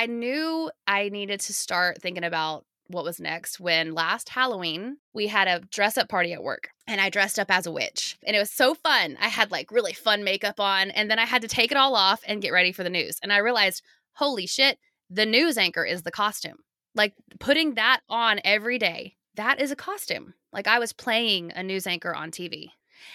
I 0.00 0.06
knew 0.06 0.70
I 0.86 1.10
needed 1.10 1.40
to 1.40 1.52
start 1.52 2.00
thinking 2.00 2.24
about 2.24 2.64
what 2.86 3.04
was 3.04 3.20
next 3.20 3.60
when 3.60 3.92
last 3.92 4.30
Halloween 4.30 4.96
we 5.12 5.26
had 5.26 5.46
a 5.46 5.60
dress 5.70 5.98
up 5.98 6.08
party 6.08 6.32
at 6.32 6.42
work 6.42 6.70
and 6.86 7.02
I 7.02 7.10
dressed 7.10 7.38
up 7.38 7.50
as 7.50 7.66
a 7.66 7.70
witch. 7.70 8.16
And 8.26 8.34
it 8.34 8.38
was 8.38 8.50
so 8.50 8.72
fun. 8.72 9.18
I 9.20 9.28
had 9.28 9.50
like 9.50 9.70
really 9.70 9.92
fun 9.92 10.24
makeup 10.24 10.58
on 10.58 10.90
and 10.90 11.10
then 11.10 11.18
I 11.18 11.26
had 11.26 11.42
to 11.42 11.48
take 11.48 11.70
it 11.70 11.76
all 11.76 11.94
off 11.94 12.22
and 12.26 12.40
get 12.40 12.50
ready 12.50 12.72
for 12.72 12.82
the 12.82 12.88
news. 12.88 13.18
And 13.22 13.30
I 13.30 13.38
realized, 13.38 13.82
holy 14.14 14.46
shit, 14.46 14.78
the 15.10 15.26
news 15.26 15.58
anchor 15.58 15.84
is 15.84 16.00
the 16.00 16.10
costume. 16.10 16.60
Like 16.94 17.12
putting 17.38 17.74
that 17.74 18.00
on 18.08 18.40
every 18.42 18.78
day, 18.78 19.16
that 19.34 19.60
is 19.60 19.70
a 19.70 19.76
costume. 19.76 20.32
Like 20.50 20.66
I 20.66 20.78
was 20.78 20.94
playing 20.94 21.52
a 21.54 21.62
news 21.62 21.86
anchor 21.86 22.14
on 22.14 22.30
TV. 22.30 22.70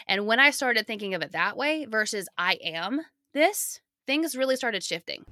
And 0.08 0.28
when 0.28 0.40
I 0.40 0.52
started 0.52 0.86
thinking 0.86 1.16
of 1.16 1.24
it 1.24 1.32
that 1.32 1.58
way 1.58 1.88
versus 1.90 2.30
I 2.38 2.60
am 2.64 3.02
this, 3.34 3.82
things 4.06 4.36
really 4.36 4.56
started 4.56 4.84
shifting. 4.84 5.26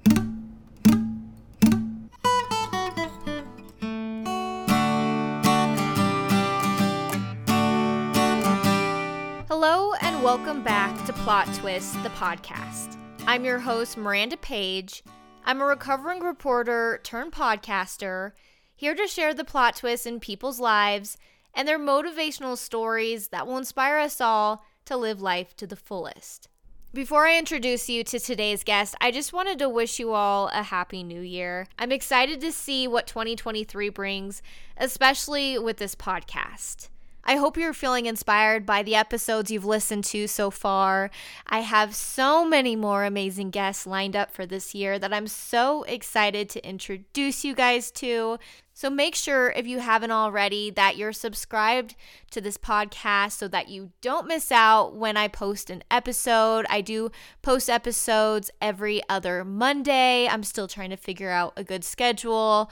Hello, 9.66 9.94
and 10.02 10.22
welcome 10.22 10.62
back 10.62 11.06
to 11.06 11.12
Plot 11.14 11.48
Twist, 11.54 11.94
the 12.02 12.10
podcast. 12.10 12.98
I'm 13.26 13.46
your 13.46 13.58
host, 13.58 13.96
Miranda 13.96 14.36
Page. 14.36 15.02
I'm 15.46 15.62
a 15.62 15.64
recovering 15.64 16.20
reporter 16.20 17.00
turned 17.02 17.32
podcaster, 17.32 18.32
here 18.76 18.94
to 18.94 19.06
share 19.06 19.32
the 19.32 19.42
plot 19.42 19.76
twists 19.76 20.04
in 20.04 20.20
people's 20.20 20.60
lives 20.60 21.16
and 21.54 21.66
their 21.66 21.78
motivational 21.78 22.58
stories 22.58 23.28
that 23.28 23.46
will 23.46 23.56
inspire 23.56 23.96
us 23.96 24.20
all 24.20 24.66
to 24.84 24.98
live 24.98 25.22
life 25.22 25.56
to 25.56 25.66
the 25.66 25.76
fullest. 25.76 26.48
Before 26.92 27.26
I 27.26 27.38
introduce 27.38 27.88
you 27.88 28.04
to 28.04 28.20
today's 28.20 28.64
guest, 28.64 28.94
I 29.00 29.10
just 29.10 29.32
wanted 29.32 29.58
to 29.60 29.70
wish 29.70 29.98
you 29.98 30.12
all 30.12 30.50
a 30.52 30.62
happy 30.62 31.02
new 31.02 31.22
year. 31.22 31.68
I'm 31.78 31.90
excited 31.90 32.38
to 32.42 32.52
see 32.52 32.86
what 32.86 33.06
2023 33.06 33.88
brings, 33.88 34.42
especially 34.76 35.58
with 35.58 35.78
this 35.78 35.94
podcast. 35.94 36.90
I 37.26 37.36
hope 37.36 37.56
you're 37.56 37.72
feeling 37.72 38.04
inspired 38.04 38.66
by 38.66 38.82
the 38.82 38.94
episodes 38.94 39.50
you've 39.50 39.64
listened 39.64 40.04
to 40.04 40.26
so 40.28 40.50
far. 40.50 41.10
I 41.46 41.60
have 41.60 41.94
so 41.94 42.44
many 42.44 42.76
more 42.76 43.04
amazing 43.04 43.50
guests 43.50 43.86
lined 43.86 44.14
up 44.14 44.30
for 44.30 44.44
this 44.44 44.74
year 44.74 44.98
that 44.98 45.12
I'm 45.12 45.26
so 45.26 45.84
excited 45.84 46.50
to 46.50 46.68
introduce 46.68 47.42
you 47.44 47.54
guys 47.54 47.90
to. 47.92 48.38
So 48.74 48.90
make 48.90 49.14
sure, 49.14 49.52
if 49.56 49.66
you 49.66 49.78
haven't 49.78 50.10
already, 50.10 50.68
that 50.70 50.96
you're 50.96 51.12
subscribed 51.12 51.94
to 52.32 52.40
this 52.40 52.58
podcast 52.58 53.32
so 53.32 53.48
that 53.48 53.68
you 53.68 53.92
don't 54.02 54.26
miss 54.26 54.50
out 54.52 54.94
when 54.94 55.16
I 55.16 55.28
post 55.28 55.70
an 55.70 55.84
episode. 55.90 56.66
I 56.68 56.80
do 56.80 57.10
post 57.40 57.70
episodes 57.70 58.50
every 58.60 59.00
other 59.08 59.44
Monday. 59.44 60.28
I'm 60.28 60.42
still 60.42 60.68
trying 60.68 60.90
to 60.90 60.96
figure 60.96 61.30
out 61.30 61.52
a 61.56 61.64
good 61.64 61.84
schedule. 61.84 62.70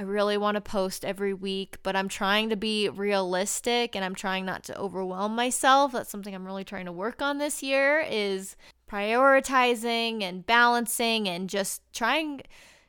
I 0.00 0.04
really 0.04 0.38
want 0.38 0.54
to 0.54 0.62
post 0.62 1.04
every 1.04 1.34
week, 1.34 1.76
but 1.82 1.94
I'm 1.94 2.08
trying 2.08 2.48
to 2.48 2.56
be 2.56 2.88
realistic 2.88 3.94
and 3.94 4.02
I'm 4.02 4.14
trying 4.14 4.46
not 4.46 4.64
to 4.64 4.78
overwhelm 4.78 5.36
myself. 5.36 5.92
That's 5.92 6.08
something 6.08 6.34
I'm 6.34 6.46
really 6.46 6.64
trying 6.64 6.86
to 6.86 6.92
work 6.92 7.20
on 7.20 7.36
this 7.36 7.62
year 7.62 8.00
is 8.08 8.56
prioritizing 8.90 10.22
and 10.22 10.46
balancing 10.46 11.28
and 11.28 11.50
just 11.50 11.82
trying 11.92 12.40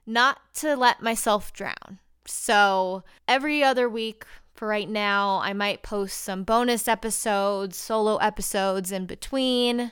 not 0.06 0.40
to 0.54 0.78
let 0.78 1.02
myself 1.02 1.52
drown. 1.52 2.00
So, 2.26 3.04
every 3.28 3.62
other 3.62 3.90
week 3.90 4.24
for 4.54 4.70
right 4.70 4.90
now, 4.90 5.42
I 5.44 5.52
might 5.52 5.84
post 5.84 6.18
some 6.18 6.46
bonus 6.46 6.88
episodes, 6.88 7.76
solo 7.76 8.16
episodes 8.18 8.90
in 8.90 9.06
between. 9.06 9.92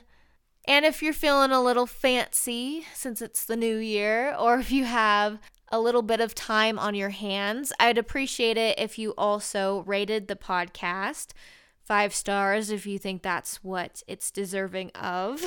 And 0.66 0.86
if 0.86 1.02
you're 1.02 1.12
feeling 1.12 1.50
a 1.50 1.62
little 1.62 1.86
fancy 1.86 2.86
since 2.94 3.20
it's 3.20 3.44
the 3.44 3.56
new 3.56 3.76
year, 3.76 4.34
or 4.34 4.58
if 4.58 4.72
you 4.72 4.84
have 4.86 5.38
a 5.70 5.80
little 5.80 6.02
bit 6.02 6.20
of 6.20 6.34
time 6.34 6.78
on 6.78 6.94
your 6.94 7.10
hands, 7.10 7.72
I'd 7.78 7.98
appreciate 7.98 8.56
it 8.56 8.78
if 8.78 8.98
you 8.98 9.14
also 9.16 9.84
rated 9.86 10.28
the 10.28 10.36
podcast 10.36 11.28
five 11.90 12.14
stars 12.14 12.70
if 12.70 12.86
you 12.86 12.98
think 12.98 13.22
that's 13.22 13.64
what 13.64 14.02
it's 14.06 14.30
deserving 14.30 14.90
of. 14.90 15.42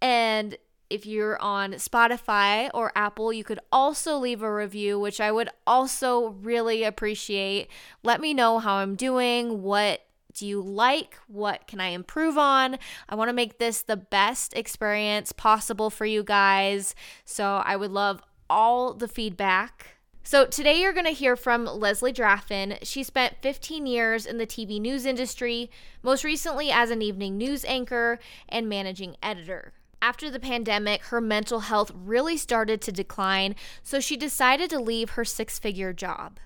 And 0.00 0.56
if 0.88 1.04
you're 1.04 1.40
on 1.42 1.72
Spotify 1.72 2.70
or 2.72 2.92
Apple, 2.94 3.32
you 3.32 3.42
could 3.42 3.58
also 3.72 4.18
leave 4.18 4.42
a 4.42 4.54
review, 4.54 5.00
which 5.00 5.20
I 5.20 5.32
would 5.32 5.48
also 5.66 6.28
really 6.40 6.84
appreciate. 6.84 7.68
Let 8.04 8.20
me 8.20 8.32
know 8.32 8.60
how 8.60 8.76
I'm 8.76 8.94
doing, 8.94 9.62
what 9.62 10.02
do 10.34 10.46
you 10.46 10.60
like? 10.60 11.18
What 11.26 11.66
can 11.66 11.80
I 11.80 11.88
improve 11.88 12.38
on? 12.38 12.78
I 13.08 13.16
want 13.16 13.30
to 13.30 13.34
make 13.34 13.58
this 13.58 13.82
the 13.82 13.96
best 13.96 14.54
experience 14.54 15.32
possible 15.32 15.90
for 15.90 16.04
you 16.04 16.22
guys. 16.22 16.94
So 17.24 17.62
I 17.64 17.74
would 17.74 17.90
love 17.90 18.22
all 18.48 18.94
the 18.94 19.08
feedback. 19.08 19.96
So, 20.22 20.44
today 20.44 20.80
you're 20.80 20.92
going 20.92 21.06
to 21.06 21.12
hear 21.12 21.36
from 21.36 21.66
Leslie 21.66 22.12
Draffin. 22.12 22.78
She 22.82 23.04
spent 23.04 23.36
15 23.42 23.86
years 23.86 24.26
in 24.26 24.38
the 24.38 24.46
TV 24.46 24.80
news 24.80 25.06
industry, 25.06 25.70
most 26.02 26.24
recently 26.24 26.70
as 26.72 26.90
an 26.90 27.00
evening 27.00 27.36
news 27.36 27.64
anchor 27.64 28.18
and 28.48 28.68
managing 28.68 29.16
editor. 29.22 29.72
After 30.02 30.30
the 30.30 30.40
pandemic, 30.40 31.04
her 31.04 31.20
mental 31.20 31.60
health 31.60 31.92
really 31.94 32.36
started 32.36 32.80
to 32.82 32.92
decline, 32.92 33.54
so 33.82 34.00
she 34.00 34.16
decided 34.16 34.68
to 34.70 34.80
leave 34.80 35.10
her 35.10 35.24
six 35.24 35.58
figure 35.58 35.92
job. 35.92 36.38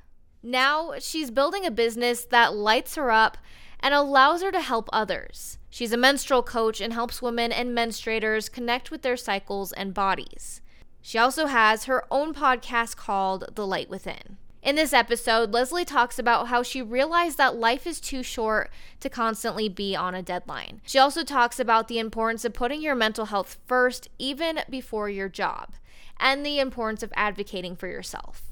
Now, 0.42 0.94
she's 0.98 1.30
building 1.30 1.66
a 1.66 1.70
business 1.70 2.24
that 2.26 2.54
lights 2.54 2.94
her 2.94 3.10
up 3.10 3.38
and 3.80 3.94
allows 3.94 4.42
her 4.42 4.52
to 4.52 4.60
help 4.60 4.88
others. 4.92 5.58
She's 5.68 5.92
a 5.92 5.96
menstrual 5.96 6.42
coach 6.42 6.80
and 6.80 6.92
helps 6.92 7.22
women 7.22 7.52
and 7.52 7.76
menstruators 7.76 8.50
connect 8.50 8.90
with 8.90 9.02
their 9.02 9.16
cycles 9.16 9.72
and 9.72 9.94
bodies. 9.94 10.60
She 11.02 11.18
also 11.18 11.46
has 11.46 11.84
her 11.84 12.04
own 12.10 12.34
podcast 12.34 12.96
called 12.96 13.54
The 13.54 13.66
Light 13.66 13.88
Within. 13.88 14.36
In 14.62 14.76
this 14.76 14.92
episode, 14.92 15.52
Leslie 15.52 15.86
talks 15.86 16.18
about 16.18 16.48
how 16.48 16.62
she 16.62 16.82
realized 16.82 17.38
that 17.38 17.56
life 17.56 17.86
is 17.86 17.98
too 17.98 18.22
short 18.22 18.70
to 19.00 19.08
constantly 19.08 19.70
be 19.70 19.96
on 19.96 20.14
a 20.14 20.22
deadline. 20.22 20.82
She 20.84 20.98
also 20.98 21.24
talks 21.24 21.58
about 21.58 21.88
the 21.88 21.98
importance 21.98 22.44
of 22.44 22.52
putting 22.52 22.82
your 22.82 22.94
mental 22.94 23.26
health 23.26 23.56
first, 23.66 24.10
even 24.18 24.60
before 24.68 25.08
your 25.08 25.30
job, 25.30 25.72
and 26.18 26.44
the 26.44 26.58
importance 26.58 27.02
of 27.02 27.10
advocating 27.16 27.74
for 27.74 27.86
yourself. 27.86 28.42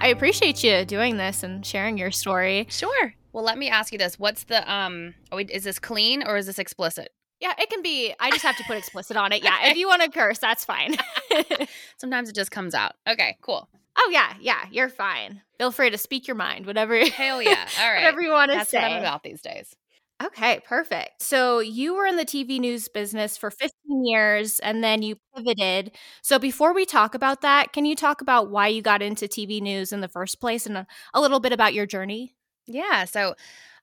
I 0.00 0.10
appreciate 0.10 0.64
you 0.64 0.86
doing 0.86 1.18
this 1.18 1.42
and 1.42 1.66
sharing 1.66 1.98
your 1.98 2.10
story. 2.10 2.66
Sure. 2.70 3.12
Well, 3.38 3.44
let 3.44 3.56
me 3.56 3.68
ask 3.68 3.92
you 3.92 3.98
this: 4.00 4.18
What's 4.18 4.42
the 4.42 4.68
um? 4.68 5.14
Is 5.30 5.62
this 5.62 5.78
clean 5.78 6.24
or 6.26 6.36
is 6.38 6.46
this 6.46 6.58
explicit? 6.58 7.10
Yeah, 7.38 7.52
it 7.56 7.70
can 7.70 7.82
be. 7.82 8.12
I 8.18 8.32
just 8.32 8.42
have 8.42 8.56
to 8.56 8.64
put 8.64 8.76
explicit 8.76 9.16
on 9.16 9.30
it. 9.30 9.42
Yeah, 9.44 9.68
if 9.68 9.76
you 9.76 9.86
want 9.86 10.02
to 10.02 10.10
curse, 10.10 10.40
that's 10.40 10.64
fine. 10.64 10.96
Sometimes 11.98 12.28
it 12.28 12.34
just 12.34 12.50
comes 12.50 12.74
out. 12.74 12.94
Okay, 13.08 13.36
cool. 13.40 13.68
Oh 13.96 14.10
yeah, 14.12 14.34
yeah, 14.40 14.64
you're 14.72 14.88
fine. 14.88 15.42
Feel 15.56 15.70
free 15.70 15.88
to 15.88 15.98
speak 15.98 16.26
your 16.26 16.34
mind, 16.34 16.66
whatever. 16.66 16.98
Hell 16.98 17.40
yeah! 17.40 17.68
All 17.78 17.88
right, 17.88 17.98
whatever 17.98 18.20
you 18.22 18.32
want 18.32 18.50
to 18.50 18.54
say. 18.54 18.58
That's 18.58 18.72
what 18.72 18.82
I'm 18.82 18.98
about 18.98 19.22
these 19.22 19.40
days. 19.40 19.76
Okay, 20.20 20.58
perfect. 20.66 21.22
So 21.22 21.60
you 21.60 21.94
were 21.94 22.06
in 22.06 22.16
the 22.16 22.24
TV 22.24 22.58
news 22.58 22.88
business 22.88 23.36
for 23.36 23.52
15 23.52 24.04
years 24.04 24.58
and 24.58 24.82
then 24.82 25.02
you 25.02 25.14
pivoted. 25.36 25.92
So 26.22 26.40
before 26.40 26.74
we 26.74 26.84
talk 26.84 27.14
about 27.14 27.42
that, 27.42 27.72
can 27.72 27.84
you 27.84 27.94
talk 27.94 28.20
about 28.20 28.50
why 28.50 28.66
you 28.66 28.82
got 28.82 29.00
into 29.00 29.26
TV 29.26 29.60
news 29.60 29.92
in 29.92 30.00
the 30.00 30.08
first 30.08 30.40
place 30.40 30.66
and 30.66 30.76
a, 30.76 30.88
a 31.14 31.20
little 31.20 31.38
bit 31.38 31.52
about 31.52 31.72
your 31.72 31.86
journey? 31.86 32.34
Yeah. 32.68 33.04
So 33.06 33.34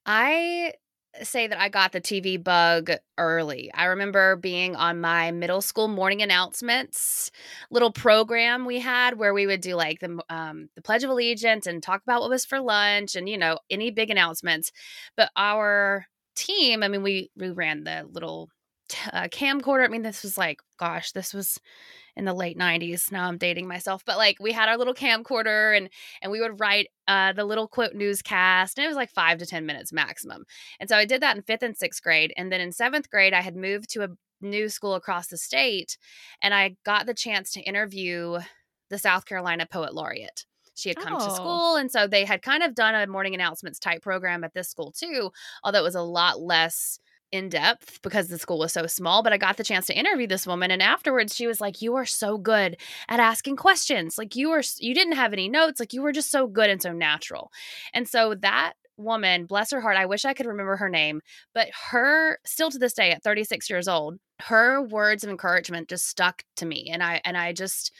I 0.05 0.73
say 1.23 1.47
that 1.47 1.59
I 1.59 1.69
got 1.69 1.93
the 1.93 2.01
TV 2.01 2.37
bug 2.37 2.91
early. 3.17 3.71
I 3.73 3.85
remember 3.85 4.37
being 4.37 4.77
on 4.77 5.01
my 5.01 5.31
middle 5.31 5.61
school 5.61 5.89
morning 5.89 6.21
announcements 6.21 7.31
little 7.71 7.91
program 7.91 8.65
we 8.65 8.79
had 8.81 9.17
where 9.19 9.33
we 9.33 9.47
would 9.47 9.61
do 9.61 9.75
like 9.75 9.99
the 10.01 10.21
um, 10.29 10.69
the 10.75 10.83
Pledge 10.83 11.03
of 11.03 11.09
Allegiance 11.11 11.67
and 11.67 11.83
talk 11.83 12.03
about 12.03 12.21
what 12.21 12.29
was 12.31 12.45
for 12.45 12.61
lunch 12.61 13.15
and 13.17 13.29
you 13.29 13.37
know 13.37 13.59
any 13.71 13.91
big 13.91 14.11
announcements. 14.11 14.71
But 15.17 15.31
our 15.37 16.05
team, 16.37 16.83
I 16.83 16.89
mean, 16.89 17.03
we 17.03 17.31
we 17.37 17.49
ran 17.51 17.83
the 17.85 18.07
little 18.11 18.49
uh, 19.13 19.23
camcorder. 19.23 19.85
I 19.85 19.87
mean, 19.87 20.01
this 20.01 20.23
was 20.23 20.37
like, 20.37 20.59
gosh, 20.77 21.11
this 21.11 21.33
was 21.33 21.59
in 22.15 22.25
the 22.25 22.33
late 22.33 22.57
90s 22.57 23.11
now 23.11 23.27
i'm 23.27 23.37
dating 23.37 23.67
myself 23.67 24.03
but 24.05 24.17
like 24.17 24.37
we 24.39 24.51
had 24.51 24.69
our 24.69 24.77
little 24.77 24.93
camcorder 24.93 25.75
and 25.75 25.89
and 26.21 26.31
we 26.31 26.39
would 26.39 26.59
write 26.59 26.87
uh, 27.07 27.33
the 27.33 27.45
little 27.45 27.67
quote 27.67 27.93
newscast 27.93 28.77
and 28.77 28.85
it 28.85 28.87
was 28.87 28.95
like 28.95 29.11
five 29.11 29.37
to 29.37 29.45
ten 29.45 29.65
minutes 29.65 29.93
maximum 29.93 30.45
and 30.79 30.89
so 30.89 30.95
i 30.95 31.05
did 31.05 31.21
that 31.21 31.35
in 31.35 31.43
fifth 31.43 31.63
and 31.63 31.77
sixth 31.77 32.01
grade 32.01 32.33
and 32.37 32.51
then 32.51 32.61
in 32.61 32.71
seventh 32.71 33.09
grade 33.09 33.33
i 33.33 33.41
had 33.41 33.55
moved 33.55 33.89
to 33.89 34.03
a 34.03 34.09
new 34.41 34.69
school 34.69 34.95
across 34.95 35.27
the 35.27 35.37
state 35.37 35.97
and 36.41 36.53
i 36.53 36.75
got 36.85 37.05
the 37.05 37.13
chance 37.13 37.51
to 37.51 37.61
interview 37.61 38.37
the 38.89 38.97
south 38.97 39.25
carolina 39.25 39.67
poet 39.69 39.93
laureate 39.93 40.45
she 40.75 40.89
had 40.89 40.97
come 40.97 41.15
oh. 41.15 41.25
to 41.25 41.35
school 41.35 41.75
and 41.77 41.91
so 41.91 42.05
they 42.05 42.25
had 42.25 42.41
kind 42.41 42.61
of 42.63 42.75
done 42.75 42.95
a 42.95 43.07
morning 43.07 43.33
announcements 43.33 43.79
type 43.79 44.01
program 44.01 44.43
at 44.43 44.53
this 44.53 44.69
school 44.69 44.91
too 44.91 45.31
although 45.63 45.79
it 45.79 45.83
was 45.83 45.95
a 45.95 46.01
lot 46.01 46.39
less 46.39 46.99
in 47.31 47.49
depth 47.49 48.01
because 48.01 48.27
the 48.27 48.37
school 48.37 48.59
was 48.59 48.73
so 48.73 48.87
small, 48.87 49.23
but 49.23 49.33
I 49.33 49.37
got 49.37 49.57
the 49.57 49.63
chance 49.63 49.87
to 49.87 49.97
interview 49.97 50.27
this 50.27 50.47
woman 50.47 50.71
and 50.71 50.81
afterwards 50.81 51.35
she 51.35 51.47
was 51.47 51.59
like 51.59 51.81
you 51.81 51.95
are 51.95 52.05
so 52.05 52.37
good 52.37 52.77
at 53.09 53.19
asking 53.19 53.57
questions. 53.57 54.17
Like 54.17 54.35
you 54.35 54.49
were 54.49 54.63
you 54.79 54.93
didn't 54.93 55.13
have 55.15 55.33
any 55.33 55.49
notes, 55.49 55.79
like 55.79 55.93
you 55.93 56.01
were 56.01 56.11
just 56.11 56.31
so 56.31 56.47
good 56.47 56.69
and 56.69 56.81
so 56.81 56.91
natural. 56.91 57.51
And 57.93 58.07
so 58.07 58.35
that 58.35 58.73
woman, 58.97 59.45
bless 59.45 59.71
her 59.71 59.81
heart, 59.81 59.97
I 59.97 60.05
wish 60.05 60.25
I 60.25 60.33
could 60.33 60.45
remember 60.45 60.77
her 60.77 60.89
name, 60.89 61.21
but 61.53 61.67
her 61.89 62.39
still 62.45 62.71
to 62.71 62.79
this 62.79 62.93
day 62.93 63.11
at 63.11 63.23
36 63.23 63.69
years 63.69 63.87
old, 63.87 64.17
her 64.39 64.81
words 64.81 65.23
of 65.23 65.29
encouragement 65.29 65.89
just 65.89 66.07
stuck 66.07 66.43
to 66.57 66.65
me 66.65 66.89
and 66.91 67.03
I 67.03 67.21
and 67.25 67.37
I 67.37 67.53
just 67.53 67.91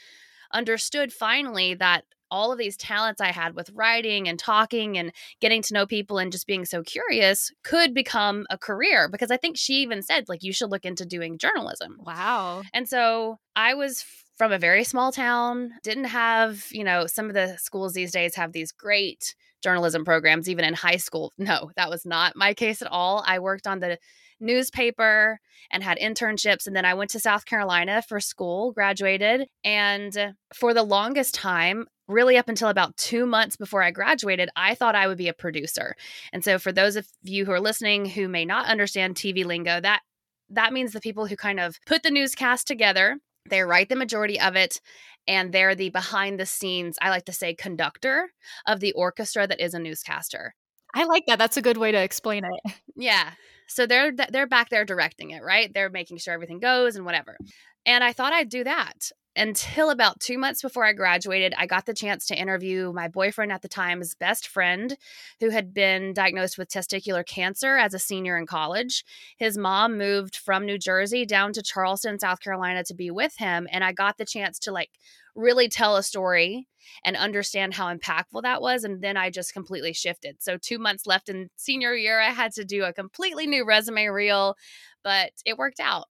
understood 0.52 1.12
finally 1.12 1.74
that 1.74 2.04
all 2.30 2.52
of 2.52 2.58
these 2.58 2.76
talents 2.76 3.20
I 3.20 3.32
had 3.32 3.54
with 3.54 3.70
writing 3.74 4.28
and 4.28 4.38
talking 4.38 4.98
and 4.98 5.12
getting 5.40 5.62
to 5.62 5.74
know 5.74 5.86
people 5.86 6.18
and 6.18 6.32
just 6.32 6.46
being 6.46 6.64
so 6.64 6.82
curious 6.82 7.52
could 7.62 7.94
become 7.94 8.46
a 8.50 8.58
career 8.58 9.08
because 9.08 9.30
I 9.30 9.36
think 9.36 9.56
she 9.56 9.74
even 9.74 10.02
said 10.02 10.28
like 10.28 10.42
you 10.42 10.52
should 10.52 10.70
look 10.70 10.84
into 10.84 11.04
doing 11.06 11.38
journalism. 11.38 11.98
Wow. 12.00 12.62
And 12.72 12.88
so 12.88 13.38
I 13.54 13.74
was 13.74 14.04
from 14.36 14.52
a 14.52 14.58
very 14.58 14.84
small 14.84 15.12
town, 15.12 15.72
didn't 15.82 16.04
have, 16.04 16.66
you 16.70 16.84
know, 16.84 17.06
some 17.06 17.26
of 17.26 17.34
the 17.34 17.56
schools 17.58 17.94
these 17.94 18.12
days 18.12 18.34
have 18.34 18.52
these 18.52 18.70
great 18.72 19.34
journalism 19.62 20.04
programs 20.04 20.48
even 20.48 20.64
in 20.64 20.74
high 20.74 20.96
school. 20.96 21.32
No, 21.38 21.70
that 21.76 21.90
was 21.90 22.04
not 22.04 22.36
my 22.36 22.54
case 22.54 22.82
at 22.82 22.90
all. 22.90 23.24
I 23.26 23.38
worked 23.38 23.66
on 23.66 23.80
the 23.80 23.98
newspaper 24.40 25.40
and 25.70 25.82
had 25.82 25.98
internships. 25.98 26.66
And 26.66 26.76
then 26.76 26.84
I 26.84 26.94
went 26.94 27.10
to 27.10 27.20
South 27.20 27.46
Carolina 27.46 28.02
for 28.02 28.20
school, 28.20 28.72
graduated. 28.72 29.48
And 29.64 30.34
for 30.54 30.74
the 30.74 30.82
longest 30.82 31.34
time, 31.34 31.86
really 32.08 32.36
up 32.36 32.48
until 32.48 32.68
about 32.68 32.96
two 32.96 33.26
months 33.26 33.56
before 33.56 33.82
I 33.82 33.90
graduated, 33.90 34.48
I 34.56 34.74
thought 34.74 34.94
I 34.94 35.06
would 35.06 35.18
be 35.18 35.28
a 35.28 35.34
producer. 35.34 35.96
And 36.32 36.44
so 36.44 36.58
for 36.58 36.72
those 36.72 36.96
of 36.96 37.06
you 37.22 37.44
who 37.44 37.52
are 37.52 37.60
listening 37.60 38.06
who 38.06 38.28
may 38.28 38.44
not 38.44 38.66
understand 38.66 39.16
TV 39.16 39.44
lingo, 39.44 39.80
that 39.80 40.02
that 40.50 40.72
means 40.72 40.92
the 40.92 41.00
people 41.00 41.26
who 41.26 41.36
kind 41.36 41.58
of 41.58 41.78
put 41.86 42.02
the 42.02 42.10
newscast 42.10 42.66
together, 42.66 43.18
they 43.48 43.62
write 43.62 43.88
the 43.88 43.96
majority 43.96 44.40
of 44.40 44.54
it, 44.54 44.80
and 45.26 45.52
they're 45.52 45.74
the 45.74 45.90
behind 45.90 46.38
the 46.38 46.46
scenes, 46.46 46.96
I 47.02 47.10
like 47.10 47.24
to 47.24 47.32
say, 47.32 47.54
conductor 47.54 48.30
of 48.66 48.80
the 48.80 48.92
orchestra 48.92 49.46
that 49.46 49.60
is 49.60 49.74
a 49.74 49.80
newscaster. 49.80 50.54
I 50.94 51.04
like 51.04 51.24
that. 51.26 51.38
That's 51.38 51.56
a 51.56 51.62
good 51.62 51.76
way 51.76 51.92
to 51.92 52.02
explain 52.02 52.44
it. 52.44 52.72
Yeah. 52.94 53.32
So 53.68 53.86
they're 53.86 54.12
they're 54.30 54.46
back 54.46 54.70
there 54.70 54.84
directing 54.84 55.30
it, 55.30 55.42
right? 55.42 55.72
They're 55.74 55.90
making 55.90 56.18
sure 56.18 56.32
everything 56.32 56.60
goes 56.60 56.96
and 56.96 57.04
whatever. 57.04 57.36
And 57.84 58.02
I 58.02 58.12
thought 58.12 58.32
I'd 58.32 58.48
do 58.48 58.64
that 58.64 59.10
until 59.36 59.90
about 59.90 60.18
two 60.18 60.38
months 60.38 60.62
before 60.62 60.84
I 60.84 60.94
graduated. 60.94 61.54
I 61.58 61.66
got 61.66 61.86
the 61.86 61.94
chance 61.94 62.26
to 62.26 62.38
interview 62.38 62.92
my 62.92 63.08
boyfriend 63.08 63.52
at 63.52 63.62
the 63.62 63.68
time's 63.68 64.14
best 64.14 64.48
friend, 64.48 64.96
who 65.40 65.50
had 65.50 65.74
been 65.74 66.14
diagnosed 66.14 66.56
with 66.56 66.70
testicular 66.70 67.24
cancer 67.24 67.76
as 67.76 67.92
a 67.92 67.98
senior 67.98 68.38
in 68.38 68.46
college. 68.46 69.04
His 69.36 69.58
mom 69.58 69.98
moved 69.98 70.36
from 70.36 70.64
New 70.64 70.78
Jersey 70.78 71.26
down 71.26 71.52
to 71.52 71.62
Charleston, 71.62 72.18
South 72.18 72.40
Carolina 72.40 72.82
to 72.84 72.94
be 72.94 73.10
with 73.10 73.36
him. 73.36 73.68
And 73.70 73.84
I 73.84 73.92
got 73.92 74.16
the 74.16 74.24
chance 74.24 74.58
to 74.60 74.72
like 74.72 74.90
really 75.34 75.68
tell 75.68 75.96
a 75.96 76.02
story 76.02 76.66
and 77.04 77.16
understand 77.16 77.74
how 77.74 77.94
impactful 77.94 78.42
that 78.42 78.62
was. 78.62 78.84
And 78.84 79.02
then 79.02 79.16
I 79.16 79.30
just 79.30 79.52
completely 79.52 79.92
shifted. 79.92 80.36
So, 80.40 80.56
two 80.56 80.78
months 80.78 81.06
left 81.06 81.28
in 81.28 81.50
senior 81.56 81.94
year, 81.94 82.20
I 82.20 82.30
had 82.30 82.52
to 82.52 82.64
do 82.64 82.84
a 82.84 82.92
completely 82.92 83.46
new 83.46 83.66
resume 83.66 84.06
reel, 84.06 84.56
but 85.04 85.32
it 85.44 85.58
worked 85.58 85.80
out. 85.80 86.06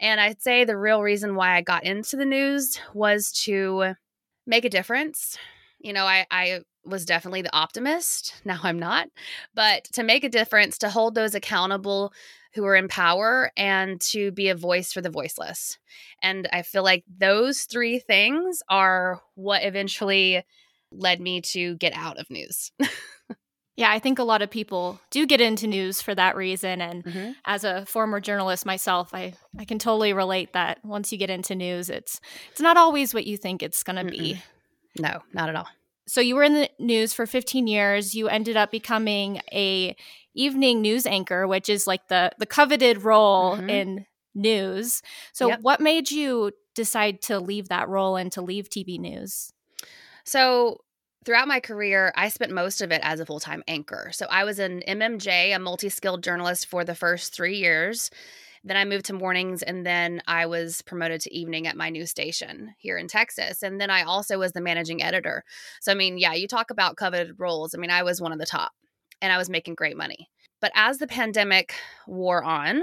And 0.00 0.18
I'd 0.18 0.42
say 0.42 0.64
the 0.64 0.78
real 0.78 1.02
reason 1.02 1.34
why 1.34 1.56
I 1.56 1.60
got 1.60 1.84
into 1.84 2.16
the 2.16 2.24
news 2.24 2.80
was 2.94 3.30
to 3.44 3.94
make 4.46 4.64
a 4.64 4.70
difference. 4.70 5.36
You 5.78 5.92
know, 5.92 6.04
I, 6.04 6.26
I 6.30 6.60
was 6.84 7.04
definitely 7.04 7.42
the 7.42 7.54
optimist. 7.54 8.34
Now 8.44 8.58
I'm 8.62 8.78
not. 8.78 9.08
But 9.54 9.84
to 9.92 10.02
make 10.02 10.24
a 10.24 10.28
difference, 10.28 10.78
to 10.78 10.90
hold 10.90 11.14
those 11.14 11.34
accountable 11.34 12.12
who 12.54 12.64
are 12.64 12.74
in 12.74 12.88
power, 12.88 13.52
and 13.56 14.00
to 14.00 14.32
be 14.32 14.48
a 14.48 14.56
voice 14.56 14.92
for 14.92 15.00
the 15.00 15.08
voiceless. 15.08 15.78
And 16.20 16.48
I 16.52 16.62
feel 16.62 16.82
like 16.82 17.04
those 17.06 17.62
three 17.62 18.00
things 18.00 18.60
are 18.68 19.20
what 19.36 19.62
eventually 19.62 20.44
led 20.90 21.20
me 21.20 21.42
to 21.42 21.76
get 21.76 21.92
out 21.94 22.18
of 22.18 22.28
news. 22.28 22.72
Yeah, 23.80 23.90
I 23.90 23.98
think 23.98 24.18
a 24.18 24.24
lot 24.24 24.42
of 24.42 24.50
people 24.50 25.00
do 25.10 25.24
get 25.24 25.40
into 25.40 25.66
news 25.66 26.02
for 26.02 26.14
that 26.14 26.36
reason. 26.36 26.82
And 26.82 27.02
mm-hmm. 27.02 27.30
as 27.46 27.64
a 27.64 27.86
former 27.86 28.20
journalist 28.20 28.66
myself, 28.66 29.14
I, 29.14 29.32
I 29.58 29.64
can 29.64 29.78
totally 29.78 30.12
relate 30.12 30.52
that 30.52 30.84
once 30.84 31.10
you 31.10 31.16
get 31.16 31.30
into 31.30 31.54
news, 31.54 31.88
it's 31.88 32.20
it's 32.50 32.60
not 32.60 32.76
always 32.76 33.14
what 33.14 33.26
you 33.26 33.38
think 33.38 33.62
it's 33.62 33.82
gonna 33.82 34.04
Mm-mm. 34.04 34.10
be. 34.10 34.42
No, 34.98 35.22
not 35.32 35.48
at 35.48 35.56
all. 35.56 35.66
So 36.06 36.20
you 36.20 36.34
were 36.34 36.42
in 36.42 36.52
the 36.52 36.68
news 36.78 37.14
for 37.14 37.24
15 37.24 37.66
years. 37.66 38.14
You 38.14 38.28
ended 38.28 38.54
up 38.54 38.70
becoming 38.70 39.40
a 39.50 39.96
evening 40.34 40.82
news 40.82 41.06
anchor, 41.06 41.46
which 41.46 41.70
is 41.70 41.86
like 41.86 42.06
the 42.08 42.32
the 42.36 42.44
coveted 42.44 43.02
role 43.02 43.56
mm-hmm. 43.56 43.70
in 43.70 44.06
news. 44.34 45.00
So 45.32 45.48
yep. 45.48 45.60
what 45.62 45.80
made 45.80 46.10
you 46.10 46.52
decide 46.74 47.22
to 47.22 47.40
leave 47.40 47.68
that 47.70 47.88
role 47.88 48.16
and 48.16 48.30
to 48.32 48.42
leave 48.42 48.68
TV 48.68 49.00
news? 49.00 49.54
So 50.24 50.82
throughout 51.24 51.48
my 51.48 51.60
career, 51.60 52.12
I 52.16 52.28
spent 52.28 52.52
most 52.52 52.80
of 52.80 52.90
it 52.92 53.00
as 53.02 53.20
a 53.20 53.26
full 53.26 53.40
time 53.40 53.62
anchor. 53.68 54.10
So 54.12 54.26
I 54.30 54.44
was 54.44 54.58
an 54.58 54.82
MMJ, 54.86 55.54
a 55.54 55.58
multi 55.58 55.88
skilled 55.88 56.22
journalist 56.22 56.66
for 56.66 56.84
the 56.84 56.94
first 56.94 57.34
three 57.34 57.56
years. 57.56 58.10
Then 58.62 58.76
I 58.76 58.84
moved 58.84 59.06
to 59.06 59.14
mornings 59.14 59.62
and 59.62 59.86
then 59.86 60.20
I 60.26 60.44
was 60.46 60.82
promoted 60.82 61.22
to 61.22 61.34
evening 61.34 61.66
at 61.66 61.76
my 61.76 61.88
new 61.88 62.04
station 62.04 62.74
here 62.76 62.98
in 62.98 63.08
Texas. 63.08 63.62
And 63.62 63.80
then 63.80 63.88
I 63.88 64.02
also 64.02 64.38
was 64.38 64.52
the 64.52 64.60
managing 64.60 65.02
editor. 65.02 65.44
So, 65.80 65.92
I 65.92 65.94
mean, 65.94 66.18
yeah, 66.18 66.34
you 66.34 66.46
talk 66.46 66.70
about 66.70 66.96
coveted 66.96 67.36
roles. 67.38 67.74
I 67.74 67.78
mean, 67.78 67.90
I 67.90 68.02
was 68.02 68.20
one 68.20 68.32
of 68.32 68.38
the 68.38 68.46
top 68.46 68.72
and 69.22 69.32
I 69.32 69.38
was 69.38 69.48
making 69.48 69.76
great 69.76 69.96
money. 69.96 70.28
But 70.60 70.72
as 70.74 70.98
the 70.98 71.06
pandemic 71.06 71.74
wore 72.06 72.44
on, 72.44 72.82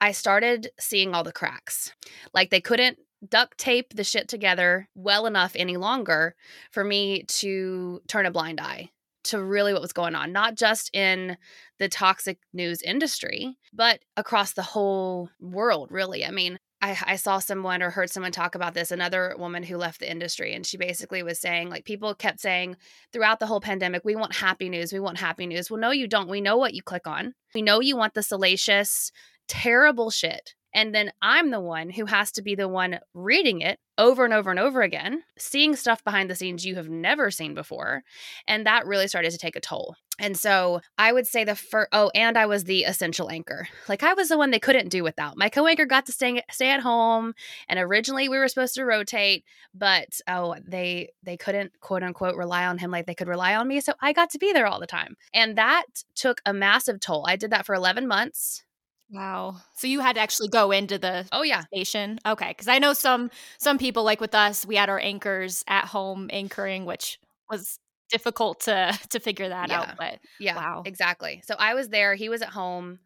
I 0.00 0.12
started 0.12 0.70
seeing 0.78 1.14
all 1.14 1.24
the 1.24 1.32
cracks. 1.32 1.92
Like 2.32 2.50
they 2.50 2.60
couldn't 2.60 2.98
duct 3.26 3.58
tape 3.58 3.94
the 3.94 4.04
shit 4.04 4.28
together 4.28 4.88
well 4.94 5.26
enough 5.26 5.52
any 5.54 5.76
longer 5.76 6.34
for 6.70 6.84
me 6.84 7.24
to 7.24 8.00
turn 8.06 8.26
a 8.26 8.30
blind 8.30 8.60
eye 8.60 8.90
to 9.24 9.42
really 9.42 9.72
what 9.72 9.82
was 9.82 9.92
going 9.92 10.14
on, 10.14 10.32
not 10.32 10.54
just 10.54 10.94
in 10.94 11.36
the 11.78 11.88
toxic 11.88 12.38
news 12.52 12.80
industry, 12.82 13.58
but 13.72 14.00
across 14.16 14.52
the 14.52 14.62
whole 14.62 15.28
world, 15.40 15.90
really. 15.90 16.24
I 16.24 16.30
mean, 16.30 16.58
I, 16.80 16.96
I, 17.04 17.16
saw 17.16 17.40
someone 17.40 17.82
or 17.82 17.90
heard 17.90 18.08
someone 18.08 18.30
talk 18.30 18.54
about 18.54 18.72
this, 18.72 18.92
another 18.92 19.34
woman 19.36 19.64
who 19.64 19.76
left 19.76 19.98
the 19.98 20.10
industry, 20.10 20.54
and 20.54 20.64
she 20.64 20.76
basically 20.76 21.24
was 21.24 21.40
saying, 21.40 21.68
like, 21.68 21.84
people 21.84 22.14
kept 22.14 22.40
saying 22.40 22.76
throughout 23.12 23.40
the 23.40 23.46
whole 23.46 23.60
pandemic, 23.60 24.04
we 24.04 24.14
want 24.14 24.36
happy 24.36 24.68
news, 24.68 24.92
we 24.92 25.00
want 25.00 25.18
happy 25.18 25.46
news. 25.46 25.70
Well, 25.70 25.80
no, 25.80 25.90
you 25.90 26.06
don't. 26.06 26.28
We 26.30 26.40
know 26.40 26.56
what 26.56 26.74
you 26.74 26.82
click 26.82 27.06
on. 27.06 27.34
We 27.54 27.62
know 27.62 27.80
you 27.80 27.96
want 27.96 28.14
the 28.14 28.22
salacious, 28.22 29.10
terrible 29.48 30.10
shit 30.10 30.54
and 30.74 30.94
then 30.94 31.12
I'm 31.22 31.50
the 31.50 31.60
one 31.60 31.90
who 31.90 32.06
has 32.06 32.32
to 32.32 32.42
be 32.42 32.54
the 32.54 32.68
one 32.68 33.00
reading 33.14 33.60
it 33.60 33.78
over 33.96 34.24
and 34.24 34.32
over 34.32 34.50
and 34.50 34.60
over 34.60 34.82
again, 34.82 35.24
seeing 35.36 35.74
stuff 35.74 36.04
behind 36.04 36.30
the 36.30 36.34
scenes 36.34 36.64
you 36.64 36.76
have 36.76 36.88
never 36.88 37.30
seen 37.30 37.54
before. 37.54 38.04
And 38.46 38.64
that 38.66 38.86
really 38.86 39.08
started 39.08 39.32
to 39.32 39.38
take 39.38 39.56
a 39.56 39.60
toll. 39.60 39.96
And 40.20 40.36
so 40.36 40.80
I 40.96 41.12
would 41.12 41.26
say 41.26 41.44
the 41.44 41.54
first, 41.54 41.88
oh, 41.92 42.10
and 42.14 42.36
I 42.36 42.46
was 42.46 42.64
the 42.64 42.84
essential 42.84 43.30
anchor. 43.30 43.68
Like 43.88 44.02
I 44.02 44.14
was 44.14 44.28
the 44.28 44.38
one 44.38 44.50
they 44.50 44.58
couldn't 44.58 44.88
do 44.88 45.02
without. 45.02 45.36
My 45.36 45.48
co 45.48 45.66
anchor 45.66 45.86
got 45.86 46.06
to 46.06 46.12
stay, 46.12 46.42
stay 46.50 46.70
at 46.70 46.80
home. 46.80 47.34
And 47.68 47.78
originally 47.78 48.28
we 48.28 48.38
were 48.38 48.48
supposed 48.48 48.74
to 48.74 48.84
rotate, 48.84 49.44
but 49.74 50.20
oh, 50.28 50.56
they, 50.66 51.10
they 51.22 51.36
couldn't 51.36 51.72
quote 51.80 52.02
unquote 52.02 52.36
rely 52.36 52.66
on 52.66 52.78
him 52.78 52.90
like 52.90 53.06
they 53.06 53.14
could 53.14 53.28
rely 53.28 53.54
on 53.54 53.66
me. 53.66 53.80
So 53.80 53.94
I 54.00 54.12
got 54.12 54.30
to 54.30 54.38
be 54.38 54.52
there 54.52 54.66
all 54.66 54.80
the 54.80 54.86
time. 54.86 55.16
And 55.32 55.56
that 55.56 55.86
took 56.14 56.40
a 56.44 56.52
massive 56.52 57.00
toll. 57.00 57.24
I 57.26 57.36
did 57.36 57.50
that 57.50 57.66
for 57.66 57.74
11 57.74 58.06
months. 58.06 58.64
Wow. 59.10 59.56
So 59.74 59.86
you 59.86 60.00
had 60.00 60.14
to 60.16 60.20
actually 60.20 60.48
go 60.48 60.70
into 60.70 60.98
the 60.98 61.26
oh 61.32 61.42
yeah 61.42 61.62
station. 61.62 62.18
Okay, 62.26 62.48
because 62.48 62.68
I 62.68 62.78
know 62.78 62.92
some 62.92 63.30
some 63.58 63.78
people 63.78 64.04
like 64.04 64.20
with 64.20 64.34
us, 64.34 64.66
we 64.66 64.76
had 64.76 64.90
our 64.90 64.98
anchors 64.98 65.64
at 65.66 65.86
home 65.86 66.28
anchoring, 66.32 66.84
which 66.84 67.18
was 67.50 67.78
difficult 68.10 68.60
to 68.60 68.98
to 69.10 69.20
figure 69.20 69.48
that 69.48 69.68
yeah. 69.68 69.80
out. 69.80 69.88
But 69.96 70.18
yeah, 70.38 70.56
wow, 70.56 70.82
exactly. 70.84 71.42
So 71.46 71.54
I 71.58 71.74
was 71.74 71.88
there. 71.88 72.14
He 72.14 72.28
was 72.28 72.42
at 72.42 72.50
home, 72.50 72.98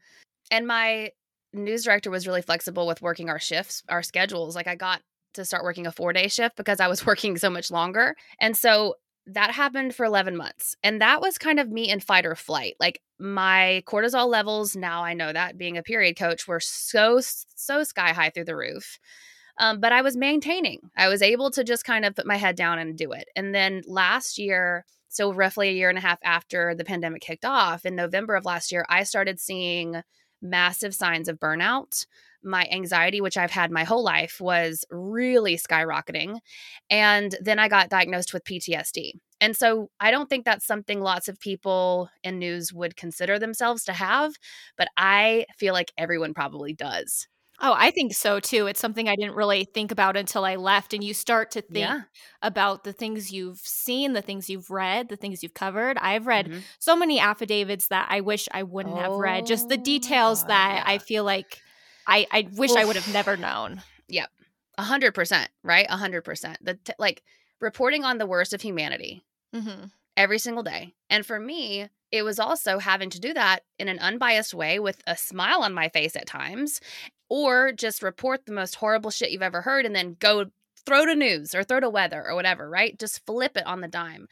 and 0.51 0.67
my 0.67 1.11
news 1.53 1.85
director 1.85 2.11
was 2.11 2.27
really 2.27 2.43
flexible 2.43 2.87
with 2.87 3.03
working 3.03 3.29
our 3.29 3.39
shifts, 3.39 3.83
our 3.89 4.03
schedules. 4.03 4.57
Like 4.57 4.67
I 4.67 4.75
got 4.75 5.03
to 5.35 5.45
start 5.45 5.65
working 5.65 5.87
a 5.87 5.93
four 5.93 6.13
day 6.13 6.29
shift 6.29 6.57
because 6.57 6.81
I 6.81 6.89
was 6.89 7.07
working 7.07 7.39
so 7.39 7.49
much 7.51 7.71
longer, 7.71 8.17
and 8.41 8.57
so 8.57 8.97
that 9.27 9.53
happened 9.53 9.95
for 9.95 10.05
11 10.05 10.37
months. 10.37 10.77
And 10.83 11.01
that 11.01 11.21
was 11.21 11.39
kind 11.39 11.61
of 11.61 11.71
me 11.71 11.89
in 11.89 12.01
fight 12.01 12.27
or 12.27 12.35
flight. 12.35 12.75
Like 12.81 13.01
my 13.19 13.83
cortisol 13.87 14.29
levels, 14.29 14.75
now 14.75 15.05
I 15.05 15.15
know 15.15 15.33
that 15.33 15.59
being 15.59 15.79
a 15.79 15.83
period 15.83 16.19
coach, 16.19 16.49
were 16.49 16.61
so, 16.61 17.21
so 17.21 17.85
sky 17.85 18.13
high 18.13 18.31
through 18.31 18.47
the 18.47 18.57
roof. 18.57 18.99
Um, 19.59 19.81
but 19.81 19.93
I 19.93 20.03
was 20.03 20.17
maintaining. 20.17 20.81
I 20.97 21.09
was 21.09 21.23
able 21.23 21.51
to 21.53 21.63
just 21.63 21.85
kind 21.85 22.05
of 22.05 22.17
put 22.17 22.27
my 22.27 22.37
head 22.37 22.57
down 22.57 22.79
and 22.79 22.97
do 22.97 23.13
it. 23.13 23.29
And 23.37 23.55
then 23.55 23.83
last 23.87 24.39
year, 24.39 24.85
so 25.09 25.33
roughly 25.33 25.69
a 25.69 25.73
year 25.73 25.91
and 25.91 25.99
a 25.99 26.03
half 26.03 26.19
after 26.25 26.75
the 26.75 26.85
pandemic 26.85 27.21
kicked 27.21 27.45
off, 27.45 27.85
in 27.85 27.95
November 27.95 28.35
of 28.35 28.45
last 28.45 28.73
year, 28.73 28.87
I 28.89 29.05
started 29.05 29.39
seeing 29.39 30.03
massive 30.41 30.95
signs 30.95 31.29
of 31.29 31.39
burnout 31.39 32.07
my 32.45 32.67
anxiety, 32.71 33.21
which 33.21 33.37
I've 33.37 33.51
had 33.51 33.71
my 33.71 33.85
whole 33.85 34.03
life, 34.05 34.41
was 34.41 34.85
really 34.91 35.57
skyrocketing. 35.57 36.39
And 36.91 37.37
then 37.41 37.59
I 37.59 37.69
got 37.69 37.89
diagnosed 37.91 38.33
with 38.33 38.45
PTSD. 38.45 39.15
And 39.41 39.57
so 39.57 39.91
I 40.01 40.11
don't 40.11 40.29
think 40.29 40.45
that's 40.45 40.67
something 40.67 41.01
lots 41.01 41.29
of 41.29 41.41
people 41.41 42.09
in 42.23 42.39
news 42.39 42.73
would 42.73 42.97
consider 42.97 43.39
themselves 43.39 43.85
to 43.85 43.93
have, 43.93 44.35
but 44.77 44.89
I 44.97 45.47
feel 45.59 45.73
like 45.75 45.93
everyone 45.99 46.35
probably 46.35 46.73
does. 46.75 47.27
Oh, 47.61 47.75
I 47.77 47.91
think 47.93 48.13
so 48.15 48.41
too. 48.41 48.67
It's 48.67 48.81
something 48.81 49.09
I 49.09 49.15
didn't 49.15 49.37
really 49.37 49.65
think 49.65 49.93
about 49.93 50.17
until 50.17 50.45
I 50.45 50.57
left. 50.57 50.93
And 50.95 51.05
you 51.05 51.15
start 51.15 51.51
to 51.53 51.63
think 51.63 51.95
Yeah. 51.95 52.05
about 52.41 52.83
the 52.83 52.93
things 52.93 53.31
you've 53.31 53.61
seen, 53.61 54.15
the 54.15 54.23
things 54.23 54.51
you've 54.51 54.71
read, 54.71 55.09
the 55.09 55.17
things 55.17 55.43
you've 55.43 55.55
covered. 55.55 55.97
I've 55.99 56.27
read 56.27 56.49
Mhm. 56.49 56.67
so 56.81 56.97
many 56.97 57.21
affidavits 57.21 57.87
that 57.89 58.09
I 58.11 58.21
wish 58.21 58.49
I 58.53 58.65
wouldn't 58.65 58.99
have 58.99 59.19
read. 59.19 59.47
Just 59.47 59.69
the 59.69 59.77
Oh 59.77 59.77
details 59.77 60.43
God, 60.43 60.45
that 60.45 60.83
I 60.87 60.99
feel 60.99 61.23
like 61.25 61.63
I, 62.07 62.27
I 62.31 62.49
wish 62.57 62.73
I 62.73 62.85
would 62.85 62.97
have 62.97 63.13
never 63.13 63.37
known. 63.37 63.83
Yep. 64.09 64.31
A 64.79 64.83
hundred 64.83 65.15
percent, 65.15 65.51
right? 65.63 65.87
A 65.89 65.97
hundred 65.97 66.23
percent. 66.23 66.59
The 66.61 66.75
t- 66.75 66.93
like 66.99 67.23
reporting 67.61 68.05
on 68.05 68.19
the 68.19 68.27
worst 68.27 68.53
of 68.53 68.63
humanity 68.63 69.23
Mm-hmm. 69.55 69.85
every 70.17 70.39
single 70.39 70.63
day. 70.63 70.95
And 71.11 71.27
for 71.27 71.39
me, 71.39 71.89
it 72.11 72.23
was 72.23 72.39
also 72.39 72.79
having 72.79 73.11
to 73.11 73.21
do 73.21 73.35
that 73.35 73.65
in 73.79 73.89
an 73.89 73.99
unbiased 73.99 74.55
way 74.55 74.79
with 74.79 75.03
a 75.07 75.15
smile 75.17 75.63
on 75.63 75.75
my 75.75 75.91
face 75.91 76.17
at 76.17 76.27
times, 76.27 76.81
or 77.29 77.73
just 77.73 78.03
report 78.03 78.47
the 78.47 78.53
most 78.53 78.77
horrible 78.77 79.11
shit 79.11 79.31
you've 79.31 79.43
ever 79.43 79.61
heard 79.61 79.85
and 79.85 79.95
then 79.95 80.17
go 80.19 80.47
throw 80.87 81.05
to 81.07 81.15
news 81.15 81.55
or 81.55 81.63
throw 81.65 81.81
to 81.81 81.89
weather 81.91 82.25
or 82.27 82.35
whatever, 82.35 82.69
right? 82.69 82.99
Just 82.99 83.25
flip 83.27 83.57
it 83.57 83.67
on 83.67 83.81
the 83.83 83.89
dime. 83.89 84.27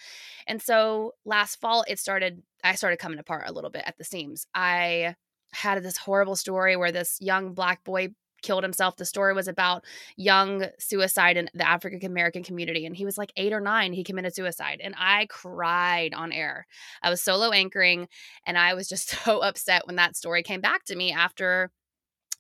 And 0.47 0.61
so 0.61 1.15
last 1.25 1.61
fall, 1.61 1.85
it 1.87 1.99
started, 1.99 2.43
I 2.65 2.75
started 2.75 2.99
coming 2.99 3.19
apart 3.19 3.45
a 3.47 3.53
little 3.53 3.71
bit 3.71 3.85
at 3.87 3.97
the 3.99 4.05
seams. 4.05 4.47
I 4.55 5.17
had 5.52 5.83
this 5.83 5.97
horrible 5.97 6.37
story 6.37 6.76
where 6.76 6.92
this 6.92 7.19
young 7.21 7.54
black 7.54 7.85
boy 7.85 8.11
killed 8.42 8.62
himself. 8.62 8.97
The 8.97 9.04
story 9.04 9.35
was 9.35 9.49
about 9.49 9.85
young 10.16 10.66
suicide 10.78 11.37
in 11.37 11.50
the 11.54 11.69
African 11.69 12.04
American 12.04 12.42
community. 12.42 12.87
And 12.87 12.97
he 12.97 13.04
was 13.04 13.19
like 13.19 13.33
eight 13.37 13.52
or 13.52 13.61
nine. 13.61 13.92
He 13.92 14.04
committed 14.04 14.35
suicide. 14.35 14.80
And 14.83 14.95
I 14.99 15.26
cried 15.26 16.14
on 16.14 16.33
air. 16.33 16.66
I 17.02 17.11
was 17.11 17.23
solo 17.23 17.50
anchoring 17.50 18.09
and 18.47 18.59
I 18.59 18.75
was 18.75 18.88
just 18.88 19.11
so 19.25 19.40
upset 19.40 19.87
when 19.87 19.97
that 19.97 20.16
story 20.16 20.42
came 20.42 20.61
back 20.61 20.85
to 20.87 20.97
me 20.97 21.12
after 21.12 21.71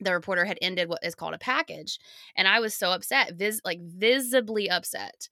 the 0.00 0.14
reporter 0.14 0.46
had 0.46 0.58
ended 0.62 0.88
what 0.88 1.04
is 1.04 1.14
called 1.14 1.34
a 1.34 1.38
package. 1.38 1.98
And 2.34 2.48
I 2.48 2.60
was 2.60 2.74
so 2.74 2.90
upset, 2.90 3.34
vis- 3.34 3.60
like 3.64 3.80
visibly 3.82 4.70
upset. 4.70 5.28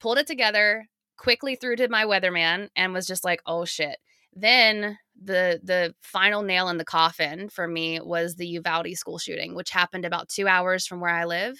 Pulled 0.00 0.18
it 0.18 0.26
together, 0.26 0.88
quickly 1.18 1.56
threw 1.56 1.76
to 1.76 1.88
my 1.88 2.04
weatherman 2.04 2.70
and 2.74 2.94
was 2.94 3.06
just 3.06 3.24
like, 3.24 3.42
oh 3.44 3.64
shit. 3.64 3.98
Then 4.34 4.98
the 5.20 5.60
the 5.62 5.94
final 6.00 6.42
nail 6.42 6.68
in 6.68 6.78
the 6.78 6.84
coffin 6.84 7.48
for 7.48 7.66
me 7.66 8.00
was 8.00 8.36
the 8.36 8.46
Uvalde 8.46 8.96
school 8.96 9.18
shooting, 9.18 9.54
which 9.54 9.70
happened 9.70 10.04
about 10.04 10.28
two 10.28 10.46
hours 10.46 10.86
from 10.86 11.00
where 11.00 11.14
I 11.14 11.24
live. 11.24 11.58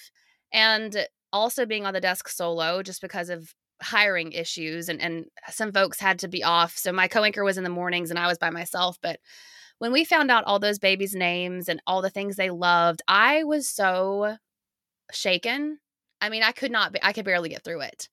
And 0.52 1.06
also 1.32 1.66
being 1.66 1.84
on 1.86 1.94
the 1.94 2.00
desk 2.00 2.28
solo 2.28 2.82
just 2.82 3.00
because 3.02 3.28
of 3.30 3.54
hiring 3.82 4.32
issues 4.32 4.88
and, 4.88 5.00
and 5.00 5.26
some 5.50 5.72
folks 5.72 6.00
had 6.00 6.18
to 6.20 6.28
be 6.28 6.42
off. 6.42 6.76
So 6.76 6.92
my 6.92 7.06
co-anchor 7.08 7.44
was 7.44 7.58
in 7.58 7.64
the 7.64 7.70
mornings 7.70 8.10
and 8.10 8.18
I 8.18 8.26
was 8.26 8.38
by 8.38 8.50
myself. 8.50 8.98
But 9.02 9.20
when 9.78 9.92
we 9.92 10.04
found 10.04 10.30
out 10.30 10.44
all 10.44 10.58
those 10.58 10.78
babies' 10.78 11.14
names 11.14 11.68
and 11.68 11.80
all 11.86 12.02
the 12.02 12.10
things 12.10 12.36
they 12.36 12.50
loved, 12.50 13.02
I 13.08 13.44
was 13.44 13.68
so 13.68 14.36
shaken. 15.12 15.78
I 16.20 16.28
mean, 16.28 16.42
I 16.42 16.52
could 16.52 16.72
not 16.72 16.92
be, 16.92 17.00
I 17.02 17.12
could 17.12 17.24
barely 17.24 17.50
get 17.50 17.64
through 17.64 17.82
it. 17.82 18.08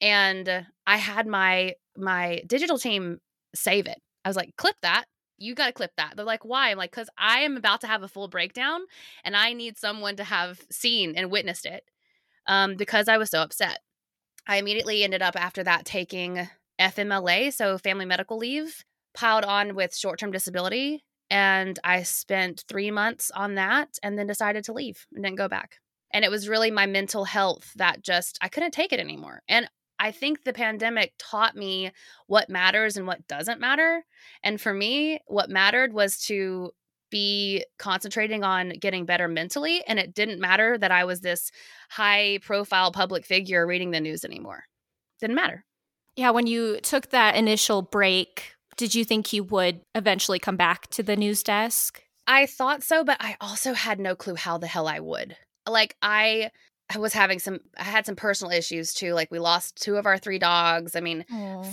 And 0.00 0.66
I 0.86 0.96
had 0.96 1.26
my 1.26 1.74
my 1.96 2.42
digital 2.46 2.78
team 2.78 3.20
save 3.54 3.86
it. 3.86 3.98
I 4.24 4.28
was 4.28 4.36
like, 4.36 4.56
clip 4.56 4.76
that. 4.82 5.04
You 5.36 5.54
got 5.54 5.66
to 5.66 5.72
clip 5.72 5.92
that. 5.96 6.14
They're 6.16 6.24
like, 6.24 6.44
why? 6.44 6.70
I'm 6.70 6.78
like, 6.78 6.90
because 6.90 7.10
I 7.18 7.40
am 7.40 7.56
about 7.56 7.80
to 7.80 7.86
have 7.86 8.02
a 8.02 8.08
full 8.08 8.28
breakdown 8.28 8.82
and 9.24 9.36
I 9.36 9.52
need 9.52 9.76
someone 9.76 10.16
to 10.16 10.24
have 10.24 10.60
seen 10.70 11.14
and 11.16 11.30
witnessed 11.30 11.66
it 11.66 11.84
um, 12.46 12.76
because 12.76 13.08
I 13.08 13.18
was 13.18 13.30
so 13.30 13.42
upset. 13.42 13.80
I 14.46 14.58
immediately 14.58 15.02
ended 15.02 15.22
up 15.22 15.36
after 15.36 15.64
that 15.64 15.84
taking 15.84 16.48
FMLA, 16.80 17.52
so 17.52 17.78
family 17.78 18.04
medical 18.04 18.36
leave, 18.36 18.84
piled 19.14 19.44
on 19.44 19.74
with 19.74 19.96
short 19.96 20.18
term 20.18 20.30
disability. 20.30 21.02
And 21.30 21.78
I 21.82 22.02
spent 22.02 22.64
three 22.68 22.90
months 22.90 23.30
on 23.30 23.54
that 23.54 23.98
and 24.02 24.18
then 24.18 24.26
decided 24.26 24.64
to 24.64 24.72
leave 24.72 25.06
and 25.14 25.24
didn't 25.24 25.38
go 25.38 25.48
back. 25.48 25.78
And 26.12 26.24
it 26.24 26.30
was 26.30 26.48
really 26.48 26.70
my 26.70 26.86
mental 26.86 27.24
health 27.24 27.72
that 27.76 28.02
just, 28.02 28.38
I 28.40 28.48
couldn't 28.48 28.72
take 28.72 28.92
it 28.92 29.00
anymore. 29.00 29.40
And 29.48 29.68
I 29.98 30.10
think 30.10 30.44
the 30.44 30.52
pandemic 30.52 31.12
taught 31.18 31.56
me 31.56 31.92
what 32.26 32.50
matters 32.50 32.96
and 32.96 33.06
what 33.06 33.26
doesn't 33.28 33.60
matter. 33.60 34.04
And 34.42 34.60
for 34.60 34.74
me, 34.74 35.20
what 35.26 35.50
mattered 35.50 35.92
was 35.92 36.18
to 36.26 36.72
be 37.10 37.64
concentrating 37.78 38.42
on 38.42 38.70
getting 38.80 39.06
better 39.06 39.28
mentally. 39.28 39.82
And 39.86 39.98
it 39.98 40.14
didn't 40.14 40.40
matter 40.40 40.76
that 40.78 40.90
I 40.90 41.04
was 41.04 41.20
this 41.20 41.50
high 41.90 42.40
profile 42.42 42.90
public 42.90 43.24
figure 43.24 43.66
reading 43.66 43.92
the 43.92 44.00
news 44.00 44.24
anymore. 44.24 44.64
Didn't 45.20 45.36
matter. 45.36 45.64
Yeah, 46.16 46.30
when 46.30 46.46
you 46.46 46.80
took 46.80 47.10
that 47.10 47.36
initial 47.36 47.82
break, 47.82 48.54
did 48.76 48.94
you 48.94 49.04
think 49.04 49.32
you 49.32 49.44
would 49.44 49.80
eventually 49.94 50.38
come 50.38 50.56
back 50.56 50.88
to 50.88 51.02
the 51.02 51.16
news 51.16 51.42
desk? 51.42 52.02
I 52.26 52.46
thought 52.46 52.82
so, 52.82 53.04
but 53.04 53.18
I 53.20 53.36
also 53.40 53.74
had 53.74 54.00
no 54.00 54.16
clue 54.16 54.34
how 54.34 54.58
the 54.58 54.66
hell 54.66 54.88
I 54.88 55.00
would. 55.00 55.36
Like, 55.68 55.96
I. 56.02 56.50
I 56.90 56.98
was 56.98 57.12
having 57.12 57.38
some 57.38 57.60
I 57.78 57.84
had 57.84 58.06
some 58.06 58.16
personal 58.16 58.52
issues 58.52 58.92
too 58.92 59.14
like 59.14 59.30
we 59.30 59.38
lost 59.38 59.80
two 59.82 59.96
of 59.96 60.06
our 60.06 60.18
three 60.18 60.38
dogs 60.38 60.94
I 60.94 61.00
mean 61.00 61.24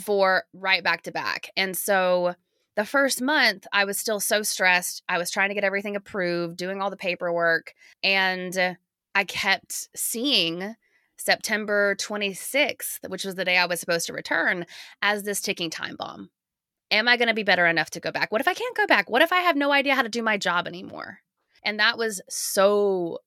four 0.04 0.44
right 0.54 0.84
back 0.84 1.04
to 1.04 1.12
back. 1.12 1.50
And 1.58 1.76
so 1.76 2.36
the 2.76 2.86
first 2.86 3.22
month, 3.22 3.68
I 3.74 3.84
was 3.84 3.98
still 3.98 4.20
so 4.20 4.44
stressed. 4.44 5.04
I 5.10 5.18
was 5.18 5.30
trying 5.30 5.50
to 5.50 5.56
get 5.56 5.66
everything 5.66 5.96
approved, 5.96 6.56
doing 6.56 6.82
all 6.82 6.90
the 6.90 6.98
paperwork, 6.98 7.74
and 8.02 8.78
I 9.14 9.24
kept 9.26 9.90
seeing 9.96 10.76
September 11.18 11.96
26th, 11.96 13.10
which 13.10 13.26
was 13.26 13.36
the 13.36 13.46
day 13.46 13.58
I 13.58 13.66
was 13.66 13.80
supposed 13.80 14.08
to 14.08 14.14
return, 14.14 14.66
as 15.02 15.24
this 15.24 15.42
ticking 15.42 15.70
time 15.70 15.96
bomb. 15.98 16.30
Am 16.90 17.08
I 17.08 17.18
going 17.18 17.28
to 17.28 17.34
be 17.34 17.44
better 17.44 17.66
enough 17.68 17.90
to 17.92 18.00
go 18.00 18.12
back? 18.12 18.32
What 18.32 18.42
if 18.42 18.48
I 18.48 18.54
can't 18.54 18.76
go 18.76 18.88
back? 18.88 19.10
What 19.10 19.22
if 19.22 19.32
I 19.32 19.40
have 19.40 19.56
no 19.56 19.72
idea 19.72 19.96
how 19.96 20.02
to 20.02 20.10
do 20.10 20.24
my 20.24 20.38
job 20.38 20.68
anymore? 20.68 21.20
And 21.64 21.80
that 21.80 21.98
was 21.98 22.22
so, 22.30 23.20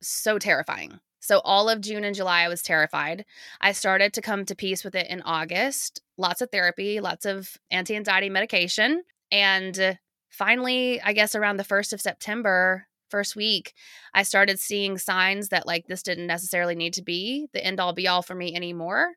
so 0.00 0.38
terrifying. 0.38 1.00
So, 1.22 1.40
all 1.44 1.68
of 1.68 1.80
June 1.80 2.02
and 2.02 2.16
July, 2.16 2.42
I 2.42 2.48
was 2.48 2.62
terrified. 2.62 3.24
I 3.60 3.72
started 3.72 4.12
to 4.14 4.20
come 4.20 4.44
to 4.44 4.56
peace 4.56 4.82
with 4.82 4.96
it 4.96 5.06
in 5.08 5.22
August. 5.22 6.02
Lots 6.18 6.42
of 6.42 6.50
therapy, 6.50 7.00
lots 7.00 7.24
of 7.24 7.56
anti 7.70 7.94
anxiety 7.94 8.28
medication. 8.28 9.04
And 9.30 9.78
uh, 9.78 9.94
finally, 10.30 11.00
I 11.00 11.12
guess 11.12 11.36
around 11.36 11.58
the 11.58 11.64
1st 11.64 11.92
of 11.92 12.00
September, 12.00 12.88
first 13.08 13.36
week, 13.36 13.72
I 14.12 14.24
started 14.24 14.58
seeing 14.58 14.98
signs 14.98 15.50
that 15.50 15.66
like 15.66 15.86
this 15.86 16.02
didn't 16.02 16.26
necessarily 16.26 16.74
need 16.74 16.94
to 16.94 17.02
be 17.02 17.46
the 17.52 17.64
end 17.64 17.78
all 17.78 17.92
be 17.92 18.08
all 18.08 18.22
for 18.22 18.34
me 18.34 18.56
anymore. 18.56 19.12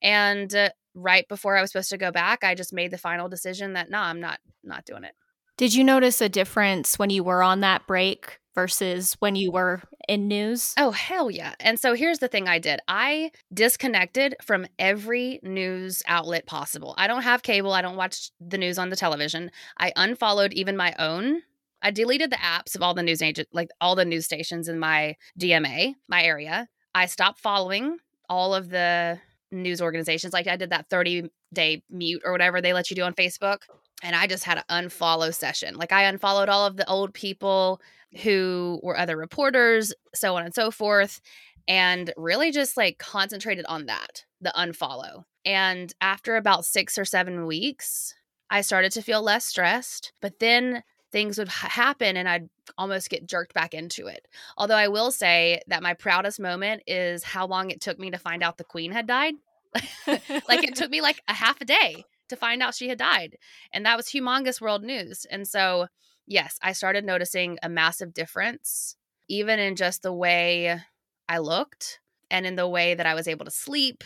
And 0.00 0.54
uh, 0.54 0.70
right 0.94 1.26
before 1.26 1.56
I 1.56 1.60
was 1.60 1.72
supposed 1.72 1.90
to 1.90 1.98
go 1.98 2.12
back, 2.12 2.44
I 2.44 2.54
just 2.54 2.72
made 2.72 2.92
the 2.92 2.98
final 2.98 3.28
decision 3.28 3.72
that 3.72 3.90
no, 3.90 3.98
I'm 3.98 4.20
not 4.20 4.38
not 4.62 4.84
doing 4.84 5.02
it. 5.02 5.14
Did 5.58 5.74
you 5.74 5.82
notice 5.82 6.20
a 6.20 6.28
difference 6.28 7.00
when 7.00 7.10
you 7.10 7.24
were 7.24 7.42
on 7.42 7.62
that 7.62 7.84
break 7.88 8.38
versus 8.54 9.16
when 9.18 9.34
you 9.34 9.50
were 9.50 9.82
in 10.08 10.28
news? 10.28 10.72
Oh, 10.78 10.92
hell 10.92 11.32
yeah. 11.32 11.56
And 11.58 11.80
so 11.80 11.94
here's 11.94 12.20
the 12.20 12.28
thing 12.28 12.46
I 12.46 12.60
did 12.60 12.78
I 12.86 13.32
disconnected 13.52 14.36
from 14.40 14.66
every 14.78 15.40
news 15.42 16.00
outlet 16.06 16.46
possible. 16.46 16.94
I 16.96 17.08
don't 17.08 17.22
have 17.22 17.42
cable, 17.42 17.72
I 17.72 17.82
don't 17.82 17.96
watch 17.96 18.30
the 18.40 18.56
news 18.56 18.78
on 18.78 18.90
the 18.90 18.94
television. 18.94 19.50
I 19.76 19.92
unfollowed 19.96 20.52
even 20.52 20.76
my 20.76 20.94
own. 20.96 21.42
I 21.82 21.90
deleted 21.90 22.30
the 22.30 22.36
apps 22.36 22.76
of 22.76 22.82
all 22.82 22.94
the 22.94 23.02
news 23.02 23.20
agent, 23.20 23.48
like 23.52 23.70
all 23.80 23.96
the 23.96 24.04
news 24.04 24.26
stations 24.26 24.68
in 24.68 24.78
my 24.78 25.16
DMA, 25.40 25.94
my 26.08 26.22
area. 26.22 26.68
I 26.94 27.06
stopped 27.06 27.40
following 27.40 27.98
all 28.28 28.54
of 28.54 28.70
the 28.70 29.18
news 29.50 29.82
organizations. 29.82 30.32
Like 30.32 30.46
I 30.46 30.56
did 30.56 30.70
that 30.70 30.88
30 30.88 31.30
day 31.52 31.82
mute 31.90 32.22
or 32.24 32.30
whatever 32.30 32.60
they 32.60 32.72
let 32.72 32.90
you 32.90 32.96
do 32.96 33.02
on 33.02 33.14
Facebook. 33.14 33.62
And 34.02 34.14
I 34.14 34.26
just 34.26 34.44
had 34.44 34.58
an 34.68 34.88
unfollow 34.88 35.34
session. 35.34 35.76
Like 35.76 35.92
I 35.92 36.04
unfollowed 36.04 36.48
all 36.48 36.66
of 36.66 36.76
the 36.76 36.88
old 36.88 37.12
people 37.14 37.80
who 38.22 38.80
were 38.82 38.98
other 38.98 39.16
reporters, 39.16 39.92
so 40.14 40.36
on 40.36 40.44
and 40.44 40.54
so 40.54 40.70
forth, 40.70 41.20
and 41.66 42.12
really 42.16 42.50
just 42.50 42.76
like 42.76 42.98
concentrated 42.98 43.66
on 43.66 43.86
that, 43.86 44.24
the 44.40 44.52
unfollow. 44.56 45.24
And 45.44 45.92
after 46.00 46.36
about 46.36 46.64
six 46.64 46.96
or 46.96 47.04
seven 47.04 47.46
weeks, 47.46 48.14
I 48.50 48.62
started 48.62 48.92
to 48.92 49.02
feel 49.02 49.22
less 49.22 49.44
stressed, 49.44 50.12
but 50.20 50.38
then 50.38 50.82
things 51.10 51.38
would 51.38 51.48
ha- 51.48 51.68
happen 51.68 52.16
and 52.16 52.28
I'd 52.28 52.48
almost 52.76 53.10
get 53.10 53.26
jerked 53.26 53.54
back 53.54 53.74
into 53.74 54.06
it. 54.06 54.26
Although 54.56 54.76
I 54.76 54.88
will 54.88 55.10
say 55.10 55.62
that 55.68 55.82
my 55.82 55.94
proudest 55.94 56.40
moment 56.40 56.82
is 56.86 57.22
how 57.22 57.46
long 57.46 57.70
it 57.70 57.80
took 57.80 57.98
me 57.98 58.10
to 58.10 58.18
find 58.18 58.42
out 58.42 58.58
the 58.58 58.64
queen 58.64 58.92
had 58.92 59.06
died. 59.06 59.34
like 60.06 60.64
it 60.64 60.74
took 60.74 60.90
me 60.90 61.00
like 61.00 61.20
a 61.28 61.34
half 61.34 61.60
a 61.60 61.64
day 61.64 62.04
to 62.28 62.36
find 62.36 62.62
out 62.62 62.74
she 62.74 62.88
had 62.88 62.98
died. 62.98 63.36
And 63.72 63.84
that 63.86 63.96
was 63.96 64.06
humongous 64.06 64.60
world 64.60 64.82
news. 64.82 65.26
And 65.30 65.46
so, 65.46 65.86
yes, 66.26 66.58
I 66.62 66.72
started 66.72 67.04
noticing 67.04 67.58
a 67.62 67.68
massive 67.68 68.14
difference, 68.14 68.96
even 69.28 69.58
in 69.58 69.76
just 69.76 70.02
the 70.02 70.12
way 70.12 70.80
I 71.28 71.38
looked 71.38 72.00
and 72.30 72.46
in 72.46 72.56
the 72.56 72.68
way 72.68 72.94
that 72.94 73.06
I 73.06 73.14
was 73.14 73.28
able 73.28 73.44
to 73.44 73.50
sleep, 73.50 74.04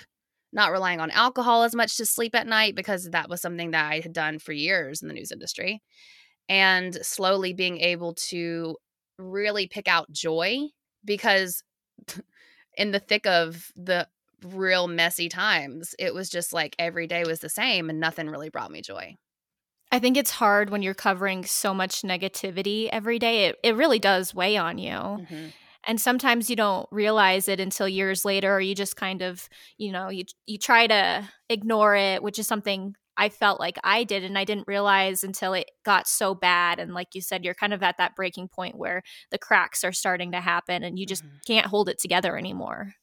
not 0.52 0.72
relying 0.72 1.00
on 1.00 1.10
alcohol 1.10 1.62
as 1.62 1.74
much 1.74 1.96
to 1.96 2.06
sleep 2.06 2.34
at 2.34 2.46
night 2.46 2.74
because 2.74 3.10
that 3.10 3.28
was 3.28 3.40
something 3.40 3.70
that 3.72 3.90
I 3.90 4.00
had 4.00 4.12
done 4.12 4.38
for 4.38 4.52
years 4.52 5.02
in 5.02 5.08
the 5.08 5.14
news 5.14 5.32
industry. 5.32 5.82
And 6.48 6.94
slowly 6.94 7.52
being 7.52 7.78
able 7.78 8.14
to 8.14 8.76
really 9.18 9.66
pick 9.68 9.88
out 9.88 10.10
joy 10.10 10.68
because 11.04 11.62
in 12.76 12.90
the 12.90 12.98
thick 12.98 13.26
of 13.26 13.70
the 13.76 14.08
real 14.44 14.88
messy 14.88 15.28
times, 15.28 15.94
it 15.98 16.14
was 16.14 16.28
just 16.28 16.52
like 16.52 16.76
every 16.78 17.06
day 17.06 17.24
was 17.24 17.40
the 17.40 17.48
same 17.48 17.90
and 17.90 18.00
nothing 18.00 18.28
really 18.28 18.50
brought 18.50 18.70
me 18.70 18.82
joy. 18.82 19.16
I 19.90 19.98
think 19.98 20.16
it's 20.16 20.30
hard 20.30 20.70
when 20.70 20.82
you're 20.82 20.94
covering 20.94 21.44
so 21.44 21.74
much 21.74 22.00
negativity 22.00 22.88
every 22.90 23.18
day. 23.18 23.46
It, 23.46 23.56
it 23.62 23.76
really 23.76 23.98
does 23.98 24.34
weigh 24.34 24.56
on 24.56 24.78
you. 24.78 24.90
Mm-hmm. 24.90 25.46
And 25.84 26.00
sometimes 26.00 26.48
you 26.48 26.56
don't 26.56 26.88
realize 26.90 27.48
it 27.48 27.60
until 27.60 27.88
years 27.88 28.24
later, 28.24 28.54
or 28.54 28.60
you 28.60 28.74
just 28.74 28.96
kind 28.96 29.20
of, 29.20 29.48
you 29.78 29.92
know, 29.92 30.08
you 30.08 30.24
you 30.46 30.56
try 30.56 30.86
to 30.86 31.28
ignore 31.48 31.96
it, 31.96 32.22
which 32.22 32.38
is 32.38 32.46
something 32.46 32.94
I 33.16 33.28
felt 33.28 33.60
like 33.60 33.76
I 33.84 34.04
did, 34.04 34.24
and 34.24 34.38
I 34.38 34.44
didn't 34.44 34.68
realize 34.68 35.24
until 35.24 35.52
it 35.52 35.70
got 35.84 36.06
so 36.06 36.34
bad. 36.34 36.78
And 36.78 36.94
like 36.94 37.14
you 37.14 37.20
said, 37.20 37.44
you're 37.44 37.52
kind 37.52 37.74
of 37.74 37.82
at 37.82 37.98
that 37.98 38.16
breaking 38.16 38.48
point 38.48 38.78
where 38.78 39.02
the 39.30 39.38
cracks 39.38 39.84
are 39.84 39.92
starting 39.92 40.32
to 40.32 40.40
happen, 40.40 40.82
and 40.82 40.98
you 40.98 41.04
just 41.04 41.24
mm-hmm. 41.24 41.36
can't 41.46 41.66
hold 41.66 41.88
it 41.88 41.98
together 41.98 42.38
anymore. 42.38 42.94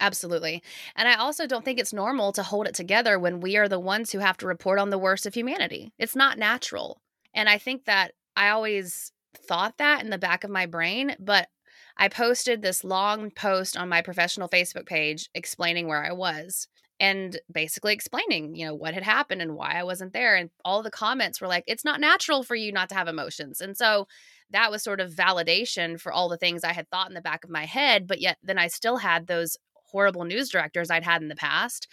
Absolutely. 0.00 0.62
And 0.94 1.08
I 1.08 1.14
also 1.14 1.46
don't 1.46 1.64
think 1.64 1.78
it's 1.78 1.92
normal 1.92 2.32
to 2.32 2.42
hold 2.42 2.66
it 2.66 2.74
together 2.74 3.18
when 3.18 3.40
we 3.40 3.56
are 3.56 3.68
the 3.68 3.80
ones 3.80 4.12
who 4.12 4.18
have 4.18 4.36
to 4.38 4.46
report 4.46 4.78
on 4.78 4.90
the 4.90 4.98
worst 4.98 5.26
of 5.26 5.34
humanity. 5.34 5.92
It's 5.98 6.16
not 6.16 6.38
natural. 6.38 7.00
And 7.34 7.48
I 7.48 7.58
think 7.58 7.84
that 7.86 8.12
I 8.36 8.50
always 8.50 9.12
thought 9.34 9.78
that 9.78 10.02
in 10.02 10.10
the 10.10 10.18
back 10.18 10.44
of 10.44 10.50
my 10.50 10.66
brain, 10.66 11.16
but 11.18 11.48
I 11.96 12.08
posted 12.08 12.60
this 12.60 12.84
long 12.84 13.30
post 13.30 13.76
on 13.76 13.88
my 13.88 14.02
professional 14.02 14.48
Facebook 14.48 14.86
page 14.86 15.30
explaining 15.34 15.88
where 15.88 16.04
I 16.04 16.12
was 16.12 16.68
and 16.98 17.38
basically 17.52 17.92
explaining, 17.92 18.54
you 18.54 18.66
know, 18.66 18.74
what 18.74 18.94
had 18.94 19.02
happened 19.02 19.42
and 19.42 19.54
why 19.54 19.72
I 19.72 19.84
wasn't 19.84 20.12
there. 20.12 20.36
And 20.36 20.50
all 20.64 20.82
the 20.82 20.90
comments 20.90 21.40
were 21.40 21.48
like, 21.48 21.64
it's 21.66 21.84
not 21.84 22.00
natural 22.00 22.42
for 22.42 22.54
you 22.54 22.72
not 22.72 22.88
to 22.90 22.94
have 22.94 23.08
emotions. 23.08 23.60
And 23.60 23.76
so 23.76 24.08
that 24.50 24.70
was 24.70 24.82
sort 24.82 25.00
of 25.00 25.12
validation 25.12 26.00
for 26.00 26.12
all 26.12 26.28
the 26.28 26.38
things 26.38 26.64
I 26.64 26.72
had 26.72 26.88
thought 26.90 27.08
in 27.08 27.14
the 27.14 27.20
back 27.20 27.44
of 27.44 27.50
my 27.50 27.64
head. 27.64 28.06
But 28.06 28.20
yet 28.20 28.38
then 28.42 28.58
I 28.58 28.68
still 28.68 28.98
had 28.98 29.26
those 29.26 29.56
horrible 29.90 30.24
news 30.24 30.48
directors 30.48 30.90
I'd 30.90 31.04
had 31.04 31.22
in 31.22 31.28
the 31.28 31.36
past 31.36 31.88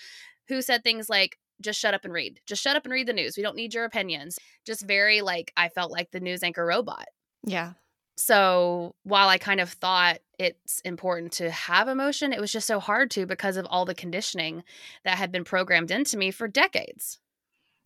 who 0.47 0.61
said 0.61 0.83
things 0.83 1.09
like, 1.09 1.37
just 1.61 1.79
shut 1.79 1.93
up 1.93 2.03
and 2.03 2.13
read. 2.13 2.41
Just 2.45 2.61
shut 2.61 2.75
up 2.75 2.83
and 2.83 2.93
read 2.93 3.07
the 3.07 3.13
news. 3.13 3.37
We 3.37 3.43
don't 3.43 3.55
need 3.55 3.73
your 3.73 3.85
opinions. 3.85 4.37
Just 4.65 4.85
very 4.85 5.21
like, 5.21 5.53
I 5.55 5.69
felt 5.69 5.91
like 5.91 6.11
the 6.11 6.19
news 6.19 6.43
anchor 6.43 6.65
robot. 6.65 7.05
Yeah. 7.45 7.73
So 8.15 8.95
while 9.03 9.29
I 9.29 9.37
kind 9.37 9.59
of 9.59 9.69
thought 9.69 10.19
it's 10.37 10.81
important 10.81 11.31
to 11.33 11.49
have 11.49 11.87
emotion, 11.87 12.33
it 12.33 12.41
was 12.41 12.51
just 12.51 12.67
so 12.67 12.79
hard 12.79 13.09
to 13.11 13.25
because 13.25 13.57
of 13.57 13.65
all 13.69 13.85
the 13.85 13.95
conditioning 13.95 14.63
that 15.03 15.17
had 15.17 15.31
been 15.31 15.43
programmed 15.43 15.89
into 15.89 16.17
me 16.17 16.31
for 16.31 16.47
decades. 16.47 17.19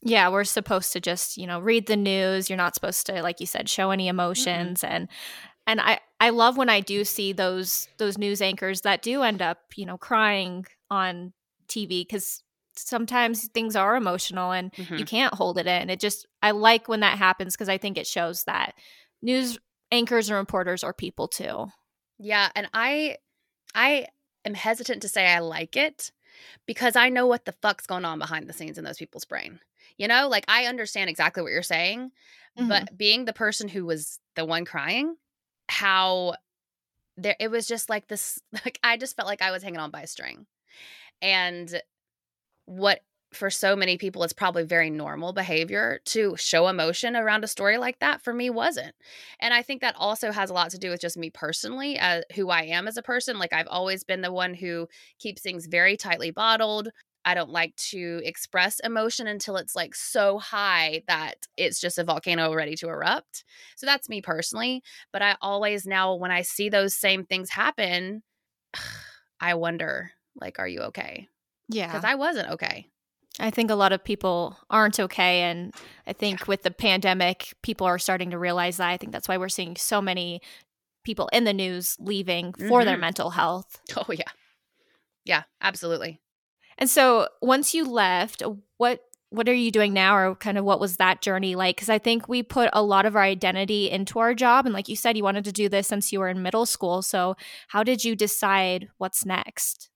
Yeah, 0.01 0.29
we're 0.29 0.43
supposed 0.43 0.93
to 0.93 0.99
just, 0.99 1.37
you 1.37 1.47
know, 1.47 1.59
read 1.59 1.87
the 1.87 1.95
news. 1.95 2.49
You're 2.49 2.57
not 2.57 2.75
supposed 2.75 3.05
to, 3.07 3.21
like 3.21 3.39
you 3.39 3.47
said, 3.47 3.69
show 3.69 3.91
any 3.91 4.07
emotions. 4.07 4.81
Mm-hmm. 4.81 4.93
And 4.93 5.09
and 5.67 5.81
I 5.81 6.00
I 6.19 6.29
love 6.29 6.57
when 6.57 6.69
I 6.69 6.79
do 6.79 7.03
see 7.03 7.33
those 7.33 7.88
those 7.97 8.17
news 8.17 8.41
anchors 8.41 8.81
that 8.81 9.03
do 9.03 9.21
end 9.21 9.41
up, 9.41 9.59
you 9.75 9.86
know, 9.86 9.97
crying 9.97 10.65
on 10.89 11.33
TV 11.67 12.07
because 12.07 12.41
sometimes 12.75 13.47
things 13.50 13.75
are 13.75 13.95
emotional 13.95 14.51
and 14.51 14.71
mm-hmm. 14.74 14.95
you 14.95 15.05
can't 15.05 15.33
hold 15.33 15.57
it 15.57 15.67
in. 15.67 15.89
It 15.89 16.00
just 16.00 16.25
I 16.41 16.51
like 16.51 16.88
when 16.88 17.01
that 17.01 17.17
happens 17.17 17.53
because 17.53 17.69
I 17.69 17.77
think 17.77 17.97
it 17.97 18.07
shows 18.07 18.45
that 18.45 18.74
news 19.21 19.59
anchors 19.91 20.29
and 20.29 20.38
reporters 20.38 20.83
are 20.83 20.93
people 20.93 21.27
too. 21.27 21.67
Yeah, 22.17 22.50
and 22.55 22.69
I 22.74 23.17
I 23.75 24.07
am 24.45 24.53
hesitant 24.53 25.01
to 25.01 25.09
say 25.09 25.27
I 25.27 25.39
like 25.39 25.75
it 25.75 26.12
because 26.65 26.95
I 26.95 27.09
know 27.09 27.27
what 27.27 27.45
the 27.45 27.55
fuck's 27.62 27.88
going 27.88 28.05
on 28.05 28.19
behind 28.19 28.47
the 28.47 28.53
scenes 28.53 28.77
in 28.77 28.86
those 28.86 28.97
people's 28.97 29.25
brain. 29.25 29.59
You 29.97 30.07
know, 30.07 30.29
like 30.29 30.45
I 30.47 30.65
understand 30.65 31.09
exactly 31.09 31.43
what 31.43 31.51
you're 31.51 31.63
saying, 31.63 32.12
mm-hmm. 32.57 32.69
but 32.69 32.97
being 32.97 33.25
the 33.25 33.33
person 33.33 33.67
who 33.67 33.86
was 33.86 34.19
the 34.36 34.45
one 34.45 34.63
crying, 34.63 35.15
how 35.69 36.36
there 37.17 37.36
it 37.39 37.50
was 37.50 37.67
just 37.67 37.89
like 37.89 38.07
this 38.07 38.39
like 38.65 38.79
I 38.83 38.97
just 38.97 39.15
felt 39.15 39.27
like 39.27 39.41
I 39.41 39.51
was 39.51 39.63
hanging 39.63 39.79
on 39.79 39.91
by 39.91 40.01
a 40.01 40.07
string. 40.07 40.45
And 41.21 41.81
what 42.65 43.01
for 43.33 43.50
so 43.50 43.75
many 43.75 43.97
people 43.97 44.24
it's 44.24 44.33
probably 44.33 44.63
very 44.63 44.89
normal 44.89 45.33
behavior 45.33 46.00
to 46.05 46.36
show 46.38 46.67
emotion 46.67 47.15
around 47.15 47.43
a 47.43 47.47
story 47.47 47.77
like 47.77 48.00
that 48.00 48.21
for 48.21 48.33
me 48.33 48.50
wasn't 48.50 48.95
and 49.41 49.53
i 49.53 49.62
think 49.62 49.81
that 49.81 49.95
also 49.97 50.31
has 50.31 50.50
a 50.50 50.53
lot 50.53 50.69
to 50.69 50.77
do 50.77 50.89
with 50.89 51.01
just 51.01 51.17
me 51.17 51.29
personally 51.29 52.00
uh, 52.00 52.21
who 52.36 52.50
i 52.50 52.62
am 52.62 52.88
as 52.88 52.95
a 52.95 53.01
person 53.01 53.38
like 53.38 53.51
i've 53.51 53.67
always 53.67 54.03
been 54.03 54.21
the 54.21 54.31
one 54.31 54.53
who 54.53 54.88
keeps 55.19 55.41
things 55.41 55.67
very 55.67 55.97
tightly 55.97 56.31
bottled 56.31 56.89
i 57.25 57.33
don't 57.33 57.50
like 57.50 57.75
to 57.75 58.21
express 58.24 58.79
emotion 58.79 59.27
until 59.27 59.57
it's 59.57 59.75
like 59.75 59.95
so 59.95 60.38
high 60.38 61.01
that 61.07 61.36
it's 61.57 61.79
just 61.79 61.97
a 61.97 62.03
volcano 62.03 62.53
ready 62.53 62.75
to 62.75 62.88
erupt 62.88 63.43
so 63.75 63.86
that's 63.86 64.09
me 64.09 64.21
personally 64.21 64.81
but 65.12 65.21
i 65.21 65.36
always 65.41 65.86
now 65.86 66.15
when 66.15 66.31
i 66.31 66.41
see 66.41 66.69
those 66.69 66.95
same 66.95 67.25
things 67.25 67.50
happen 67.50 68.24
i 69.39 69.53
wonder 69.53 70.12
like 70.39 70.59
are 70.59 70.67
you 70.67 70.81
okay 70.81 71.27
yeah 71.69 71.88
because 71.88 72.03
i 72.03 72.15
wasn't 72.15 72.49
okay 72.49 72.88
I 73.39 73.51
think 73.51 73.69
a 73.69 73.75
lot 73.75 73.93
of 73.93 74.03
people 74.03 74.58
aren't 74.69 74.99
okay. 74.99 75.41
And 75.41 75.73
I 76.06 76.13
think 76.13 76.47
with 76.47 76.63
the 76.63 76.71
pandemic, 76.71 77.53
people 77.62 77.86
are 77.86 77.99
starting 77.99 78.32
to 78.32 78.39
realize 78.39 78.77
that. 78.77 78.89
I 78.89 78.97
think 78.97 79.12
that's 79.12 79.27
why 79.27 79.38
we're 79.38 79.49
seeing 79.49 79.75
so 79.75 80.01
many 80.01 80.41
people 81.03 81.30
in 81.32 81.43
the 81.43 81.53
news 81.53 81.95
leaving 81.99 82.51
mm-hmm. 82.51 82.67
for 82.67 82.84
their 82.84 82.95
mm-hmm. 82.95 83.01
mental 83.01 83.30
health. 83.30 83.80
Oh, 83.95 84.12
yeah. 84.12 84.30
Yeah, 85.23 85.43
absolutely. 85.62 86.19
And 86.77 86.89
so 86.89 87.27
once 87.41 87.73
you 87.73 87.85
left, 87.85 88.43
what 88.77 89.01
what 89.29 89.49
are 89.49 89.53
you 89.53 89.71
doing 89.71 89.91
now 89.91 90.15
or 90.15 90.35
kind 90.35 90.57
of 90.57 90.63
what 90.63 90.79
was 90.79 90.95
that 90.95 91.21
journey 91.21 91.53
like 91.53 91.75
because 91.75 91.89
i 91.89 91.99
think 91.99 92.29
we 92.29 92.41
put 92.41 92.69
a 92.71 92.81
lot 92.81 93.05
of 93.05 93.13
our 93.13 93.23
identity 93.23 93.91
into 93.91 94.19
our 94.19 94.33
job 94.33 94.65
and 94.65 94.73
like 94.73 94.87
you 94.87 94.95
said 94.95 95.17
you 95.17 95.23
wanted 95.23 95.43
to 95.43 95.51
do 95.51 95.67
this 95.67 95.85
since 95.85 96.13
you 96.13 96.19
were 96.19 96.29
in 96.29 96.41
middle 96.41 96.65
school 96.65 97.01
so 97.01 97.35
how 97.67 97.83
did 97.83 98.05
you 98.05 98.15
decide 98.15 98.87
what's 98.99 99.25
next 99.25 99.89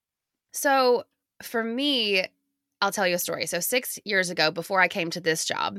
so 0.52 1.04
for 1.42 1.64
me 1.64 2.26
I'll 2.82 2.90
tell 2.90 3.06
you 3.06 3.14
a 3.14 3.18
story. 3.18 3.46
So, 3.46 3.60
six 3.60 3.98
years 4.04 4.28
ago, 4.28 4.50
before 4.50 4.80
I 4.80 4.88
came 4.88 5.08
to 5.10 5.20
this 5.20 5.44
job, 5.44 5.78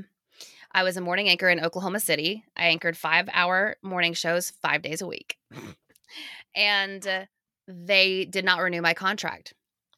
I 0.71 0.83
was 0.83 0.95
a 0.95 1.01
morning 1.01 1.27
anchor 1.27 1.49
in 1.49 1.59
Oklahoma 1.59 1.99
City. 1.99 2.45
I 2.55 2.67
anchored 2.67 2.95
five 2.95 3.27
hour 3.33 3.75
morning 3.83 4.13
shows 4.13 4.53
five 4.61 4.81
days 4.81 5.01
a 5.01 5.07
week. 5.07 5.37
and 6.55 7.05
uh, 7.05 7.25
they 7.67 8.23
did 8.23 8.45
not 8.45 8.61
renew 8.61 8.81
my 8.81 8.93
contract. 8.93 9.53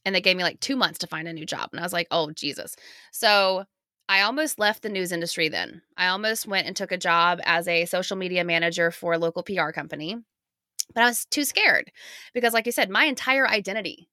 And 0.06 0.14
they 0.14 0.22
gave 0.22 0.38
me 0.38 0.44
like 0.44 0.60
two 0.60 0.76
months 0.76 1.00
to 1.00 1.08
find 1.08 1.28
a 1.28 1.34
new 1.34 1.46
job. 1.46 1.70
And 1.72 1.80
I 1.80 1.84
was 1.84 1.94
like, 1.94 2.08
oh, 2.12 2.32
Jesus. 2.32 2.76
So, 3.12 3.66
I 4.08 4.22
almost 4.22 4.60
left 4.60 4.84
the 4.84 4.90
news 4.90 5.12
industry 5.12 5.50
then. 5.50 5.82
I 5.98 6.08
almost 6.08 6.48
went 6.48 6.68
and 6.68 6.76
took 6.76 6.92
a 6.92 6.98
job 6.98 7.40
as 7.44 7.68
a 7.68 7.86
social 7.86 8.16
media 8.16 8.44
manager 8.44 8.92
for 8.92 9.14
a 9.14 9.18
local 9.18 9.42
PR 9.42 9.72
company. 9.72 10.16
But 10.94 11.04
I 11.04 11.08
was 11.08 11.26
too 11.26 11.44
scared 11.44 11.92
because, 12.34 12.54
like 12.54 12.68
you 12.68 12.72
said, 12.72 12.90
my 12.90 13.06
entire 13.06 13.48
identity 13.48 14.08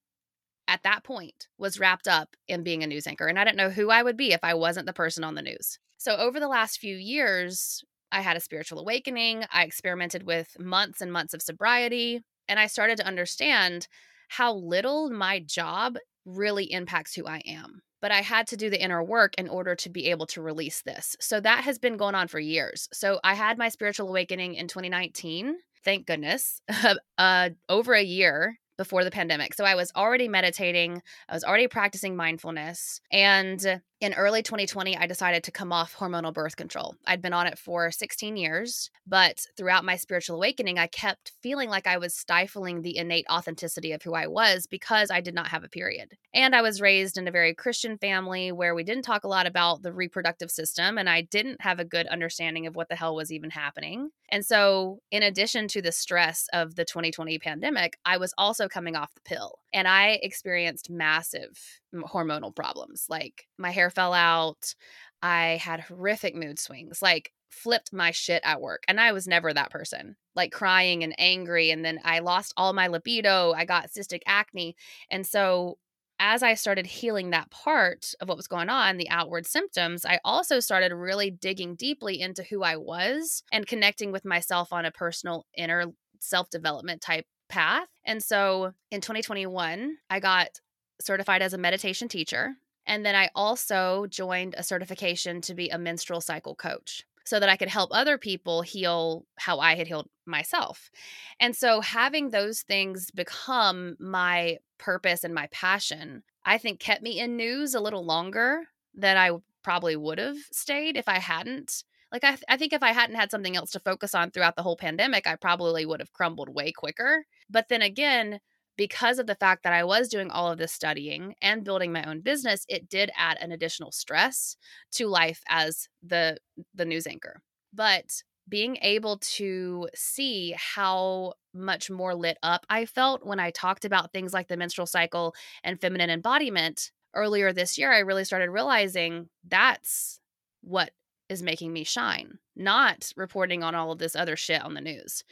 at 0.66 0.83
that 0.85 1.05
point 1.05 1.48
was 1.59 1.78
wrapped 1.78 2.09
up 2.09 2.35
in 2.48 2.62
being 2.62 2.83
a 2.83 2.87
news 2.87 3.07
anchor. 3.07 3.26
And 3.26 3.38
I 3.38 3.44
didn't 3.44 3.59
know 3.59 3.70
who 3.70 3.90
I 3.90 4.02
would 4.02 4.16
be 4.16 4.33
if 4.33 4.40
I 4.42 4.55
wasn't 4.55 4.87
the 4.87 4.92
person 4.92 5.24
on 5.24 5.35
the 5.35 5.42
news. 5.42 5.78
So 5.98 6.16
over 6.16 6.40
the 6.40 6.48
last 6.48 6.78
few 6.78 6.96
years, 6.96 7.85
I 8.11 8.20
had 8.22 8.37
a 8.37 8.40
spiritual 8.40 8.78
awakening. 8.78 9.44
I 9.52 9.64
experimented 9.64 10.22
with 10.22 10.59
months 10.59 11.00
and 11.00 11.12
months 11.12 11.35
of 11.35 11.42
sobriety. 11.42 12.22
And 12.48 12.59
I 12.59 12.66
started 12.66 12.96
to 12.98 13.07
understand 13.07 13.88
how 14.33 14.55
little 14.55 15.11
my 15.11 15.40
job 15.40 15.99
really 16.25 16.64
impacts 16.73 17.14
who 17.14 17.27
I 17.27 17.42
am. 17.47 17.83
But 18.01 18.12
I 18.12 18.23
had 18.23 18.47
to 18.49 18.57
do 18.57 18.71
the 18.71 18.83
inner 18.83 19.05
work 19.05 19.35
in 19.37 19.47
order 19.47 19.75
to 19.75 19.90
be 19.90 20.07
able 20.07 20.27
to 20.29 20.40
release 20.40 20.81
this. 20.83 21.14
So 21.21 21.38
that 21.40 21.64
has 21.64 21.79
been 21.79 21.99
going 21.99 22.14
on 22.14 22.29
for 22.29 22.40
years. 22.40 22.88
So 22.95 23.21
I 23.23 23.35
had 23.35 23.59
my 23.59 23.68
spiritual 23.68 24.09
awakening 24.09 24.55
in 24.55 24.68
2019. 24.68 25.57
Thank 25.85 26.07
goodness. 26.07 26.62
uh, 27.18 27.51
over 27.68 27.92
a 27.92 28.03
year 28.03 28.59
before 28.79 29.05
the 29.05 29.11
pandemic. 29.11 29.53
So 29.53 29.64
I 29.64 29.75
was 29.75 29.92
already 29.95 30.29
meditating, 30.29 31.03
I 31.29 31.35
was 31.35 31.45
already 31.45 31.68
practicing 31.68 32.16
mindfulness. 32.16 33.03
And 33.12 33.83
in 34.03 34.15
early 34.15 34.43
2020, 34.43 34.97
I 34.97 35.07
decided 35.07 35.45
to 35.45 35.53
come 35.53 35.73
off 35.73 35.95
hormonal 35.95 36.35
birth 36.35 36.57
control. 36.57 36.97
I'd 37.07 37.23
been 37.23 37.33
on 37.33 37.47
it 37.47 37.57
for 37.57 37.93
16 37.93 38.37
years, 38.37 38.91
but 39.07 39.47
throughout 39.57 39.85
my 39.85 39.95
spiritual 39.95 40.37
awakening, 40.37 40.77
I 40.77 40.88
kept 40.88 41.31
feeling 41.41 41.71
like 41.71 41.87
I 41.87 41.99
was 41.99 42.12
stifling 42.12 42.83
the 42.83 42.97
innate 42.97 43.27
authenticity 43.31 43.93
of 43.93 44.03
who 44.03 44.15
I 44.15 44.27
was 44.27 44.67
because 44.67 45.12
I 45.12 45.21
did 45.21 45.37
not 45.37 45.49
have 45.49 45.62
a 45.62 45.69
period. 45.69 46.15
And 46.35 46.57
I 46.57 46.62
was 46.62 46.81
raised 46.81 47.17
in 47.17 47.29
a 47.29 47.33
very 47.33 47.55
Christian 47.55 47.97
family 47.97 48.51
where 48.51 48.75
we 48.75 48.83
didn't 48.83 49.05
talk 49.05 49.23
a 49.23 49.29
lot 49.29 49.47
about 49.47 49.83
the 49.83 49.93
reproductive 49.93 50.51
system, 50.51 50.99
and 50.99 51.09
I 51.09 51.21
didn't 51.21 51.61
have 51.61 51.79
a 51.79 51.85
good 51.85 52.09
understanding 52.09 52.67
of 52.67 52.75
what 52.75 52.88
the 52.88 52.97
hell 52.97 53.15
was 53.15 53.31
even 53.31 53.51
happening. 53.51 54.11
And 54.31 54.45
so, 54.45 54.99
in 55.12 55.23
addition 55.23 55.69
to 55.69 55.83
the 55.83 55.93
stress 55.93 56.49
of 56.53 56.75
the 56.75 56.85
2020 56.85 57.38
pandemic, 57.38 57.99
I 58.05 58.17
was 58.17 58.35
also 58.37 58.67
coming 58.67 58.97
off 58.97 59.15
the 59.15 59.21
pill 59.21 59.61
and 59.73 59.89
I 59.89 60.21
experienced 60.23 60.91
massive 60.91 61.81
hormonal 61.95 62.55
problems. 62.55 63.07
Like 63.09 63.47
my 63.59 63.71
hair 63.71 63.91
fell 63.91 64.13
out. 64.13 64.75
I 65.23 65.61
had 65.63 65.81
horrific 65.81 66.35
mood 66.35 66.59
swings, 66.59 67.01
like 67.01 67.33
flipped 67.49 67.93
my 67.93 68.11
shit 68.11 68.43
at 68.45 68.61
work. 68.61 68.83
And 68.89 69.01
I 69.01 69.13
was 69.13 69.29
never 69.29 69.53
that 69.53 69.71
person, 69.71 70.17
like 70.35 70.53
crying 70.53 71.05
and 71.05 71.15
angry. 71.19 71.71
And 71.71 71.85
then 71.85 72.01
I 72.05 72.21
lost 72.21 72.55
all 72.57 72.73
my 72.73 72.89
libido. 72.89 73.53
I 73.53 73.65
got 73.65 73.91
cystic 73.91 74.23
acne. 74.27 74.75
And 75.11 75.27
so 75.27 75.79
as 76.19 76.43
I 76.43 76.55
started 76.55 76.87
healing 76.87 77.31
that 77.31 77.51
part 77.51 78.15
of 78.21 78.29
what 78.29 78.37
was 78.37 78.47
going 78.47 78.69
on, 78.69 78.97
the 78.97 79.11
outward 79.11 79.47
symptoms, 79.47 80.05
I 80.05 80.21
also 80.25 80.61
started 80.61 80.95
really 80.95 81.31
digging 81.31 81.75
deeply 81.75 82.21
into 82.21 82.43
who 82.45 82.63
I 82.63 82.77
was 82.77 83.43
and 83.53 83.67
connecting 83.67 84.13
with 84.13 84.25
myself 84.25 84.73
on 84.73 84.85
a 84.85 84.93
personal 84.93 85.47
inner 85.57 85.87
self 86.21 86.49
development 86.49 87.01
type 87.01 87.27
path. 87.53 87.87
And 88.05 88.23
so 88.23 88.73
in 88.91 89.01
2021, 89.01 89.99
I 90.11 90.21
got 90.21 90.61
certified 91.01 91.43
as 91.43 91.53
a 91.53 91.59
meditation 91.59 92.09
teacher. 92.09 92.55
And 92.87 93.07
then 93.07 93.15
I 93.15 93.31
also 93.35 94.07
joined 94.09 94.55
a 94.57 94.62
certification 94.62 95.41
to 95.43 95.55
be 95.55 95.69
a 95.69 95.79
menstrual 95.79 96.21
cycle 96.21 96.55
coach 96.55 97.05
so 97.25 97.38
that 97.38 97.49
I 97.49 97.57
could 97.57 97.69
help 97.69 97.91
other 97.93 98.19
people 98.19 98.62
heal 98.62 99.25
how 99.38 99.61
I 99.61 99.77
had 99.77 99.87
healed 99.87 100.09
myself. 100.27 100.91
And 101.38 101.55
so 101.55 101.81
having 101.81 102.31
those 102.31 102.62
things 102.62 103.11
become 103.12 103.97
my 104.01 104.59
purpose 104.79 105.23
and 105.23 105.35
my 105.35 105.47
passion, 105.53 106.25
I 106.45 106.59
think 106.59 106.81
kept 106.81 107.03
me 107.03 107.21
in 107.21 107.37
news 107.37 107.75
a 107.75 107.81
little 107.81 108.05
longer 108.05 108.65
than 108.95 109.17
I 109.17 109.31
probably 109.62 109.95
would 109.95 110.19
have 110.19 110.38
stayed 110.51 110.97
if 110.97 111.09
I 111.09 111.19
hadn't. 111.19 111.85
Like, 112.12 112.25
I, 112.25 112.37
I 112.48 112.57
think 112.59 112.72
if 112.72 112.83
I 112.83 112.92
hadn't 112.92 113.16
had 113.16 113.31
something 113.31 113.57
else 113.57 113.70
to 113.72 113.81
focus 113.81 114.14
on 114.14 114.31
throughout 114.31 114.57
the 114.57 114.62
whole 114.62 114.77
pandemic, 114.77 115.27
I 115.27 115.37
probably 115.37 115.87
would 115.87 116.01
have 116.01 116.12
crumbled 116.12 116.55
way 116.55 116.70
quicker. 116.70 117.25
But 117.48 117.68
then 117.68 117.83
again, 117.83 118.40
because 118.77 119.18
of 119.18 119.27
the 119.27 119.35
fact 119.35 119.62
that 119.64 119.72
I 119.72 119.85
was 119.85 120.09
doing 120.09 120.31
all 120.31 120.51
of 120.51 120.59
this 120.59 120.72
studying 120.72 121.35
and 121.42 121.64
building 121.64 121.92
my 121.92 122.05
own 122.05 122.20
business, 122.20 122.64
it 122.68 122.88
did 122.88 123.11
add 123.16 123.38
an 123.40 123.53
additional 123.53 123.92
stress 123.92 124.57
to 124.92 125.07
life 125.07 125.42
as 125.48 125.88
the 126.03 126.38
the 126.75 126.85
news 126.85 127.07
anchor. 127.07 127.40
But 127.72 128.22
being 128.48 128.77
able 128.83 129.18
to 129.18 129.88
see 129.94 130.55
how 130.57 131.35
much 131.55 131.90
more 131.90 132.14
lit 132.14 132.38
up 132.42 132.66
I 132.68 132.87
felt 132.87 133.25
when 133.25 133.38
I 133.38 133.51
talked 133.51 133.85
about 133.85 134.12
things 134.12 134.33
like 134.33 134.48
the 134.48 134.57
menstrual 134.57 134.87
cycle 134.87 135.35
and 135.62 135.81
feminine 135.81 136.11
embodiment 136.11 136.90
earlier 137.14 137.53
this 137.53 137.79
year, 137.79 137.92
I 137.92 138.01
really 138.01 138.25
started 138.25 138.51
realizing 138.51 139.29
that's 139.46 140.18
what 140.62 140.90
is 141.33 141.42
making 141.42 141.73
me 141.73 141.83
shine, 141.83 142.38
not 142.55 143.12
reporting 143.16 143.64
on 143.64 143.75
all 143.75 143.90
of 143.90 143.99
this 143.99 144.14
other 144.14 144.37
shit 144.37 144.62
on 144.62 144.75
the 144.75 144.81
news. 144.81 145.25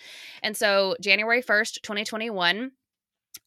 And 0.42 0.56
so, 0.56 0.96
January 1.00 1.42
1st, 1.42 1.82
2021, 1.82 2.72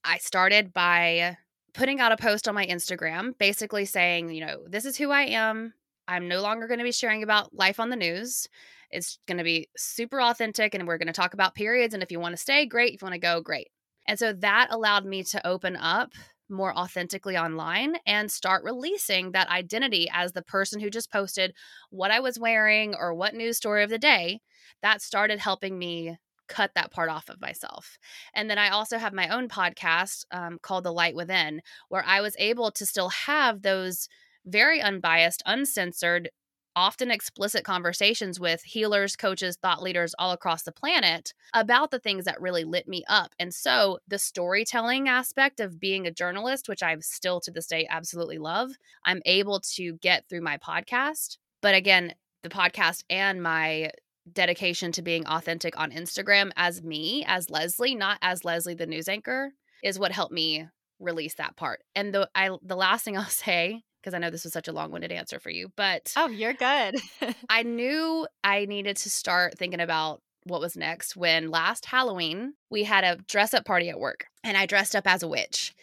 I 0.06 0.18
started 0.20 0.74
by 0.74 1.38
putting 1.74 2.00
out 2.00 2.12
a 2.12 2.18
post 2.18 2.48
on 2.48 2.56
my 2.56 2.66
Instagram 2.66 3.38
basically 3.38 3.86
saying, 3.86 4.30
you 4.30 4.46
know, 4.46 4.64
this 4.68 4.86
is 4.86 4.96
who 4.96 5.12
I 5.12 5.24
am. 5.24 5.74
I'm 6.08 6.28
no 6.28 6.42
longer 6.42 6.68
going 6.68 6.80
to 6.80 6.86
be 6.86 6.92
sharing 6.92 7.24
about 7.24 7.54
life 7.54 7.80
on 7.80 7.90
the 7.90 7.96
news. 7.96 8.48
It's 8.92 9.18
going 9.28 9.40
to 9.40 9.44
be 9.44 9.70
super 9.76 10.22
authentic 10.22 10.76
and 10.76 10.88
we're 10.88 10.98
going 11.00 11.08
to 11.08 11.14
talk 11.14 11.34
about 11.34 11.56
periods. 11.56 11.94
And 11.94 12.04
if 12.04 12.12
you 12.12 12.20
want 12.20 12.34
to 12.34 12.42
stay, 12.42 12.66
great. 12.66 12.94
If 12.94 13.02
you 13.02 13.06
want 13.06 13.16
to 13.16 13.20
go, 13.20 13.42
great. 13.42 13.70
And 14.08 14.20
so 14.20 14.34
that 14.34 14.68
allowed 14.70 15.06
me 15.06 15.24
to 15.24 15.48
open 15.48 15.76
up 15.76 16.12
more 16.50 16.76
authentically 16.78 17.38
online 17.38 17.96
and 18.06 18.32
start 18.32 18.64
releasing 18.64 19.32
that 19.32 19.50
identity 19.50 20.08
as 20.12 20.34
the 20.34 20.42
person 20.42 20.80
who 20.80 20.90
just 20.90 21.12
posted 21.12 21.54
what 21.90 22.12
I 22.12 22.20
was 22.20 22.40
wearing 22.40 22.96
or 22.96 23.14
what 23.14 23.34
news 23.34 23.58
story 23.58 23.84
of 23.84 23.90
the 23.90 23.98
day. 23.98 24.42
That 24.82 25.02
started 25.02 25.40
helping 25.40 25.78
me 25.78 26.18
cut 26.48 26.72
that 26.76 26.92
part 26.92 27.10
off 27.10 27.30
of 27.30 27.42
myself. 27.42 27.98
And 28.34 28.50
then 28.50 28.58
I 28.58 28.70
also 28.70 28.98
have 28.98 29.14
my 29.14 29.30
own 29.30 29.48
podcast 29.48 30.26
um, 30.32 30.60
called 30.62 30.84
The 30.84 30.92
Light 30.92 31.16
Within, 31.16 31.62
where 31.90 32.04
I 32.06 32.22
was 32.22 32.36
able 32.38 32.72
to 32.72 32.86
still 32.86 33.10
have 33.10 33.62
those 33.62 34.08
very 34.46 34.82
unbiased, 34.82 35.42
uncensored, 35.46 36.30
often 36.76 37.12
explicit 37.12 37.64
conversations 37.64 38.40
with 38.40 38.64
healers, 38.64 39.16
coaches, 39.16 39.58
thought 39.62 39.82
leaders 39.82 40.16
all 40.18 40.32
across 40.32 40.64
the 40.64 40.72
planet 40.72 41.34
about 41.54 41.92
the 41.92 42.00
things 42.00 42.26
that 42.26 42.42
really 42.42 42.64
lit 42.64 42.88
me 42.88 43.04
up. 43.08 43.34
And 43.40 43.54
so 43.54 44.00
the 44.08 44.20
storytelling 44.20 45.08
aspect 45.08 45.60
of 45.60 45.80
being 45.80 46.08
a 46.08 46.12
journalist, 46.12 46.68
which 46.70 46.84
I 46.84 46.96
still 47.00 47.40
to 47.42 47.52
this 47.52 47.68
day 47.68 47.88
absolutely 47.90 48.38
love, 48.38 48.72
I'm 49.06 49.22
able 49.26 49.60
to 49.76 49.94
get 49.94 50.28
through 50.28 50.42
my 50.42 50.58
podcast. 50.58 51.38
But 51.62 51.76
again, 51.76 52.14
the 52.42 52.50
podcast 52.50 53.04
and 53.10 53.42
my 53.42 53.92
dedication 54.32 54.92
to 54.94 55.02
being 55.02 55.26
authentic 55.26 55.80
on 55.80 55.92
Instagram 55.92 56.52
as 56.56 56.82
me, 56.82 57.26
as 57.28 57.50
Leslie, 57.50 57.96
not 57.96 58.18
as 58.22 58.46
Leslie 58.46 58.76
the 58.76 58.86
news 58.86 59.08
anchor, 59.08 59.52
is 59.84 60.00
what 60.00 60.12
helped 60.12 60.34
me 60.34 60.68
release 61.00 61.36
that 61.36 61.56
part. 61.56 61.82
And 61.96 62.14
the 62.14 62.30
I 62.34 62.50
the 62.62 62.76
last 62.76 63.04
thing 63.04 63.18
I'll 63.18 63.26
say 63.26 63.84
because 64.04 64.14
I 64.14 64.20
know 64.20 64.30
this 64.30 64.44
was 64.44 64.54
such 64.54 64.68
a 64.68 64.74
long-winded 64.74 65.12
answer 65.12 65.40
for 65.40 65.50
you, 65.50 65.72
but 65.78 66.12
Oh, 66.18 66.28
you're 66.28 66.54
good. 66.54 66.98
I 67.50 67.64
knew 67.64 68.28
I 68.44 68.66
needed 68.66 68.98
to 68.98 69.10
start 69.10 69.58
thinking 69.58 69.80
about 69.80 70.22
what 70.46 70.60
was 70.60 70.76
next 70.76 71.16
when 71.16 71.50
last 71.50 71.86
Halloween 71.86 72.54
we 72.70 72.84
had 72.84 73.06
a 73.06 73.16
dress 73.30 73.54
up 73.54 73.66
party 73.66 73.90
at 73.90 74.00
work 74.00 74.26
and 74.44 74.58
I 74.58 74.66
dressed 74.66 74.94
up 74.96 75.08
as 75.08 75.24
a 75.24 75.28
witch 75.28 75.74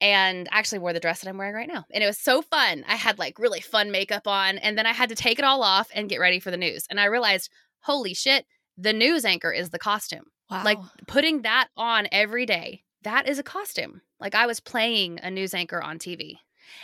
and 0.00 0.48
actually 0.50 0.80
wore 0.80 0.92
the 0.92 1.00
dress 1.00 1.20
that 1.20 1.28
I'm 1.28 1.38
wearing 1.38 1.54
right 1.54 1.68
now. 1.68 1.84
And 1.92 2.02
it 2.02 2.06
was 2.06 2.18
so 2.18 2.42
fun. 2.42 2.84
I 2.88 2.96
had 2.96 3.18
like 3.18 3.38
really 3.38 3.60
fun 3.60 3.90
makeup 3.90 4.26
on 4.26 4.58
and 4.58 4.76
then 4.76 4.86
I 4.86 4.92
had 4.92 5.08
to 5.10 5.14
take 5.14 5.38
it 5.38 5.44
all 5.44 5.62
off 5.62 5.88
and 5.94 6.08
get 6.08 6.18
ready 6.18 6.40
for 6.40 6.50
the 6.50 6.56
news. 6.56 6.84
And 6.90 6.98
I 7.00 7.04
realized, 7.04 7.50
holy 7.80 8.14
shit, 8.14 8.44
the 8.76 8.92
news 8.92 9.24
anchor 9.24 9.52
is 9.52 9.70
the 9.70 9.78
costume. 9.78 10.24
Wow. 10.50 10.64
Like 10.64 10.78
putting 11.06 11.42
that 11.42 11.68
on 11.76 12.08
every 12.10 12.46
day, 12.46 12.82
that 13.02 13.28
is 13.28 13.38
a 13.38 13.42
costume. 13.42 14.00
Like 14.20 14.34
I 14.34 14.46
was 14.46 14.60
playing 14.60 15.20
a 15.22 15.30
news 15.30 15.54
anchor 15.54 15.82
on 15.82 15.98
TV. 15.98 16.38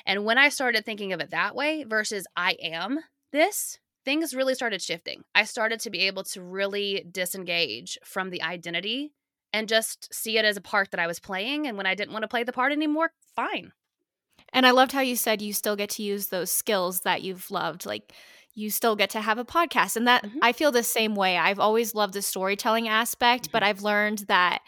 And 0.07 0.25
when 0.25 0.39
I 0.39 0.49
started 0.49 0.85
thinking 0.85 1.13
of 1.13 1.21
it 1.21 1.31
that 1.31 1.55
way 1.55 1.85
versus 1.85 2.27
I 2.37 2.57
am 2.63 3.01
this, 3.33 3.79
things 4.05 4.35
really 4.35 4.55
started 4.55 4.83
shifting. 4.83 5.23
I 5.35 5.45
started 5.45 5.81
to 5.81 5.91
be 5.91 6.01
able 6.01 6.25
to 6.25 6.43
really 6.43 7.05
disengage 7.11 7.99
from 8.05 8.31
the 8.31 8.43
identity 8.43 9.13
and 9.53 9.69
just 9.69 10.13
see 10.13 10.37
it 10.37 10.45
as 10.45 10.57
a 10.57 10.61
part 10.61 10.91
that 10.91 11.01
I 11.01 11.07
was 11.07 11.21
playing. 11.21 11.67
And 11.67 11.77
when 11.77 11.87
I 11.87 11.95
didn't 11.95 12.13
want 12.13 12.23
to 12.23 12.29
play 12.29 12.45
the 12.45 12.53
part 12.53 12.73
anymore, 12.73 13.13
fine. 13.35 13.73
And 14.53 14.67
I 14.67 14.73
loved 14.73 14.93
how 14.93 15.01
you 15.01 15.17
said 15.17 15.43
you 15.43 15.53
still 15.53 15.77
get 15.77 15.91
to 15.91 16.03
use 16.03 16.29
those 16.29 16.51
skills 16.51 17.01
that 17.01 17.23
you've 17.23 17.51
loved. 17.51 17.87
Like 17.87 18.13
you 18.55 18.71
still 18.71 18.95
get 18.95 19.11
to 19.11 19.21
have 19.21 19.39
a 19.39 19.45
podcast. 19.45 19.97
And 19.97 20.07
that 20.07 20.23
Mhm. 20.25 20.39
I 20.43 20.53
feel 20.53 20.71
the 20.71 20.83
same 20.85 21.15
way. 21.15 21.37
I've 21.37 21.59
always 21.59 21.95
loved 21.95 22.15
the 22.15 22.23
storytelling 22.23 22.89
aspect, 22.89 23.51
but 23.51 23.63
I've 23.63 23.83
learned 23.83 24.21
that 24.29 24.61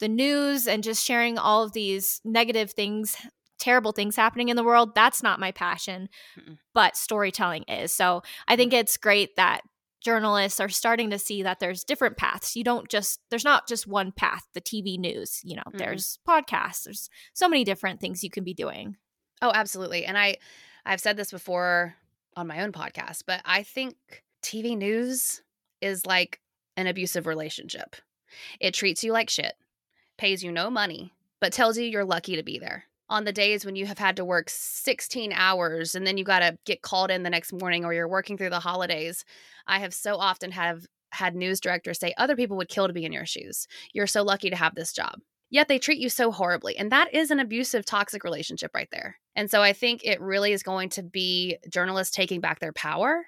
the 0.00 0.08
news 0.08 0.66
and 0.66 0.82
just 0.82 1.04
sharing 1.04 1.38
all 1.38 1.62
of 1.62 1.72
these 1.72 2.20
negative 2.24 2.72
things, 2.72 3.16
terrible 3.62 3.92
things 3.92 4.16
happening 4.16 4.48
in 4.48 4.56
the 4.56 4.64
world, 4.64 4.94
that's 4.94 5.22
not 5.22 5.38
my 5.40 5.52
passion, 5.52 6.08
Mm-mm. 6.38 6.58
but 6.74 6.96
storytelling 6.96 7.62
is. 7.68 7.92
So 7.92 8.22
I 8.48 8.56
think 8.56 8.72
it's 8.72 8.96
great 8.96 9.36
that 9.36 9.60
journalists 10.04 10.58
are 10.58 10.68
starting 10.68 11.10
to 11.10 11.18
see 11.18 11.44
that 11.44 11.60
there's 11.60 11.84
different 11.84 12.16
paths. 12.16 12.56
You 12.56 12.64
don't 12.64 12.88
just, 12.88 13.20
there's 13.30 13.44
not 13.44 13.68
just 13.68 13.86
one 13.86 14.10
path, 14.10 14.42
the 14.52 14.60
TV 14.60 14.98
news, 14.98 15.40
you 15.44 15.54
know, 15.54 15.62
Mhm. 15.68 15.78
there's 15.78 16.18
podcasts, 16.28 16.82
there's 16.82 17.08
so 17.34 17.48
many 17.48 17.62
different 17.62 18.00
things 18.00 18.24
you 18.24 18.30
can 18.30 18.42
be 18.42 18.52
doing. 18.52 18.96
Oh, 19.40 19.52
absolutely. 19.54 20.04
And 20.04 20.18
I 20.18 20.36
I've 20.84 21.00
said 21.00 21.16
this 21.16 21.30
before 21.30 21.94
on 22.36 22.48
my 22.48 22.62
own 22.62 22.72
podcast, 22.72 23.22
but 23.26 23.40
I 23.44 23.62
think 23.62 23.94
TV 24.42 24.76
news 24.76 25.40
is 25.80 26.04
like 26.04 26.40
an 26.76 26.88
abusive 26.88 27.28
relationship. 27.28 27.94
It 28.58 28.74
treats 28.74 29.04
you 29.04 29.12
like 29.12 29.30
shit, 29.30 29.54
pays 30.18 30.42
you 30.42 30.50
no 30.50 30.68
money, 30.68 31.12
but 31.40 31.52
tells 31.52 31.78
you 31.78 31.84
you're 31.84 32.04
lucky 32.04 32.34
to 32.34 32.42
be 32.42 32.58
there. 32.58 32.86
On 33.08 33.24
the 33.24 33.32
days 33.32 33.64
when 33.64 33.76
you 33.76 33.86
have 33.86 33.98
had 33.98 34.16
to 34.16 34.24
work 34.24 34.48
16 34.48 35.32
hours 35.34 35.94
and 35.94 36.06
then 36.06 36.16
you 36.16 36.24
got 36.24 36.38
to 36.38 36.56
get 36.64 36.82
called 36.82 37.10
in 37.10 37.22
the 37.22 37.30
next 37.30 37.52
morning 37.52 37.84
or 37.84 37.92
you're 37.92 38.08
working 38.08 38.38
through 38.38 38.50
the 38.50 38.60
holidays, 38.60 39.24
I 39.66 39.80
have 39.80 39.92
so 39.92 40.16
often 40.16 40.50
have 40.52 40.86
had 41.10 41.34
news 41.34 41.60
directors 41.60 41.98
say 41.98 42.14
other 42.16 42.36
people 42.36 42.56
would 42.56 42.70
kill 42.70 42.86
to 42.86 42.94
be 42.94 43.04
in 43.04 43.12
your 43.12 43.26
shoes. 43.26 43.66
You're 43.92 44.06
so 44.06 44.22
lucky 44.22 44.48
to 44.48 44.56
have 44.56 44.74
this 44.74 44.94
job 44.94 45.20
yet 45.52 45.68
they 45.68 45.78
treat 45.78 46.00
you 46.00 46.08
so 46.08 46.32
horribly. 46.32 46.76
And 46.76 46.90
that 46.90 47.14
is 47.14 47.30
an 47.30 47.38
abusive, 47.38 47.84
toxic 47.84 48.24
relationship 48.24 48.72
right 48.74 48.88
there. 48.90 49.18
And 49.36 49.50
so 49.50 49.62
I 49.62 49.74
think 49.74 50.00
it 50.02 50.20
really 50.20 50.52
is 50.52 50.64
going 50.64 50.88
to 50.90 51.02
be 51.02 51.58
journalists 51.70 52.16
taking 52.16 52.40
back 52.40 52.58
their 52.58 52.72
power, 52.72 53.26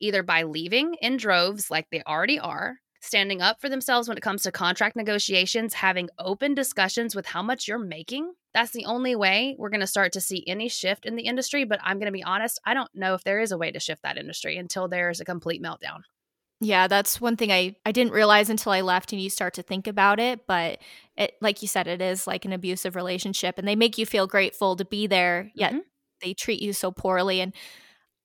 either 0.00 0.22
by 0.24 0.42
leaving 0.42 0.94
in 0.94 1.18
droves 1.18 1.70
like 1.70 1.86
they 1.90 2.02
already 2.02 2.40
are, 2.40 2.78
standing 3.06 3.40
up 3.40 3.60
for 3.60 3.68
themselves 3.68 4.08
when 4.08 4.16
it 4.16 4.22
comes 4.22 4.42
to 4.42 4.52
contract 4.52 4.96
negotiations, 4.96 5.74
having 5.74 6.08
open 6.18 6.54
discussions 6.54 7.14
with 7.14 7.26
how 7.26 7.42
much 7.42 7.66
you're 7.68 7.78
making. 7.78 8.32
That's 8.54 8.72
the 8.72 8.84
only 8.86 9.14
way 9.16 9.54
we're 9.58 9.70
going 9.70 9.80
to 9.80 9.86
start 9.86 10.12
to 10.14 10.20
see 10.20 10.44
any 10.46 10.68
shift 10.68 11.04
in 11.06 11.16
the 11.16 11.24
industry. 11.26 11.64
But 11.64 11.80
I'm 11.82 11.98
going 11.98 12.06
to 12.06 12.12
be 12.12 12.24
honest, 12.24 12.60
I 12.64 12.74
don't 12.74 12.90
know 12.94 13.14
if 13.14 13.24
there 13.24 13.40
is 13.40 13.52
a 13.52 13.58
way 13.58 13.70
to 13.70 13.80
shift 13.80 14.02
that 14.02 14.16
industry 14.18 14.56
until 14.56 14.88
there's 14.88 15.20
a 15.20 15.24
complete 15.24 15.62
meltdown. 15.62 16.00
Yeah, 16.60 16.88
that's 16.88 17.20
one 17.20 17.36
thing 17.36 17.52
I 17.52 17.76
I 17.84 17.92
didn't 17.92 18.14
realize 18.14 18.48
until 18.48 18.72
I 18.72 18.80
left 18.80 19.12
and 19.12 19.20
you 19.20 19.28
start 19.28 19.52
to 19.54 19.62
think 19.62 19.86
about 19.86 20.18
it, 20.18 20.46
but 20.46 20.80
it 21.16 21.34
like 21.42 21.60
you 21.60 21.68
said 21.68 21.86
it 21.86 22.00
is 22.00 22.26
like 22.26 22.46
an 22.46 22.52
abusive 22.52 22.96
relationship 22.96 23.58
and 23.58 23.68
they 23.68 23.76
make 23.76 23.98
you 23.98 24.06
feel 24.06 24.26
grateful 24.26 24.74
to 24.76 24.84
be 24.84 25.06
there, 25.06 25.50
yet 25.54 25.74
Mhm. 25.74 25.82
they 26.22 26.32
treat 26.32 26.62
you 26.62 26.72
so 26.72 26.90
poorly 26.90 27.40
and 27.42 27.54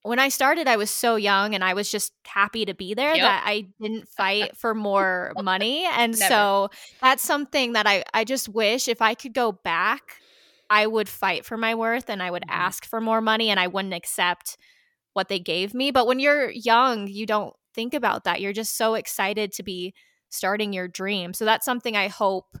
when 0.02 0.18
I 0.18 0.28
started 0.28 0.66
I 0.68 0.76
was 0.76 0.90
so 0.90 1.16
young 1.16 1.54
and 1.54 1.62
I 1.64 1.74
was 1.74 1.90
just 1.90 2.12
happy 2.26 2.64
to 2.64 2.74
be 2.74 2.94
there 2.94 3.14
Yep. 3.14 3.22
that 3.22 3.42
I 3.46 3.66
didn't 3.80 4.08
fight 4.16 4.56
for 4.56 4.74
more 4.74 5.32
money 5.36 5.86
and 5.86 6.18
Never. 6.18 6.28
so 6.28 6.70
that's 7.00 7.22
something 7.22 7.72
that 7.72 7.86
I 7.86 8.04
I 8.12 8.24
just 8.24 8.48
wish 8.48 8.88
if 8.88 9.00
I 9.02 9.14
could 9.14 9.34
go 9.34 9.52
back 9.52 10.18
I 10.70 10.86
would 10.86 11.08
fight 11.08 11.44
for 11.44 11.56
my 11.56 11.74
worth 11.74 12.08
and 12.08 12.22
I 12.22 12.30
would 12.30 12.44
Mhm. 12.44 12.50
ask 12.54 12.86
for 12.86 13.00
more 13.00 13.20
money 13.20 13.50
and 13.50 13.60
I 13.60 13.66
wouldn't 13.66 13.94
accept 13.94 14.56
what 15.12 15.28
they 15.28 15.38
gave 15.38 15.74
me. 15.74 15.90
But 15.90 16.06
when 16.06 16.18
you're 16.18 16.50
young, 16.50 17.06
you 17.06 17.26
don't 17.26 17.54
think 17.74 17.92
about 17.92 18.24
that. 18.24 18.40
You're 18.40 18.54
just 18.54 18.76
so 18.76 18.94
excited 18.94 19.52
to 19.52 19.62
be 19.62 19.92
starting 20.30 20.72
your 20.72 20.88
dream. 20.88 21.34
So 21.34 21.44
that's 21.44 21.66
something 21.66 21.94
I 21.94 22.08
hope 22.08 22.56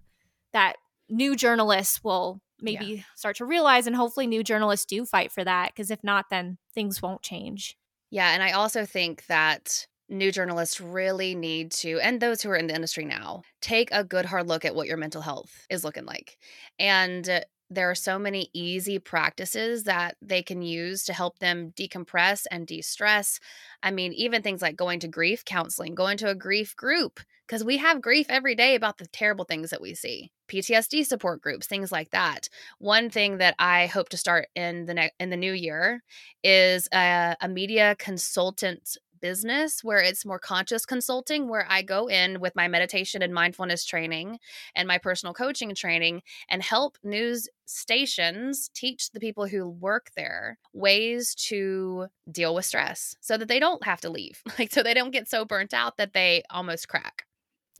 that 0.52 0.76
new 1.08 1.34
journalists 1.36 2.04
will 2.04 2.42
maybe 2.62 3.04
start 3.16 3.36
to 3.36 3.44
realize 3.44 3.86
and 3.86 3.96
hopefully 3.96 4.26
new 4.26 4.42
journalists 4.42 4.86
do 4.86 5.04
fight 5.04 5.32
for 5.32 5.44
that 5.44 5.72
because 5.72 5.90
if 5.90 6.02
not 6.02 6.26
then 6.30 6.58
things 6.74 7.02
won't 7.02 7.22
change. 7.22 7.76
Yeah, 8.10 8.30
and 8.32 8.42
I 8.42 8.52
also 8.52 8.84
think 8.84 9.26
that 9.26 9.86
new 10.08 10.30
journalists 10.30 10.80
really 10.80 11.34
need 11.34 11.72
to, 11.72 11.98
and 12.00 12.20
those 12.20 12.42
who 12.42 12.50
are 12.50 12.56
in 12.56 12.66
the 12.66 12.74
industry 12.74 13.04
now, 13.04 13.42
take 13.60 13.88
a 13.90 14.04
good 14.04 14.26
hard 14.26 14.46
look 14.46 14.64
at 14.64 14.74
what 14.74 14.86
your 14.86 14.98
mental 14.98 15.22
health 15.22 15.66
is 15.70 15.84
looking 15.84 16.04
like. 16.04 16.36
And 16.78 17.44
there 17.70 17.90
are 17.90 17.94
so 17.94 18.18
many 18.18 18.50
easy 18.52 18.98
practices 18.98 19.84
that 19.84 20.16
they 20.20 20.42
can 20.42 20.60
use 20.60 21.04
to 21.04 21.14
help 21.14 21.38
them 21.38 21.72
decompress 21.72 22.44
and 22.50 22.66
de 22.66 22.82
stress. 22.82 23.40
I 23.82 23.90
mean, 23.90 24.12
even 24.12 24.42
things 24.42 24.60
like 24.60 24.76
going 24.76 25.00
to 25.00 25.08
grief 25.08 25.44
counseling, 25.44 25.94
going 25.94 26.18
to 26.18 26.28
a 26.28 26.34
grief 26.34 26.76
group, 26.76 27.20
because 27.46 27.64
we 27.64 27.78
have 27.78 28.02
grief 28.02 28.26
every 28.28 28.54
day 28.54 28.74
about 28.74 28.98
the 28.98 29.06
terrible 29.06 29.46
things 29.46 29.70
that 29.70 29.80
we 29.80 29.94
see. 29.94 30.30
PTSD 30.52 31.06
support 31.06 31.40
groups, 31.40 31.66
things 31.66 31.90
like 31.90 32.10
that. 32.10 32.48
One 32.78 33.08
thing 33.10 33.38
that 33.38 33.54
I 33.58 33.86
hope 33.86 34.10
to 34.10 34.16
start 34.16 34.48
in 34.54 34.86
the 34.86 34.94
ne- 34.94 35.12
in 35.18 35.30
the 35.30 35.36
new 35.36 35.52
year 35.52 36.02
is 36.44 36.88
a, 36.92 37.36
a 37.40 37.48
media 37.48 37.96
consultant 37.98 38.96
business 39.22 39.82
where 39.82 40.00
it's 40.00 40.26
more 40.26 40.38
conscious 40.38 40.84
consulting, 40.84 41.48
where 41.48 41.64
I 41.70 41.80
go 41.80 42.08
in 42.08 42.40
with 42.40 42.54
my 42.54 42.68
meditation 42.68 43.22
and 43.22 43.32
mindfulness 43.32 43.86
training 43.86 44.38
and 44.74 44.86
my 44.86 44.98
personal 44.98 45.32
coaching 45.32 45.74
training 45.74 46.22
and 46.50 46.62
help 46.62 46.98
news 47.02 47.48
stations 47.64 48.68
teach 48.74 49.12
the 49.12 49.20
people 49.20 49.46
who 49.46 49.66
work 49.66 50.10
there 50.16 50.58
ways 50.74 51.34
to 51.36 52.08
deal 52.30 52.54
with 52.54 52.66
stress 52.66 53.16
so 53.20 53.38
that 53.38 53.48
they 53.48 53.60
don't 53.60 53.84
have 53.84 54.02
to 54.02 54.10
leave, 54.10 54.42
like, 54.58 54.70
so 54.70 54.82
they 54.82 54.92
don't 54.92 55.12
get 55.12 55.28
so 55.28 55.46
burnt 55.46 55.72
out 55.72 55.96
that 55.96 56.12
they 56.12 56.42
almost 56.50 56.88
crack. 56.88 57.24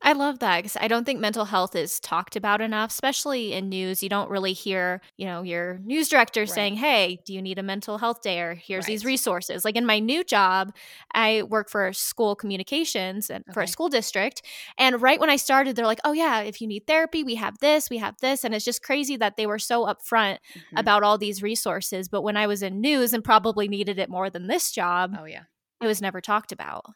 I 0.05 0.12
love 0.12 0.41
that 0.41 0.59
because 0.59 0.77
I 0.81 0.88
don't 0.88 1.05
think 1.05 1.21
mental 1.21 1.45
health 1.45 1.77
is 1.77 2.01
talked 2.01 2.35
about 2.35 2.61
enough, 2.61 2.91
especially 2.91 3.53
in 3.53 3.69
news. 3.69 4.03
You 4.03 4.09
don't 4.09 4.29
really 4.29 4.53
hear, 4.53 5.01
you 5.17 5.27
know, 5.27 5.43
your 5.43 5.79
news 5.85 6.09
director 6.09 6.41
right. 6.41 6.49
saying, 6.49 6.77
Hey, 6.77 7.21
do 7.25 7.33
you 7.33 7.41
need 7.41 7.59
a 7.59 7.62
mental 7.62 7.99
health 7.99 8.21
day? 8.21 8.41
Or 8.41 8.55
here's 8.55 8.83
right. 8.83 8.88
these 8.88 9.05
resources. 9.05 9.65
Like 9.65 9.77
in 9.77 9.87
my 9.87 10.01
new 10.01 10.25
job, 10.25 10.75
I 11.15 11.43
work 11.43 11.71
for 11.71 11.93
school 11.93 12.35
communications 12.35 13.31
and 13.31 13.45
okay. 13.49 13.55
for 13.55 13.62
a 13.62 13.69
school 13.69 13.88
district. 13.88 14.43
And 14.77 15.01
right 15.01 15.21
when 15.21 15.31
I 15.31 15.37
started, 15.37 15.77
they're 15.77 15.87
like, 15.87 16.01
Oh, 16.05 16.12
yeah, 16.12 16.41
if 16.41 16.61
you 16.61 16.67
need 16.67 16.87
therapy, 16.87 17.23
we 17.23 17.37
have 17.37 17.59
this, 17.59 17.88
we 17.88 17.99
have 17.99 18.17
this. 18.21 18.43
And 18.43 18.55
it's 18.55 18.65
just 18.65 18.83
crazy 18.83 19.17
that 19.19 19.37
they 19.37 19.47
were 19.47 19.61
so 19.61 19.87
upfront 19.87 20.38
mm-hmm. 20.38 20.77
about 20.77 21.05
all 21.05 21.17
these 21.17 21.43
resources. 21.43 22.09
But 22.09 22.23
when 22.23 22.37
I 22.37 22.49
was 22.49 22.62
in 22.62 22.81
news 22.81 23.12
and 23.12 23.23
probably 23.23 23.69
needed 23.69 24.01
it 24.01 24.11
more 24.11 24.31
than 24.31 24.49
this 24.49 24.73
job, 24.73 25.17
oh, 25.19 25.27
yeah, 25.27 25.45
it 25.81 25.87
was 25.87 26.03
never 26.03 26.21
talked 26.21 26.51
about. 26.51 26.87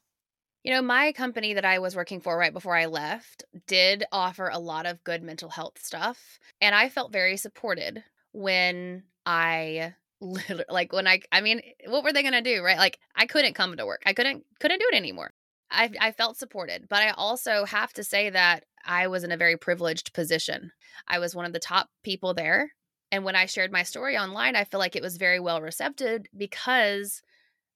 You 0.66 0.72
know, 0.72 0.82
my 0.82 1.12
company 1.12 1.54
that 1.54 1.64
I 1.64 1.78
was 1.78 1.94
working 1.94 2.20
for 2.20 2.36
right 2.36 2.52
before 2.52 2.74
I 2.74 2.86
left 2.86 3.44
did 3.68 4.02
offer 4.10 4.48
a 4.48 4.58
lot 4.58 4.84
of 4.84 5.04
good 5.04 5.22
mental 5.22 5.48
health 5.48 5.78
stuff. 5.80 6.40
And 6.60 6.74
I 6.74 6.88
felt 6.88 7.12
very 7.12 7.36
supported 7.36 8.02
when 8.32 9.04
I 9.24 9.94
literally 10.20 10.64
like 10.68 10.92
when 10.92 11.06
I 11.06 11.20
I 11.30 11.40
mean, 11.40 11.62
what 11.86 12.02
were 12.02 12.12
they 12.12 12.22
going 12.22 12.32
to 12.32 12.42
do, 12.42 12.64
right? 12.64 12.78
Like 12.78 12.98
I 13.14 13.26
couldn't 13.26 13.54
come 13.54 13.76
to 13.76 13.86
work. 13.86 14.02
I 14.06 14.12
couldn't 14.12 14.44
couldn't 14.58 14.80
do 14.80 14.88
it 14.92 14.96
anymore. 14.96 15.30
I 15.70 15.88
I 16.00 16.10
felt 16.10 16.36
supported, 16.36 16.88
but 16.88 17.00
I 17.00 17.10
also 17.10 17.64
have 17.64 17.92
to 17.92 18.02
say 18.02 18.30
that 18.30 18.64
I 18.84 19.06
was 19.06 19.22
in 19.22 19.30
a 19.30 19.36
very 19.36 19.56
privileged 19.56 20.14
position. 20.14 20.72
I 21.06 21.20
was 21.20 21.32
one 21.32 21.44
of 21.44 21.52
the 21.52 21.60
top 21.60 21.90
people 22.02 22.34
there, 22.34 22.72
and 23.12 23.22
when 23.22 23.36
I 23.36 23.46
shared 23.46 23.70
my 23.70 23.84
story 23.84 24.18
online, 24.18 24.56
I 24.56 24.64
feel 24.64 24.80
like 24.80 24.96
it 24.96 25.02
was 25.02 25.16
very 25.16 25.38
well 25.38 25.62
received 25.62 26.02
because 26.36 27.22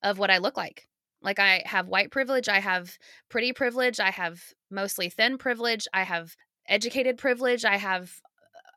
of 0.03 0.19
what 0.19 0.33
I 0.33 0.39
look 0.39 0.57
like. 0.57 0.90
Like 1.23 1.39
I 1.39 1.63
have 1.67 1.89
white 1.89 2.11
privilege, 2.11 2.49
I 2.49 2.61
have 2.61 2.99
pretty 3.29 3.53
privilege, 3.53 4.01
I 4.01 4.11
have 4.11 4.43
mostly 4.71 5.09
thin 5.09 5.39
privilege, 5.39 5.87
I 5.93 6.03
have 6.03 6.37
educated 6.69 7.19
privilege, 7.19 7.65
I 7.65 7.77
have 7.77 8.21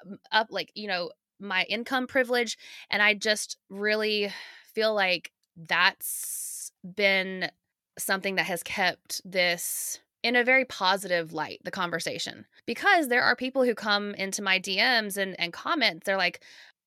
um, 0.05 0.17
up 0.31 0.47
like, 0.49 0.71
you 0.75 0.87
know, 0.87 1.11
my 1.39 1.63
income 1.63 2.07
privilege 2.07 2.57
and 2.89 3.01
I 3.01 3.13
just 3.13 3.57
really 3.69 4.31
feel 4.73 4.93
like 4.93 5.31
that's 5.55 6.71
been 6.83 7.49
something 7.97 8.35
that 8.35 8.45
has 8.45 8.63
kept 8.63 9.21
this 9.23 9.99
in 10.23 10.35
a 10.35 10.43
very 10.43 10.65
positive 10.65 11.33
light 11.33 11.59
the 11.63 11.71
conversation 11.71 12.45
because 12.65 13.09
there 13.09 13.21
are 13.21 13.35
people 13.35 13.63
who 13.63 13.75
come 13.75 14.15
into 14.15 14.41
my 14.41 14.57
DMs 14.57 15.17
and 15.17 15.39
and 15.39 15.51
comment 15.51 16.05
they're 16.05 16.17
like 16.17 16.41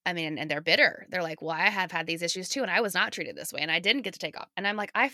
I 0.07 0.13
mean, 0.13 0.39
and 0.39 0.49
they're 0.49 0.61
bitter. 0.61 1.05
They're 1.11 1.23
like, 1.23 1.43
well, 1.43 1.51
I 1.51 1.69
have 1.69 1.91
had 1.91 2.07
these 2.07 2.23
issues 2.23 2.49
too, 2.49 2.63
and 2.63 2.71
I 2.71 2.81
was 2.81 2.95
not 2.95 3.13
treated 3.13 3.35
this 3.35 3.53
way, 3.53 3.61
and 3.61 3.73
I 3.73 3.81
didn't 3.81 4.03
get 4.03 4.13
to 4.13 4.21
take 4.21 4.39
off. 4.39 4.49
And 4.57 4.65
I'm 4.65 4.77
like, 4.77 4.93
I 4.95 5.11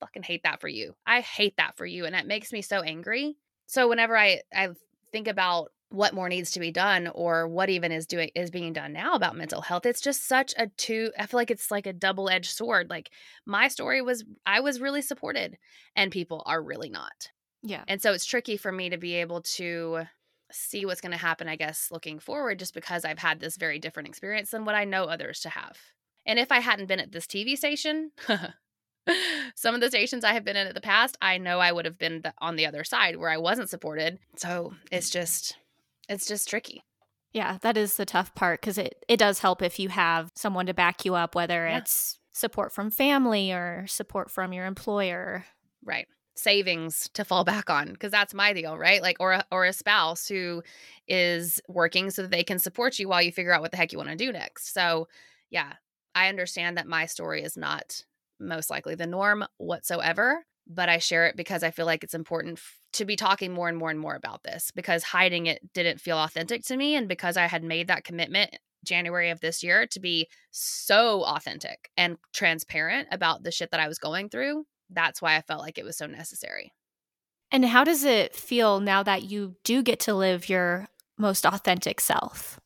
fucking 0.00 0.22
hate 0.22 0.42
that 0.42 0.60
for 0.60 0.68
you. 0.68 0.94
I 1.06 1.20
hate 1.20 1.56
that 1.58 1.76
for 1.76 1.86
you. 1.86 2.06
And 2.06 2.16
it 2.16 2.26
makes 2.26 2.52
me 2.52 2.62
so 2.62 2.80
angry. 2.80 3.36
So 3.66 3.88
whenever 3.88 4.16
I, 4.16 4.40
I 4.54 4.70
think 5.12 5.28
about 5.28 5.70
what 5.90 6.14
more 6.14 6.28
needs 6.28 6.52
to 6.52 6.60
be 6.60 6.70
done 6.70 7.08
or 7.08 7.48
what 7.48 7.68
even 7.68 7.90
is 7.90 8.06
doing 8.06 8.30
is 8.34 8.50
being 8.50 8.72
done 8.72 8.92
now 8.92 9.14
about 9.14 9.36
mental 9.36 9.60
health 9.60 9.84
it's 9.84 10.00
just 10.00 10.26
such 10.26 10.54
a 10.56 10.68
two 10.76 11.10
i 11.18 11.26
feel 11.26 11.38
like 11.38 11.50
it's 11.50 11.70
like 11.70 11.86
a 11.86 11.92
double-edged 11.92 12.50
sword 12.50 12.88
like 12.88 13.10
my 13.44 13.66
story 13.68 14.00
was 14.00 14.24
i 14.46 14.60
was 14.60 14.80
really 14.80 15.02
supported 15.02 15.58
and 15.96 16.12
people 16.12 16.42
are 16.46 16.62
really 16.62 16.88
not 16.88 17.30
yeah 17.62 17.82
and 17.88 18.00
so 18.00 18.12
it's 18.12 18.24
tricky 18.24 18.56
for 18.56 18.70
me 18.70 18.88
to 18.88 18.96
be 18.96 19.14
able 19.14 19.42
to 19.42 20.02
see 20.52 20.86
what's 20.86 21.00
going 21.00 21.12
to 21.12 21.18
happen 21.18 21.48
i 21.48 21.56
guess 21.56 21.88
looking 21.90 22.20
forward 22.20 22.58
just 22.58 22.72
because 22.72 23.04
i've 23.04 23.18
had 23.18 23.40
this 23.40 23.56
very 23.56 23.80
different 23.80 24.08
experience 24.08 24.50
than 24.50 24.64
what 24.64 24.76
i 24.76 24.84
know 24.84 25.04
others 25.04 25.40
to 25.40 25.48
have 25.48 25.76
and 26.24 26.38
if 26.38 26.52
i 26.52 26.60
hadn't 26.60 26.86
been 26.86 27.00
at 27.00 27.10
this 27.10 27.26
tv 27.26 27.56
station 27.56 28.12
some 29.54 29.74
of 29.74 29.80
the 29.80 29.88
stations 29.88 30.24
I 30.24 30.32
have 30.32 30.44
been 30.44 30.56
in 30.56 30.66
in 30.66 30.74
the 30.74 30.80
past, 30.80 31.16
I 31.20 31.38
know 31.38 31.58
I 31.58 31.72
would 31.72 31.84
have 31.84 31.98
been 31.98 32.22
on 32.38 32.56
the 32.56 32.66
other 32.66 32.84
side 32.84 33.16
where 33.16 33.30
I 33.30 33.36
wasn't 33.36 33.70
supported. 33.70 34.18
So 34.36 34.74
it's 34.90 35.10
just, 35.10 35.56
it's 36.08 36.26
just 36.26 36.48
tricky. 36.48 36.82
Yeah, 37.32 37.58
that 37.62 37.76
is 37.76 37.96
the 37.96 38.06
tough 38.06 38.34
part 38.34 38.60
because 38.60 38.78
it, 38.78 39.04
it 39.08 39.18
does 39.18 39.38
help 39.38 39.62
if 39.62 39.78
you 39.78 39.88
have 39.88 40.30
someone 40.34 40.66
to 40.66 40.74
back 40.74 41.04
you 41.04 41.14
up, 41.14 41.34
whether 41.34 41.66
yeah. 41.66 41.78
it's 41.78 42.18
support 42.32 42.72
from 42.72 42.90
family 42.90 43.52
or 43.52 43.84
support 43.86 44.30
from 44.30 44.52
your 44.52 44.66
employer. 44.66 45.44
Right. 45.84 46.08
Savings 46.34 47.08
to 47.14 47.24
fall 47.24 47.44
back 47.44 47.70
on 47.70 47.92
because 47.92 48.10
that's 48.10 48.34
my 48.34 48.52
deal, 48.52 48.76
right? 48.76 49.00
Like, 49.00 49.18
or 49.20 49.32
a, 49.32 49.44
or 49.52 49.64
a 49.64 49.72
spouse 49.72 50.26
who 50.26 50.62
is 51.06 51.60
working 51.68 52.10
so 52.10 52.22
that 52.22 52.30
they 52.30 52.42
can 52.42 52.58
support 52.58 52.98
you 52.98 53.08
while 53.08 53.22
you 53.22 53.30
figure 53.30 53.52
out 53.52 53.60
what 53.60 53.70
the 53.70 53.76
heck 53.76 53.92
you 53.92 53.98
want 53.98 54.10
to 54.10 54.16
do 54.16 54.32
next. 54.32 54.72
So, 54.72 55.06
yeah, 55.50 55.74
I 56.14 56.28
understand 56.28 56.76
that 56.78 56.86
my 56.86 57.06
story 57.06 57.42
is 57.42 57.56
not 57.56 58.04
most 58.40 58.70
likely 58.70 58.94
the 58.94 59.06
norm 59.06 59.44
whatsoever. 59.58 60.44
But 60.66 60.88
I 60.88 60.98
share 60.98 61.26
it 61.26 61.36
because 61.36 61.62
I 61.62 61.70
feel 61.70 61.86
like 61.86 62.04
it's 62.04 62.14
important 62.14 62.58
f- 62.58 62.78
to 62.94 63.04
be 63.04 63.16
talking 63.16 63.52
more 63.52 63.68
and 63.68 63.76
more 63.76 63.90
and 63.90 63.98
more 63.98 64.14
about 64.14 64.44
this 64.44 64.70
because 64.70 65.02
hiding 65.02 65.46
it 65.46 65.72
didn't 65.72 66.00
feel 66.00 66.18
authentic 66.18 66.64
to 66.66 66.76
me. 66.76 66.94
And 66.94 67.08
because 67.08 67.36
I 67.36 67.46
had 67.46 67.64
made 67.64 67.88
that 67.88 68.04
commitment 68.04 68.56
January 68.84 69.30
of 69.30 69.40
this 69.40 69.62
year 69.62 69.86
to 69.88 70.00
be 70.00 70.28
so 70.50 71.24
authentic 71.24 71.90
and 71.96 72.18
transparent 72.32 73.08
about 73.10 73.42
the 73.42 73.50
shit 73.50 73.70
that 73.72 73.80
I 73.80 73.88
was 73.88 73.98
going 73.98 74.28
through, 74.28 74.64
that's 74.90 75.20
why 75.20 75.36
I 75.36 75.42
felt 75.42 75.62
like 75.62 75.78
it 75.78 75.84
was 75.84 75.96
so 75.96 76.06
necessary. 76.06 76.72
And 77.52 77.64
how 77.64 77.84
does 77.84 78.04
it 78.04 78.34
feel 78.34 78.80
now 78.80 79.02
that 79.02 79.24
you 79.24 79.56
do 79.64 79.82
get 79.82 80.00
to 80.00 80.14
live 80.14 80.48
your 80.48 80.88
most 81.18 81.44
authentic 81.44 82.00
self? 82.00 82.60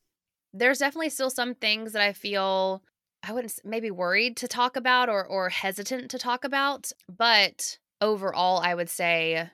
There's 0.53 0.79
definitely 0.79 1.09
still 1.09 1.29
some 1.29 1.55
things 1.55 1.93
that 1.93 2.01
I 2.01 2.13
feel 2.13 2.83
I 3.27 3.33
wouldn't 3.33 3.59
maybe 3.63 3.89
worried 3.89 4.37
to 4.37 4.47
talk 4.47 4.75
about 4.75 5.09
or 5.09 5.25
or 5.25 5.49
hesitant 5.49 6.11
to 6.11 6.19
talk 6.19 6.43
about, 6.43 6.91
but 7.09 7.77
overall 8.01 8.59
I 8.59 8.75
would 8.75 8.89
say 8.89 9.49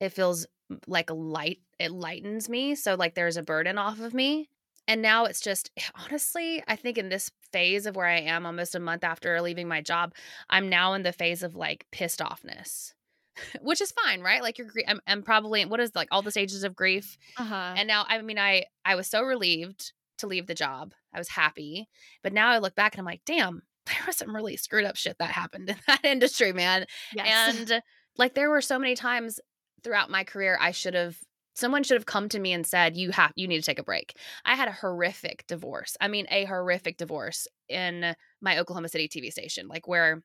it 0.00 0.10
feels 0.10 0.46
like 0.86 1.10
a 1.10 1.14
light 1.14 1.58
it 1.78 1.90
lightens 1.90 2.48
me, 2.48 2.74
so 2.74 2.94
like 2.94 3.14
there's 3.14 3.36
a 3.36 3.42
burden 3.42 3.78
off 3.78 4.00
of 4.00 4.14
me. 4.14 4.48
And 4.86 5.02
now 5.02 5.26
it's 5.26 5.40
just 5.40 5.70
honestly, 5.94 6.62
I 6.68 6.76
think 6.76 6.96
in 6.96 7.08
this 7.08 7.30
phase 7.52 7.86
of 7.86 7.96
where 7.96 8.06
I 8.06 8.20
am 8.20 8.46
almost 8.46 8.74
a 8.74 8.80
month 8.80 9.04
after 9.04 9.40
leaving 9.40 9.68
my 9.68 9.80
job, 9.80 10.14
I'm 10.48 10.68
now 10.68 10.94
in 10.94 11.02
the 11.02 11.12
phase 11.12 11.42
of 11.42 11.56
like 11.56 11.86
pissed 11.90 12.20
offness. 12.20 12.94
Which 13.60 13.80
is 13.80 13.92
fine, 13.92 14.20
right? 14.20 14.42
Like 14.42 14.58
you're 14.58 14.68
I'm, 14.86 15.00
I'm 15.06 15.22
probably 15.22 15.64
what 15.64 15.80
is 15.80 15.94
like 15.94 16.08
all 16.10 16.22
the 16.22 16.30
stages 16.30 16.62
of 16.62 16.76
grief. 16.76 17.18
Uh-huh. 17.36 17.74
And 17.76 17.88
now 17.88 18.04
I 18.08 18.22
mean 18.22 18.38
I 18.38 18.64
I 18.84 18.94
was 18.94 19.08
so 19.08 19.22
relieved 19.22 19.92
to 20.18 20.26
leave 20.26 20.46
the 20.46 20.54
job. 20.54 20.94
I 21.14 21.18
was 21.18 21.28
happy. 21.28 21.88
But 22.22 22.32
now 22.32 22.48
I 22.50 22.58
look 22.58 22.74
back 22.74 22.94
and 22.94 23.00
I'm 23.00 23.06
like, 23.06 23.22
damn, 23.24 23.62
there 23.86 23.96
was 24.06 24.16
some 24.16 24.34
really 24.34 24.56
screwed 24.56 24.84
up 24.84 24.96
shit 24.96 25.16
that 25.18 25.30
happened 25.30 25.70
in 25.70 25.76
that 25.86 26.04
industry, 26.04 26.52
man. 26.52 26.86
Yes. 27.14 27.58
And 27.58 27.72
uh, 27.72 27.80
like 28.16 28.34
there 28.34 28.50
were 28.50 28.60
so 28.60 28.78
many 28.78 28.94
times 28.94 29.40
throughout 29.82 30.10
my 30.10 30.24
career 30.24 30.58
I 30.60 30.72
should 30.72 30.94
have 30.94 31.16
someone 31.54 31.82
should 31.82 31.96
have 31.96 32.06
come 32.06 32.28
to 32.28 32.38
me 32.38 32.52
and 32.52 32.66
said 32.66 32.96
you 32.96 33.10
have 33.10 33.32
you 33.36 33.48
need 33.48 33.58
to 33.58 33.66
take 33.66 33.78
a 33.78 33.84
break. 33.84 34.16
I 34.44 34.54
had 34.54 34.68
a 34.68 34.72
horrific 34.72 35.46
divorce. 35.46 35.96
I 36.00 36.08
mean 36.08 36.26
a 36.30 36.44
horrific 36.44 36.98
divorce 36.98 37.46
in 37.68 38.14
my 38.40 38.58
Oklahoma 38.58 38.88
City 38.88 39.08
TV 39.08 39.32
station 39.32 39.68
like 39.68 39.86
where 39.86 40.22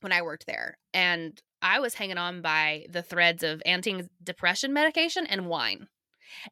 when 0.00 0.12
I 0.12 0.22
worked 0.22 0.46
there 0.46 0.78
and 0.92 1.40
I 1.62 1.80
was 1.80 1.94
hanging 1.94 2.18
on 2.18 2.42
by 2.42 2.84
the 2.90 3.02
threads 3.02 3.42
of 3.42 3.62
anti-depression 3.64 4.72
medication 4.72 5.26
and 5.26 5.46
wine. 5.46 5.88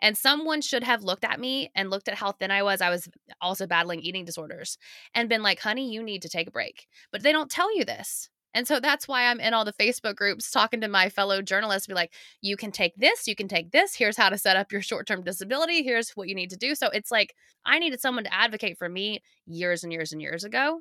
And 0.00 0.16
someone 0.16 0.60
should 0.60 0.84
have 0.84 1.02
looked 1.02 1.24
at 1.24 1.40
me 1.40 1.70
and 1.74 1.90
looked 1.90 2.08
at 2.08 2.14
how 2.14 2.32
thin 2.32 2.50
I 2.50 2.62
was. 2.62 2.80
I 2.80 2.90
was 2.90 3.08
also 3.40 3.66
battling 3.66 4.00
eating 4.00 4.24
disorders 4.24 4.78
and 5.14 5.28
been 5.28 5.42
like, 5.42 5.60
honey, 5.60 5.92
you 5.92 6.02
need 6.02 6.22
to 6.22 6.28
take 6.28 6.48
a 6.48 6.52
break. 6.52 6.86
But 7.10 7.22
they 7.22 7.32
don't 7.32 7.50
tell 7.50 7.76
you 7.76 7.84
this. 7.84 8.28
And 8.54 8.68
so 8.68 8.80
that's 8.80 9.08
why 9.08 9.26
I'm 9.26 9.40
in 9.40 9.54
all 9.54 9.64
the 9.64 9.72
Facebook 9.72 10.14
groups 10.14 10.50
talking 10.50 10.82
to 10.82 10.88
my 10.88 11.08
fellow 11.08 11.40
journalists, 11.40 11.86
be 11.86 11.94
like, 11.94 12.12
you 12.42 12.56
can 12.56 12.70
take 12.70 12.94
this, 12.96 13.26
you 13.26 13.34
can 13.34 13.48
take 13.48 13.70
this. 13.70 13.94
Here's 13.94 14.16
how 14.16 14.28
to 14.28 14.36
set 14.36 14.56
up 14.56 14.70
your 14.70 14.82
short 14.82 15.06
term 15.06 15.22
disability. 15.22 15.82
Here's 15.82 16.10
what 16.10 16.28
you 16.28 16.34
need 16.34 16.50
to 16.50 16.56
do. 16.56 16.74
So 16.74 16.88
it's 16.88 17.10
like, 17.10 17.34
I 17.64 17.78
needed 17.78 18.00
someone 18.00 18.24
to 18.24 18.34
advocate 18.34 18.76
for 18.76 18.88
me 18.88 19.22
years 19.46 19.84
and 19.84 19.92
years 19.92 20.12
and 20.12 20.20
years 20.20 20.44
ago. 20.44 20.80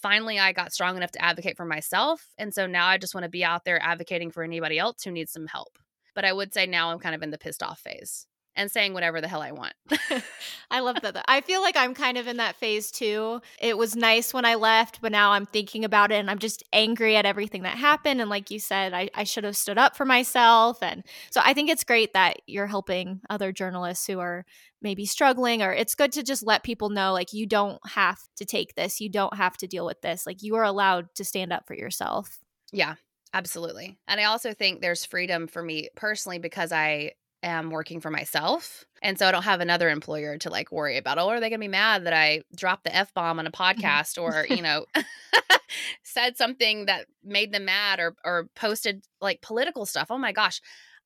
Finally, 0.00 0.38
I 0.38 0.52
got 0.52 0.72
strong 0.72 0.96
enough 0.96 1.12
to 1.12 1.24
advocate 1.24 1.56
for 1.56 1.66
myself. 1.66 2.26
And 2.38 2.52
so 2.52 2.66
now 2.66 2.86
I 2.86 2.98
just 2.98 3.14
want 3.14 3.24
to 3.24 3.30
be 3.30 3.44
out 3.44 3.64
there 3.64 3.80
advocating 3.82 4.30
for 4.30 4.42
anybody 4.42 4.78
else 4.78 5.02
who 5.02 5.10
needs 5.10 5.32
some 5.32 5.46
help. 5.46 5.78
But 6.14 6.24
I 6.24 6.32
would 6.32 6.52
say 6.52 6.66
now 6.66 6.90
I'm 6.90 6.98
kind 6.98 7.14
of 7.14 7.22
in 7.22 7.30
the 7.30 7.38
pissed 7.38 7.62
off 7.62 7.80
phase. 7.80 8.26
and 8.54 8.70
saying 8.70 8.92
whatever 8.92 9.20
the 9.20 9.28
hell 9.28 9.40
I 9.40 9.52
want. 9.52 9.72
I 10.70 10.80
love 10.80 11.00
that. 11.02 11.24
I 11.26 11.40
feel 11.40 11.62
like 11.62 11.76
I'm 11.76 11.94
kind 11.94 12.18
of 12.18 12.26
in 12.26 12.36
that 12.36 12.56
phase 12.56 12.90
too. 12.90 13.40
It 13.58 13.78
was 13.78 13.96
nice 13.96 14.34
when 14.34 14.44
I 14.44 14.56
left, 14.56 15.00
but 15.00 15.12
now 15.12 15.32
I'm 15.32 15.46
thinking 15.46 15.84
about 15.84 16.12
it 16.12 16.16
and 16.16 16.30
I'm 16.30 16.38
just 16.38 16.62
angry 16.72 17.16
at 17.16 17.24
everything 17.24 17.62
that 17.62 17.78
happened. 17.78 18.20
And 18.20 18.28
like 18.28 18.50
you 18.50 18.58
said, 18.58 18.92
I, 18.92 19.08
I 19.14 19.24
should 19.24 19.44
have 19.44 19.56
stood 19.56 19.78
up 19.78 19.96
for 19.96 20.04
myself. 20.04 20.82
And 20.82 21.02
so 21.30 21.40
I 21.42 21.54
think 21.54 21.70
it's 21.70 21.84
great 21.84 22.12
that 22.12 22.42
you're 22.46 22.66
helping 22.66 23.20
other 23.30 23.52
journalists 23.52 24.06
who 24.06 24.20
are 24.20 24.44
maybe 24.82 25.06
struggling, 25.06 25.62
or 25.62 25.72
it's 25.72 25.94
good 25.94 26.12
to 26.12 26.22
just 26.22 26.44
let 26.44 26.62
people 26.62 26.90
know 26.90 27.12
like, 27.12 27.32
you 27.32 27.46
don't 27.46 27.78
have 27.88 28.18
to 28.36 28.44
take 28.44 28.74
this, 28.74 29.00
you 29.00 29.08
don't 29.08 29.36
have 29.36 29.56
to 29.58 29.66
deal 29.66 29.86
with 29.86 30.02
this. 30.02 30.26
Like, 30.26 30.42
you 30.42 30.56
are 30.56 30.64
allowed 30.64 31.14
to 31.14 31.24
stand 31.24 31.52
up 31.52 31.66
for 31.66 31.74
yourself. 31.74 32.38
Yeah. 32.72 32.96
Absolutely. 33.34 33.98
And 34.06 34.20
I 34.20 34.24
also 34.24 34.52
think 34.52 34.80
there's 34.80 35.04
freedom 35.04 35.46
for 35.46 35.62
me 35.62 35.88
personally 35.96 36.38
because 36.38 36.70
I 36.72 37.12
am 37.42 37.70
working 37.70 38.00
for 38.00 38.10
myself. 38.10 38.84
And 39.02 39.18
so 39.18 39.26
I 39.26 39.32
don't 39.32 39.42
have 39.42 39.60
another 39.60 39.88
employer 39.88 40.38
to 40.38 40.50
like 40.50 40.70
worry 40.70 40.96
about. 40.96 41.18
Oh, 41.18 41.28
are 41.28 41.40
they 41.40 41.48
going 41.48 41.60
to 41.60 41.64
be 41.64 41.68
mad 41.68 42.04
that 42.04 42.12
I 42.12 42.42
dropped 42.54 42.84
the 42.84 42.94
F 42.94 43.12
bomb 43.14 43.38
on 43.38 43.46
a 43.46 43.50
mm-hmm. 43.50 43.80
podcast 43.80 44.20
or, 44.20 44.46
you 44.48 44.62
know, 44.62 44.86
said 46.04 46.36
something 46.36 46.86
that 46.86 47.06
made 47.24 47.52
them 47.52 47.64
mad 47.64 48.00
or, 48.00 48.14
or 48.24 48.48
posted 48.54 49.04
like 49.20 49.40
political 49.40 49.86
stuff? 49.86 50.08
Oh 50.10 50.18
my 50.18 50.32
gosh. 50.32 50.60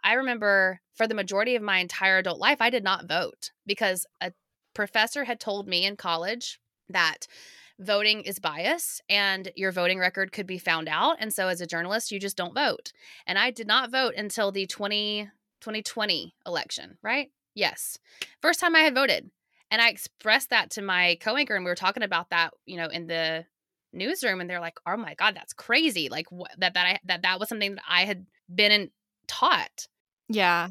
I 0.04 0.14
remember 0.14 0.80
for 0.94 1.06
the 1.06 1.14
majority 1.14 1.56
of 1.56 1.62
my 1.62 1.78
entire 1.78 2.18
adult 2.18 2.38
life, 2.38 2.60
I 2.60 2.70
did 2.70 2.84
not 2.84 3.08
vote 3.08 3.50
because 3.66 4.06
a 4.20 4.32
professor 4.74 5.24
had 5.24 5.40
told 5.40 5.66
me 5.66 5.86
in 5.86 5.96
college 5.96 6.60
that 6.88 7.26
voting 7.78 8.22
is 8.22 8.38
bias 8.38 9.00
and 9.08 9.50
your 9.54 9.72
voting 9.72 9.98
record 9.98 10.32
could 10.32 10.46
be 10.46 10.58
found 10.58 10.88
out. 10.88 11.16
And 11.20 11.32
so 11.32 11.48
as 11.48 11.60
a 11.60 11.66
journalist, 11.66 12.10
you 12.10 12.18
just 12.18 12.36
don't 12.36 12.54
vote. 12.54 12.92
And 13.26 13.38
I 13.38 13.50
did 13.50 13.66
not 13.66 13.90
vote 13.90 14.14
until 14.16 14.52
the 14.52 14.66
20 14.66 15.30
2020 15.60 16.34
election, 16.46 16.98
right? 17.02 17.30
Yes. 17.54 17.98
First 18.40 18.60
time 18.60 18.76
I 18.76 18.80
had 18.80 18.94
voted. 18.94 19.30
And 19.70 19.82
I 19.82 19.88
expressed 19.88 20.50
that 20.50 20.70
to 20.72 20.82
my 20.82 21.18
co 21.20 21.36
anchor, 21.36 21.56
and 21.56 21.64
we 21.64 21.70
were 21.70 21.74
talking 21.74 22.04
about 22.04 22.30
that, 22.30 22.52
you 22.66 22.76
know, 22.76 22.86
in 22.86 23.08
the 23.08 23.44
newsroom. 23.92 24.40
And 24.40 24.48
they're 24.48 24.60
like, 24.60 24.78
oh 24.86 24.96
my 24.96 25.14
God, 25.14 25.34
that's 25.34 25.52
crazy. 25.52 26.08
Like, 26.08 26.26
wh- 26.30 26.54
that, 26.58 26.74
that, 26.74 26.86
I, 26.86 26.98
that, 27.06 27.22
that 27.22 27.40
was 27.40 27.48
something 27.48 27.74
that 27.74 27.84
I 27.88 28.04
had 28.04 28.26
been 28.54 28.70
in, 28.70 28.90
taught. 29.26 29.88
Yeah. 30.28 30.68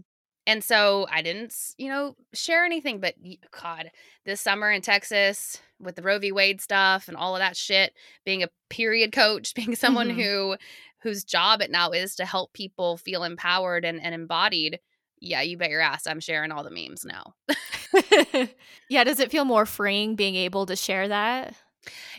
And 0.47 0.63
so 0.63 1.07
I 1.11 1.21
didn't, 1.21 1.55
you 1.77 1.89
know, 1.89 2.15
share 2.33 2.65
anything. 2.65 2.99
But 2.99 3.15
God, 3.51 3.91
this 4.25 4.41
summer 4.41 4.71
in 4.71 4.81
Texas 4.81 5.59
with 5.79 5.95
the 5.95 6.01
Roe 6.01 6.19
v. 6.19 6.31
Wade 6.31 6.61
stuff 6.61 7.07
and 7.07 7.17
all 7.17 7.35
of 7.35 7.39
that 7.39 7.57
shit, 7.57 7.93
being 8.25 8.43
a 8.43 8.49
period 8.69 9.11
coach, 9.11 9.53
being 9.55 9.75
someone 9.75 10.09
mm-hmm. 10.09 10.21
who 10.21 10.55
whose 11.01 11.23
job 11.23 11.61
it 11.61 11.69
now 11.69 11.91
is 11.91 12.15
to 12.15 12.25
help 12.25 12.51
people 12.53 12.97
feel 12.97 13.23
empowered 13.23 13.85
and, 13.85 14.01
and 14.01 14.15
embodied, 14.15 14.79
yeah, 15.19 15.41
you 15.41 15.55
bet 15.55 15.69
your 15.69 15.81
ass 15.81 16.07
I'm 16.07 16.19
sharing 16.19 16.51
all 16.51 16.63
the 16.63 16.71
memes 16.71 17.05
now. 17.05 17.35
yeah, 18.89 19.03
does 19.03 19.19
it 19.19 19.29
feel 19.29 19.45
more 19.45 19.67
freeing 19.67 20.15
being 20.15 20.35
able 20.35 20.65
to 20.65 20.75
share 20.75 21.07
that? 21.07 21.53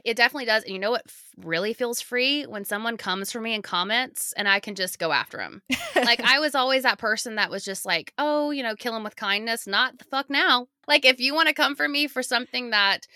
It 0.05 0.17
definitely 0.17 0.47
does. 0.47 0.65
And 0.65 0.73
you 0.73 0.79
know 0.79 0.91
what 0.91 1.05
really 1.37 1.73
feels 1.73 2.01
free 2.01 2.45
when 2.45 2.65
someone 2.65 2.97
comes 2.97 3.33
for 3.33 3.41
me 3.41 3.55
and 3.55 3.65
comments 3.65 4.33
and 4.37 4.49
I 4.49 4.61
can 4.61 4.75
just 4.75 4.99
go 4.99 5.13
after 5.13 5.39
them. 5.39 5.63
like 5.95 6.21
I 6.25 6.39
was 6.39 6.55
always 6.55 6.83
that 6.85 6.99
person 6.99 7.37
that 7.37 7.51
was 7.51 7.65
just 7.65 7.85
like, 7.85 8.13
"Oh, 8.19 8.51
you 8.51 8.63
know, 8.63 8.77
kill 8.77 8.93
them 8.93 9.05
with 9.05 9.17
kindness, 9.17 9.67
not 9.67 9.99
the 9.99 10.05
fuck 10.05 10.31
now." 10.31 10.69
Like 10.87 11.05
if 11.05 11.21
you 11.21 11.35
want 11.35 11.49
to 11.49 11.55
come 11.55 11.77
for 11.77 11.89
me 11.89 12.07
for 12.07 12.23
something 12.23 12.71
that 12.71 13.07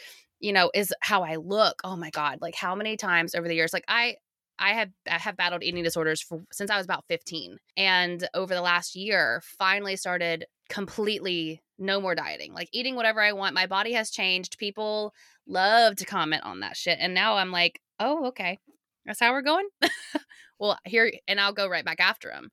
you 0.40 0.52
know 0.52 0.70
is 0.74 0.92
how 1.00 1.22
I 1.22 1.36
look. 1.36 1.80
Oh 1.84 1.96
my 1.96 2.10
god, 2.10 2.38
like 2.40 2.54
how 2.54 2.74
many 2.74 2.96
times 2.96 3.34
over 3.34 3.48
the 3.48 3.54
years 3.54 3.72
like 3.72 3.84
I 3.88 4.16
I 4.60 4.74
have 4.74 4.90
I 5.10 5.18
have 5.18 5.36
battled 5.36 5.62
eating 5.62 5.82
disorders 5.82 6.20
for 6.20 6.44
since 6.52 6.70
I 6.70 6.76
was 6.76 6.84
about 6.84 7.06
15. 7.08 7.58
And 7.76 8.28
over 8.34 8.54
the 8.54 8.60
last 8.60 8.94
year, 8.94 9.42
finally 9.58 9.96
started 9.96 10.44
completely 10.68 11.62
no 11.80 12.00
more 12.00 12.14
dieting. 12.14 12.52
Like 12.52 12.68
eating 12.72 12.94
whatever 12.94 13.20
I 13.20 13.32
want. 13.32 13.54
My 13.54 13.66
body 13.66 13.92
has 13.94 14.10
changed. 14.10 14.58
People 14.58 15.14
love 15.46 15.96
to 15.96 16.04
comment 16.04 16.44
on 16.44 16.60
that 16.60 16.76
shit. 16.76 16.98
And 17.00 17.14
now 17.14 17.36
I'm 17.36 17.50
like, 17.50 17.80
"Oh, 17.98 18.26
okay. 18.28 18.58
That's 19.06 19.20
how 19.20 19.32
we're 19.32 19.42
going?" 19.42 19.68
well, 20.58 20.78
here 20.84 21.12
and 21.26 21.40
I'll 21.40 21.52
go 21.52 21.68
right 21.68 21.84
back 21.84 22.00
after 22.00 22.28
them. 22.28 22.50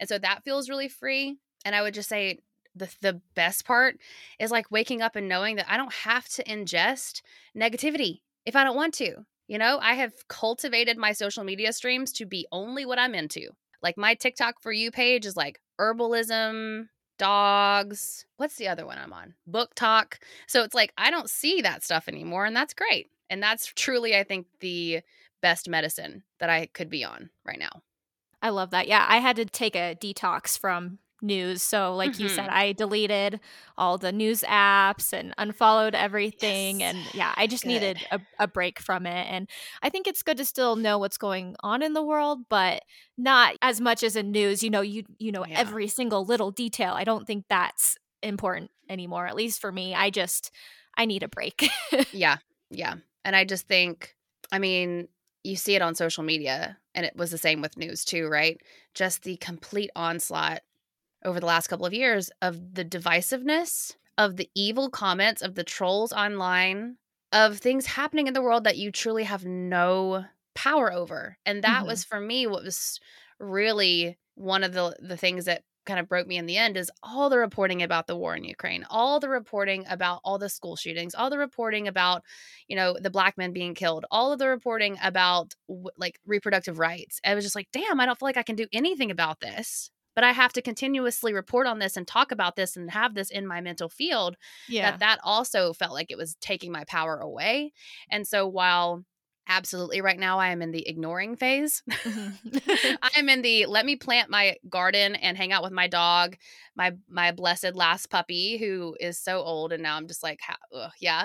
And 0.00 0.08
so 0.08 0.18
that 0.18 0.42
feels 0.44 0.68
really 0.68 0.88
free. 0.88 1.36
And 1.64 1.74
I 1.74 1.82
would 1.82 1.94
just 1.94 2.08
say 2.08 2.40
the 2.74 2.92
the 3.02 3.20
best 3.34 3.64
part 3.64 3.96
is 4.38 4.50
like 4.50 4.70
waking 4.70 5.02
up 5.02 5.16
and 5.16 5.28
knowing 5.28 5.56
that 5.56 5.70
I 5.70 5.76
don't 5.76 5.92
have 5.92 6.28
to 6.30 6.44
ingest 6.44 7.22
negativity 7.56 8.20
if 8.46 8.56
I 8.56 8.64
don't 8.64 8.76
want 8.76 8.94
to. 8.94 9.24
You 9.46 9.58
know, 9.58 9.78
I 9.82 9.94
have 9.94 10.12
cultivated 10.28 10.96
my 10.96 11.12
social 11.12 11.42
media 11.42 11.72
streams 11.72 12.12
to 12.12 12.26
be 12.26 12.46
only 12.52 12.86
what 12.86 13.00
I'm 13.00 13.16
into. 13.16 13.48
Like 13.82 13.98
my 13.98 14.14
TikTok 14.14 14.60
for 14.60 14.72
you 14.72 14.90
page 14.90 15.26
is 15.26 15.36
like 15.36 15.60
herbalism, 15.80 16.84
dogs. 17.20 18.24
What's 18.38 18.56
the 18.56 18.68
other 18.68 18.86
one 18.86 18.96
I'm 18.96 19.12
on? 19.12 19.34
BookTok. 19.48 20.14
So 20.46 20.64
it's 20.64 20.74
like 20.74 20.92
I 20.96 21.10
don't 21.10 21.28
see 21.28 21.60
that 21.60 21.84
stuff 21.84 22.08
anymore, 22.08 22.46
and 22.46 22.56
that's 22.56 22.74
great. 22.74 23.10
And 23.28 23.42
that's 23.42 23.66
truly, 23.76 24.16
I 24.16 24.24
think, 24.24 24.46
the 24.60 25.02
best 25.42 25.68
medicine 25.68 26.24
that 26.40 26.50
I 26.50 26.66
could 26.66 26.88
be 26.88 27.04
on 27.04 27.30
right 27.44 27.58
now. 27.58 27.82
I 28.42 28.48
love 28.48 28.70
that. 28.70 28.88
Yeah, 28.88 29.04
I 29.06 29.18
had 29.18 29.36
to 29.36 29.44
take 29.44 29.76
a 29.76 29.94
detox 29.94 30.58
from 30.58 30.98
news. 31.22 31.62
So, 31.62 31.94
like 31.94 32.12
mm-hmm. 32.12 32.22
you 32.22 32.28
said, 32.28 32.48
mm-hmm. 32.48 32.58
I 32.58 32.72
deleted 32.72 33.40
all 33.76 33.98
the 33.98 34.12
news 34.12 34.42
apps 34.42 35.12
and 35.12 35.34
unfollowed 35.38 35.94
everything. 35.94 36.80
Yes. 36.80 36.94
And 36.94 37.14
yeah, 37.14 37.32
I 37.36 37.46
just 37.46 37.64
good. 37.64 37.70
needed 37.70 37.98
a, 38.10 38.20
a, 38.38 38.48
break 38.48 38.78
from 38.78 39.06
it. 39.06 39.26
And 39.30 39.48
I 39.82 39.88
think 39.88 40.06
it's 40.06 40.22
good 40.22 40.36
to 40.38 40.44
still 40.44 40.76
know 40.76 40.98
what's 40.98 41.18
going 41.18 41.56
on 41.62 41.82
in 41.82 41.92
the 41.92 42.02
world, 42.02 42.40
but 42.48 42.82
not 43.16 43.54
as 43.62 43.80
much 43.80 44.02
as 44.02 44.16
in 44.16 44.30
news. 44.30 44.62
You 44.62 44.70
know, 44.70 44.80
you 44.80 45.04
you 45.18 45.32
know 45.32 45.44
yeah. 45.46 45.58
every 45.58 45.88
single 45.88 46.24
little 46.24 46.50
detail. 46.50 46.94
I 46.94 47.04
don't 47.04 47.26
think 47.26 47.44
that's 47.48 47.96
important 48.22 48.70
anymore. 48.88 49.26
At 49.26 49.36
least 49.36 49.60
for 49.60 49.72
me, 49.72 49.94
I 49.94 50.10
just 50.10 50.50
I 50.96 51.06
need 51.06 51.22
a 51.22 51.28
break. 51.28 51.68
yeah, 52.12 52.38
yeah, 52.70 52.94
and 53.24 53.34
I 53.36 53.44
just 53.44 53.66
think, 53.66 54.14
I 54.52 54.58
mean, 54.58 55.08
you 55.42 55.56
see 55.56 55.74
it 55.74 55.82
on 55.82 55.94
social 55.94 56.22
media 56.22 56.76
and 56.94 57.06
it 57.06 57.16
was 57.16 57.30
the 57.30 57.38
same 57.38 57.60
with 57.60 57.76
news 57.76 58.04
too 58.04 58.28
right 58.28 58.60
just 58.94 59.22
the 59.22 59.36
complete 59.36 59.90
onslaught 59.96 60.60
over 61.24 61.40
the 61.40 61.46
last 61.46 61.68
couple 61.68 61.86
of 61.86 61.94
years 61.94 62.30
of 62.42 62.74
the 62.74 62.84
divisiveness, 62.84 63.96
of 64.18 64.36
the 64.36 64.50
evil 64.54 64.90
comments, 64.90 65.42
of 65.42 65.54
the 65.54 65.64
trolls 65.64 66.12
online, 66.12 66.96
of 67.32 67.58
things 67.58 67.86
happening 67.86 68.26
in 68.26 68.34
the 68.34 68.42
world 68.42 68.64
that 68.64 68.78
you 68.78 68.90
truly 68.90 69.24
have 69.24 69.44
no 69.44 70.24
power 70.54 70.92
over. 70.92 71.36
And 71.46 71.62
that 71.62 71.80
mm-hmm. 71.80 71.86
was 71.86 72.04
for 72.04 72.20
me 72.20 72.46
what 72.46 72.64
was 72.64 73.00
really 73.38 74.18
one 74.34 74.64
of 74.64 74.72
the 74.72 74.96
the 75.00 75.16
things 75.16 75.44
that 75.46 75.62
kind 75.86 75.98
of 75.98 76.08
broke 76.08 76.26
me 76.26 76.36
in 76.36 76.46
the 76.46 76.56
end 76.56 76.76
is 76.76 76.90
all 77.02 77.30
the 77.30 77.38
reporting 77.38 77.82
about 77.82 78.06
the 78.06 78.16
war 78.16 78.36
in 78.36 78.44
Ukraine, 78.44 78.84
all 78.90 79.18
the 79.18 79.28
reporting 79.28 79.84
about 79.88 80.20
all 80.24 80.38
the 80.38 80.48
school 80.48 80.76
shootings, 80.76 81.14
all 81.14 81.30
the 81.30 81.38
reporting 81.38 81.88
about, 81.88 82.22
you 82.68 82.76
know, 82.76 82.96
the 83.00 83.10
black 83.10 83.38
men 83.38 83.52
being 83.52 83.74
killed, 83.74 84.04
all 84.10 84.32
of 84.32 84.38
the 84.38 84.48
reporting 84.48 84.98
about 85.02 85.54
w- 85.68 85.88
like 85.96 86.20
reproductive 86.26 86.78
rights. 86.78 87.18
I 87.24 87.34
was 87.34 87.44
just 87.44 87.56
like, 87.56 87.68
damn, 87.72 87.98
I 87.98 88.06
don't 88.06 88.18
feel 88.18 88.28
like 88.28 88.36
I 88.36 88.42
can 88.42 88.56
do 88.56 88.66
anything 88.72 89.10
about 89.10 89.40
this 89.40 89.90
but 90.20 90.26
I 90.26 90.32
have 90.32 90.52
to 90.52 90.60
continuously 90.60 91.32
report 91.32 91.66
on 91.66 91.78
this 91.78 91.96
and 91.96 92.06
talk 92.06 92.30
about 92.30 92.54
this 92.54 92.76
and 92.76 92.90
have 92.90 93.14
this 93.14 93.30
in 93.30 93.46
my 93.46 93.62
mental 93.62 93.88
field. 93.88 94.36
Yeah. 94.68 94.90
That 94.90 95.00
that 95.00 95.18
also 95.24 95.72
felt 95.72 95.94
like 95.94 96.10
it 96.10 96.18
was 96.18 96.36
taking 96.42 96.70
my 96.70 96.84
power 96.84 97.16
away. 97.16 97.72
And 98.10 98.28
so 98.28 98.46
while 98.46 99.02
absolutely 99.48 100.02
right 100.02 100.18
now 100.18 100.38
I 100.38 100.48
am 100.48 100.60
in 100.60 100.72
the 100.72 100.86
ignoring 100.86 101.36
phase. 101.36 101.82
Mm-hmm. 101.90 102.96
I 103.02 103.10
am 103.16 103.30
in 103.30 103.40
the 103.40 103.64
let 103.64 103.86
me 103.86 103.96
plant 103.96 104.28
my 104.28 104.56
garden 104.68 105.14
and 105.14 105.38
hang 105.38 105.52
out 105.52 105.62
with 105.62 105.72
my 105.72 105.88
dog, 105.88 106.36
my 106.76 106.92
my 107.08 107.32
blessed 107.32 107.74
last 107.74 108.10
puppy 108.10 108.58
who 108.58 108.98
is 109.00 109.18
so 109.18 109.38
old 109.38 109.72
and 109.72 109.82
now 109.82 109.96
I'm 109.96 110.06
just 110.06 110.22
like 110.22 110.40
ugh, 110.74 110.92
yeah. 111.00 111.24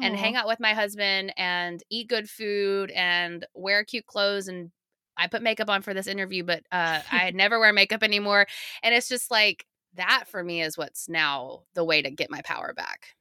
And 0.00 0.16
Aww. 0.16 0.18
hang 0.18 0.34
out 0.34 0.48
with 0.48 0.58
my 0.58 0.74
husband 0.74 1.32
and 1.36 1.80
eat 1.90 2.08
good 2.08 2.28
food 2.28 2.90
and 2.90 3.46
wear 3.54 3.84
cute 3.84 4.06
clothes 4.06 4.48
and 4.48 4.72
I 5.16 5.26
put 5.26 5.42
makeup 5.42 5.70
on 5.70 5.82
for 5.82 5.94
this 5.94 6.06
interview, 6.06 6.44
but 6.44 6.64
uh, 6.72 7.00
I 7.10 7.30
never 7.32 7.58
wear 7.58 7.72
makeup 7.72 8.02
anymore. 8.02 8.46
And 8.82 8.94
it's 8.94 9.08
just 9.08 9.30
like 9.30 9.66
that 9.94 10.24
for 10.28 10.42
me 10.42 10.62
is 10.62 10.78
what's 10.78 11.08
now 11.08 11.62
the 11.74 11.84
way 11.84 12.02
to 12.02 12.10
get 12.10 12.30
my 12.30 12.40
power 12.42 12.72
back. 12.74 13.14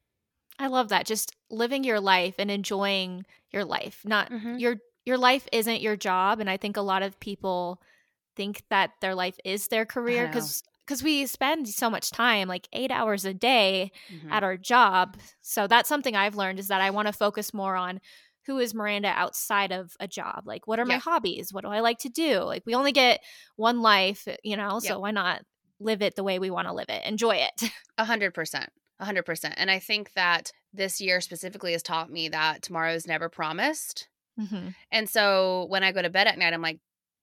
I 0.60 0.68
love 0.68 0.90
that. 0.90 1.06
Just 1.06 1.36
living 1.50 1.84
your 1.84 2.00
life 2.00 2.36
and 2.38 2.52
enjoying 2.52 3.26
your 3.52 3.66
life. 3.66 4.02
Not 4.06 4.32
mm-hmm. 4.32 4.58
your 4.58 4.78
your 5.04 5.18
life 5.18 5.48
isn't 5.52 5.82
your 5.82 5.96
job 5.96 6.40
and 6.40 6.50
I 6.50 6.58
think 6.58 6.78
a 6.78 6.82
lot 6.82 7.02
of 7.02 7.20
people 7.20 7.82
think 8.36 8.64
that 8.70 8.92
their 9.02 9.16
life 9.16 9.38
is 9.44 9.68
their 9.68 9.86
career 9.86 10.30
cuz 10.32 10.62
cuz 10.86 11.02
we 11.02 11.26
spend 11.26 11.68
so 11.68 11.90
much 11.90 12.12
time 12.12 12.48
like 12.48 12.68
8 12.72 12.92
hours 12.92 13.26
a 13.26 13.34
day 13.34 13.92
mm-hmm. 14.14 14.32
at 14.32 14.44
our 14.44 14.58
job. 14.58 15.18
So 15.42 15.66
that's 15.66 15.90
something 15.90 16.16
I've 16.16 16.36
learned 16.36 16.60
is 16.60 16.68
that 16.68 16.82
I 16.82 16.92
want 16.92 17.08
to 17.08 17.14
focus 17.14 17.54
more 17.54 17.76
on 17.76 18.00
who 18.46 18.58
is 18.58 18.74
Miranda 18.74 19.10
outside 19.10 19.72
of 19.72 19.96
a 20.00 20.08
job? 20.08 20.44
Like, 20.46 20.68
what 20.68 20.80
are 20.80 20.86
my 20.86 20.98
hobbies? 20.98 21.54
What 21.54 21.64
do 21.64 21.70
I 21.70 21.80
like 21.82 22.00
to 22.00 22.10
do? 22.10 22.40
Like, 22.40 22.64
we 22.66 22.76
only 22.76 22.92
get 22.92 23.22
one 23.56 23.82
life, 23.82 24.28
you 24.44 24.58
know, 24.58 24.80
so 24.80 25.00
why 25.00 25.12
not 25.12 25.44
live 25.80 26.02
it 26.02 26.16
the 26.16 26.24
way 26.24 26.40
we 26.40 26.50
want 26.50 26.68
to 26.68 26.74
live 26.74 26.90
it? 26.90 27.06
Enjoy 27.06 27.36
it. 27.36 27.72
A 27.98 28.06
hundred 28.06 28.34
percent. 28.34 28.70
A 29.00 29.06
hundred 29.06 29.24
percent. 29.24 29.56
And 29.58 29.70
I 29.70 29.80
think 29.80 30.14
that 30.14 30.52
this 30.74 31.02
year 31.02 31.22
specifically 31.22 31.74
has 31.74 31.84
taught 31.84 32.12
me 32.12 32.30
that 32.30 32.62
tomorrow 32.62 32.94
is 32.94 33.08
never 33.08 33.30
promised. 33.30 34.08
Mm-hmm. 34.40 34.70
And 34.92 35.10
so 35.10 35.66
when 35.70 35.84
I 35.84 35.92
go 35.92 36.02
to 36.02 36.10
bed 36.10 36.28
at 36.28 36.38
night, 36.38 36.54
I'm 36.54 36.62
like, 36.62 36.80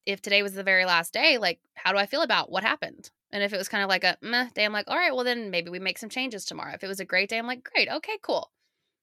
if 0.07 0.22
today 0.22 0.42
was 0.42 0.55
the 0.55 0.62
very 0.62 0.84
last 0.84 1.12
day, 1.12 1.38
like, 1.38 1.61
how 1.74 1.92
do 1.92 1.99
I 1.99 2.07
feel 2.07 2.22
about 2.22 2.51
what 2.51 2.62
happened? 2.62 3.11
And 3.30 3.42
if 3.42 3.53
it 3.53 3.59
was 3.59 3.68
kind 3.68 3.82
of 3.82 3.88
like 3.88 4.05
a 4.05 4.16
meh 4.22 4.49
day, 4.55 4.64
I'm 4.64 4.72
like, 4.72 4.88
all 4.88 4.97
right, 4.97 5.14
well, 5.14 5.24
then 5.24 5.51
maybe 5.51 5.70
we 5.70 5.78
make 5.78 5.99
some 5.99 6.09
changes 6.09 6.45
tomorrow. 6.45 6.72
If 6.74 6.82
it 6.82 6.88
was 6.88 7.01
a 7.01 7.05
great 7.05 7.28
day, 7.28 7.38
I'm 7.38 7.47
like, 7.47 7.62
great, 7.62 7.88
okay, 7.90 8.18
cool. 8.22 8.51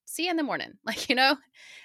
See 0.05 0.25
you 0.25 0.31
in 0.31 0.37
the 0.37 0.43
morning. 0.43 0.73
Like, 0.85 1.09
you 1.09 1.15
know? 1.15 1.37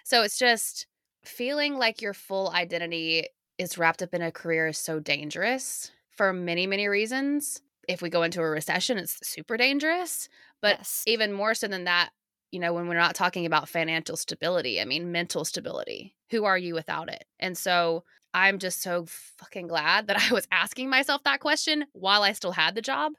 So 0.05 0.23
it's 0.23 0.39
just 0.39 0.87
feeling 1.25 1.77
like 1.77 2.01
your 2.03 2.15
full 2.15 2.51
identity 2.51 3.27
is 3.59 3.77
wrapped 3.79 4.03
up 4.03 4.15
in 4.15 4.23
a 4.23 4.33
career 4.33 4.69
is 4.69 4.79
so 4.79 5.01
dangerous 5.01 5.91
for 6.11 6.33
many, 6.33 6.67
many 6.67 6.89
reasons. 6.89 7.61
If 7.89 8.03
we 8.03 8.11
go 8.11 8.23
into 8.23 8.41
a 8.41 8.49
recession, 8.49 8.99
it's 8.99 9.19
super 9.27 9.57
dangerous. 9.57 10.29
But 10.63 10.79
Yes. 10.79 11.03
even 11.07 11.33
more 11.33 11.55
so 11.55 11.67
than 11.69 11.85
that, 11.85 12.11
you 12.51 12.61
know, 12.61 12.73
when 12.73 12.89
we're 12.89 12.95
not 12.95 13.15
talking 13.15 13.47
about 13.47 13.69
financial 13.69 14.17
stability, 14.17 14.81
I 14.81 14.85
mean, 14.85 15.13
mental 15.13 15.45
stability. 15.45 16.17
Who 16.31 16.45
are 16.45 16.59
you 16.59 16.75
without 16.75 17.09
it? 17.11 17.25
And 17.39 17.57
so 17.57 18.05
I'm 18.35 18.59
just 18.59 18.83
so 18.83 19.07
fucking 19.07 19.67
glad 19.67 20.07
that 20.07 20.17
I 20.31 20.33
was 20.33 20.47
asking 20.51 20.91
myself 20.91 21.23
that 21.25 21.41
question 21.41 21.87
while 21.93 22.23
I 22.23 22.33
still 22.33 22.53
had 22.53 22.75
the 22.75 22.83
job. 22.83 23.13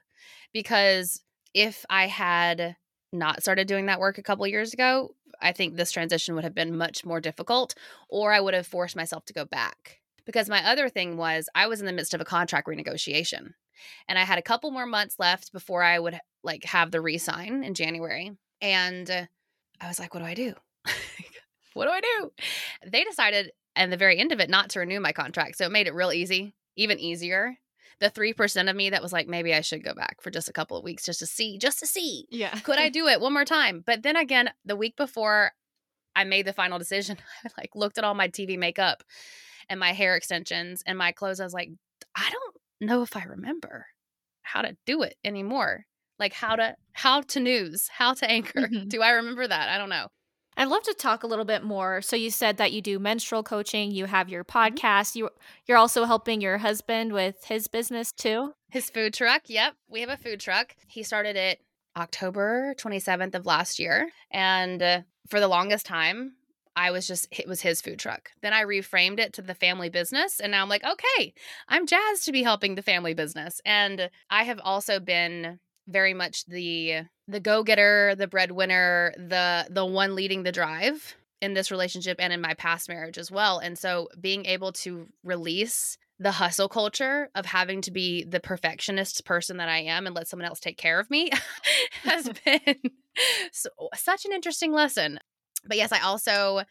Because 0.52 1.22
if 1.54 1.84
I 1.90 2.06
had 2.06 2.76
not 3.12 3.42
started 3.42 3.66
doing 3.66 3.86
that 3.86 4.00
work 4.00 4.18
a 4.18 4.22
couple 4.22 4.46
years 4.46 4.72
ago, 4.72 5.14
I 5.40 5.52
think 5.52 5.76
this 5.76 5.92
transition 5.92 6.34
would 6.34 6.44
have 6.44 6.54
been 6.54 6.76
much 6.76 7.04
more 7.04 7.20
difficult, 7.20 7.74
or 8.08 8.32
I 8.32 8.40
would 8.40 8.54
have 8.54 8.66
forced 8.66 8.96
myself 8.96 9.24
to 9.26 9.32
go 9.32 9.44
back. 9.44 10.00
Because 10.24 10.48
my 10.48 10.64
other 10.64 10.88
thing 10.88 11.16
was, 11.16 11.48
I 11.54 11.66
was 11.66 11.80
in 11.80 11.86
the 11.86 11.92
midst 11.92 12.14
of 12.14 12.20
a 12.20 12.24
contract 12.24 12.68
renegotiation 12.68 13.54
and 14.08 14.18
I 14.18 14.24
had 14.24 14.38
a 14.38 14.42
couple 14.42 14.70
more 14.70 14.86
months 14.86 15.16
left 15.18 15.52
before 15.52 15.82
I 15.82 15.98
would 15.98 16.18
like 16.42 16.64
have 16.64 16.90
the 16.90 17.00
re-sign 17.00 17.64
in 17.64 17.74
January. 17.74 18.32
And 18.60 19.10
uh, 19.10 19.26
I 19.80 19.88
was 19.88 19.98
like, 19.98 20.14
what 20.14 20.20
do 20.20 20.26
I 20.26 20.34
do? 20.34 20.54
what 21.74 21.86
do 21.86 21.90
I 21.90 22.00
do? 22.00 22.32
They 22.86 23.04
decided 23.04 23.50
at 23.74 23.90
the 23.90 23.96
very 23.96 24.18
end 24.18 24.32
of 24.32 24.40
it 24.40 24.50
not 24.50 24.70
to 24.70 24.80
renew 24.80 25.00
my 25.00 25.12
contract. 25.12 25.56
So 25.56 25.66
it 25.66 25.72
made 25.72 25.86
it 25.86 25.94
real 25.94 26.12
easy, 26.12 26.54
even 26.76 26.98
easier. 26.98 27.56
The 28.02 28.10
3% 28.10 28.68
of 28.68 28.74
me 28.74 28.90
that 28.90 29.00
was 29.00 29.12
like, 29.12 29.28
maybe 29.28 29.54
I 29.54 29.60
should 29.60 29.84
go 29.84 29.94
back 29.94 30.20
for 30.20 30.32
just 30.32 30.48
a 30.48 30.52
couple 30.52 30.76
of 30.76 30.82
weeks 30.82 31.04
just 31.04 31.20
to 31.20 31.26
see, 31.26 31.56
just 31.56 31.78
to 31.78 31.86
see. 31.86 32.26
Yeah. 32.30 32.58
Could 32.58 32.80
I 32.80 32.88
do 32.98 33.06
it 33.06 33.20
one 33.20 33.32
more 33.32 33.44
time? 33.44 33.80
But 33.86 34.02
then 34.02 34.16
again, 34.16 34.50
the 34.64 34.74
week 34.74 34.96
before 34.96 35.52
I 36.16 36.24
made 36.24 36.44
the 36.44 36.52
final 36.52 36.80
decision, 36.80 37.16
I 37.44 37.48
like 37.56 37.70
looked 37.76 37.98
at 37.98 38.04
all 38.04 38.14
my 38.14 38.26
TV 38.26 38.58
makeup 38.58 39.04
and 39.68 39.78
my 39.78 39.92
hair 39.92 40.16
extensions 40.16 40.82
and 40.84 40.98
my 40.98 41.12
clothes. 41.12 41.38
I 41.38 41.44
was 41.44 41.54
like, 41.54 41.70
I 42.16 42.28
don't 42.28 42.88
know 42.88 43.02
if 43.02 43.16
I 43.16 43.22
remember 43.22 43.86
how 44.42 44.62
to 44.62 44.76
do 44.84 45.02
it 45.02 45.14
anymore. 45.24 45.84
Like 46.18 46.32
how 46.32 46.56
to 46.56 46.74
how 46.92 47.20
to 47.20 47.38
news, 47.38 47.88
how 47.88 48.14
to 48.14 48.28
anchor. 48.30 48.68
Mhm. 48.68 48.88
Do 48.88 49.00
I 49.00 49.10
remember 49.12 49.46
that? 49.46 49.68
I 49.68 49.78
don't 49.78 49.90
know. 49.90 50.08
I'd 50.56 50.68
love 50.68 50.82
to 50.84 50.94
talk 50.94 51.22
a 51.22 51.26
little 51.26 51.44
bit 51.44 51.64
more. 51.64 52.02
So 52.02 52.16
you 52.16 52.30
said 52.30 52.56
that 52.58 52.72
you 52.72 52.82
do 52.82 52.98
menstrual 52.98 53.42
coaching, 53.42 53.90
you 53.90 54.06
have 54.06 54.28
your 54.28 54.44
podcast, 54.44 55.16
you 55.16 55.30
you're 55.66 55.78
also 55.78 56.04
helping 56.04 56.40
your 56.40 56.58
husband 56.58 57.12
with 57.12 57.44
his 57.44 57.68
business 57.68 58.12
too. 58.12 58.54
His 58.70 58.90
food 58.90 59.14
truck. 59.14 59.42
Yep, 59.46 59.74
we 59.88 60.00
have 60.00 60.10
a 60.10 60.16
food 60.16 60.40
truck. 60.40 60.74
He 60.86 61.02
started 61.02 61.36
it 61.36 61.60
October 61.96 62.74
27th 62.78 63.34
of 63.34 63.46
last 63.46 63.78
year, 63.78 64.10
and 64.30 64.82
uh, 64.82 65.00
for 65.28 65.40
the 65.40 65.48
longest 65.48 65.86
time, 65.86 66.34
I 66.74 66.90
was 66.90 67.06
just 67.06 67.28
it 67.30 67.46
was 67.46 67.60
his 67.60 67.80
food 67.80 67.98
truck. 67.98 68.30
Then 68.40 68.52
I 68.52 68.64
reframed 68.64 69.20
it 69.20 69.32
to 69.34 69.42
the 69.42 69.54
family 69.54 69.88
business, 69.88 70.40
and 70.40 70.52
now 70.52 70.62
I'm 70.62 70.68
like, 70.68 70.84
okay, 70.84 71.34
I'm 71.68 71.86
jazzed 71.86 72.24
to 72.26 72.32
be 72.32 72.42
helping 72.42 72.74
the 72.74 72.82
family 72.82 73.14
business. 73.14 73.60
And 73.64 74.10
I 74.30 74.44
have 74.44 74.60
also 74.62 75.00
been 75.00 75.58
very 75.88 76.14
much 76.14 76.44
the 76.46 77.02
the 77.28 77.40
go-getter, 77.40 78.14
the 78.14 78.26
breadwinner, 78.26 79.12
the 79.16 79.66
the 79.70 79.84
one 79.86 80.14
leading 80.14 80.42
the 80.42 80.52
drive 80.52 81.16
in 81.40 81.54
this 81.54 81.70
relationship 81.70 82.16
and 82.20 82.32
in 82.32 82.40
my 82.40 82.54
past 82.54 82.88
marriage 82.88 83.18
as 83.18 83.30
well. 83.30 83.58
And 83.58 83.76
so 83.76 84.08
being 84.20 84.46
able 84.46 84.72
to 84.72 85.08
release 85.24 85.98
the 86.20 86.30
hustle 86.30 86.68
culture 86.68 87.30
of 87.34 87.46
having 87.46 87.82
to 87.82 87.90
be 87.90 88.22
the 88.22 88.38
perfectionist 88.38 89.24
person 89.24 89.56
that 89.56 89.68
I 89.68 89.78
am 89.78 90.06
and 90.06 90.14
let 90.14 90.28
someone 90.28 90.46
else 90.46 90.60
take 90.60 90.78
care 90.78 91.00
of 91.00 91.10
me 91.10 91.30
has 92.04 92.30
been 92.44 92.76
so, 93.52 93.70
such 93.94 94.24
an 94.24 94.32
interesting 94.32 94.72
lesson. 94.72 95.18
But 95.66 95.76
yes, 95.76 95.92
I 95.92 96.00
also 96.00 96.62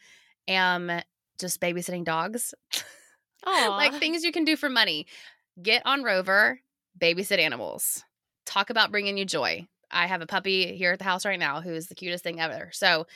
am 0.48 0.90
just 1.38 1.60
babysitting 1.60 2.04
dogs. 2.04 2.54
Oh, 3.44 3.74
like 3.76 3.94
things 3.94 4.22
you 4.22 4.32
can 4.32 4.44
do 4.44 4.56
for 4.56 4.68
money. 4.68 5.06
Get 5.60 5.82
on 5.84 6.02
Rover, 6.02 6.60
babysit 6.98 7.38
animals. 7.38 8.04
Talk 8.52 8.68
about 8.68 8.90
bringing 8.90 9.16
you 9.16 9.24
joy. 9.24 9.66
I 9.90 10.06
have 10.06 10.20
a 10.20 10.26
puppy 10.26 10.76
here 10.76 10.92
at 10.92 10.98
the 10.98 11.06
house 11.06 11.24
right 11.24 11.38
now 11.38 11.62
who 11.62 11.72
is 11.72 11.86
the 11.86 11.94
cutest 11.94 12.22
thing 12.22 12.38
ever. 12.38 12.68
So, 12.74 13.06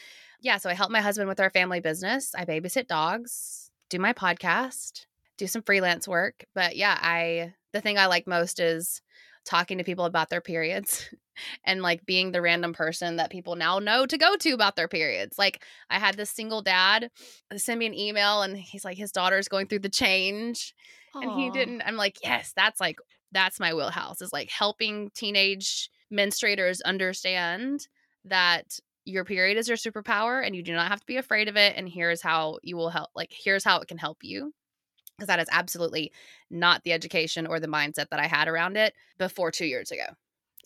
yeah, 0.41 0.57
so 0.57 0.71
I 0.71 0.73
help 0.73 0.91
my 0.91 1.03
husband 1.03 1.29
with 1.29 1.41
our 1.41 1.51
family 1.51 1.79
business. 1.79 2.35
I 2.35 2.47
babysit 2.47 2.87
dogs, 2.87 3.71
do 3.91 3.99
my 3.99 4.15
podcast, 4.15 5.05
do 5.37 5.47
some 5.47 5.61
freelance 5.61 6.09
work. 6.09 6.47
But 6.55 6.75
yeah, 6.75 6.99
I 6.99 7.53
the 7.75 7.83
thing 7.83 7.99
I 7.99 8.07
like 8.07 8.27
most 8.27 8.59
is 8.61 9.03
talking 9.45 9.77
to 9.77 9.85
people 9.85 10.07
about 10.07 10.31
their 10.31 10.41
periods 10.41 11.15
and 11.65 11.83
like 11.83 12.07
being 12.07 12.33
the 12.33 12.41
random 12.41 12.73
person 12.73 13.17
that 13.17 13.31
people 13.31 13.57
now 13.57 13.79
know 13.79 14.07
to 14.07 14.17
go 14.17 14.37
to 14.37 14.53
about 14.53 14.75
their 14.75 14.89
periods. 14.89 15.39
Like 15.39 15.63
I 15.91 15.99
had 15.99 16.17
this 16.17 16.31
single 16.31 16.63
dad 16.63 17.11
send 17.59 17.79
me 17.79 17.85
an 17.85 17.93
email 17.93 18.41
and 18.41 18.57
he's 18.57 18.87
like 18.87 18.97
his 18.97 19.13
daughter's 19.13 19.49
going 19.49 19.67
through 19.67 19.81
the 19.81 19.91
change 19.91 20.75
and 21.23 21.33
he 21.33 21.51
didn't 21.51 21.83
i'm 21.87 21.97
like 21.97 22.19
yes 22.23 22.53
that's 22.55 22.81
like 22.81 22.99
that's 23.33 23.61
my 23.61 23.75
wheelhouse 23.75 24.23
is 24.23 24.33
like 24.33 24.51
helping 24.51 25.11
teenage 25.15 25.91
menstruators 26.13 26.81
understand 26.85 27.89
that 28.25 28.79
your 29.05 29.25
period 29.25 29.57
is 29.57 29.69
your 29.69 29.77
superpower 29.77 30.45
and 30.45 30.55
you 30.55 30.63
do 30.63 30.73
not 30.73 30.89
have 30.89 31.01
to 31.01 31.07
be 31.07 31.17
afraid 31.17 31.49
of 31.49 31.57
it 31.57 31.75
and 31.77 31.89
here's 31.89 32.23
how 32.23 32.59
you 32.63 32.77
will 32.77 32.91
help 32.91 33.11
like 33.15 33.33
here's 33.33 33.65
how 33.65 33.81
it 33.81 33.89
can 33.89 33.99
help 33.99 34.19
you 34.23 34.53
because 35.17 35.29
that 35.29 35.41
is 35.41 35.49
absolutely 35.51 36.13
not 36.51 36.83
the 36.85 36.93
education 36.93 37.47
or 37.47 37.61
the 37.61 37.69
mindset 37.69 38.09
that 38.11 38.21
i 38.21 38.27
had 38.27 38.49
around 38.49 38.77
it 38.77 38.95
before 39.19 39.51
two 39.51 39.67
years 39.67 39.91
ago. 39.91 40.07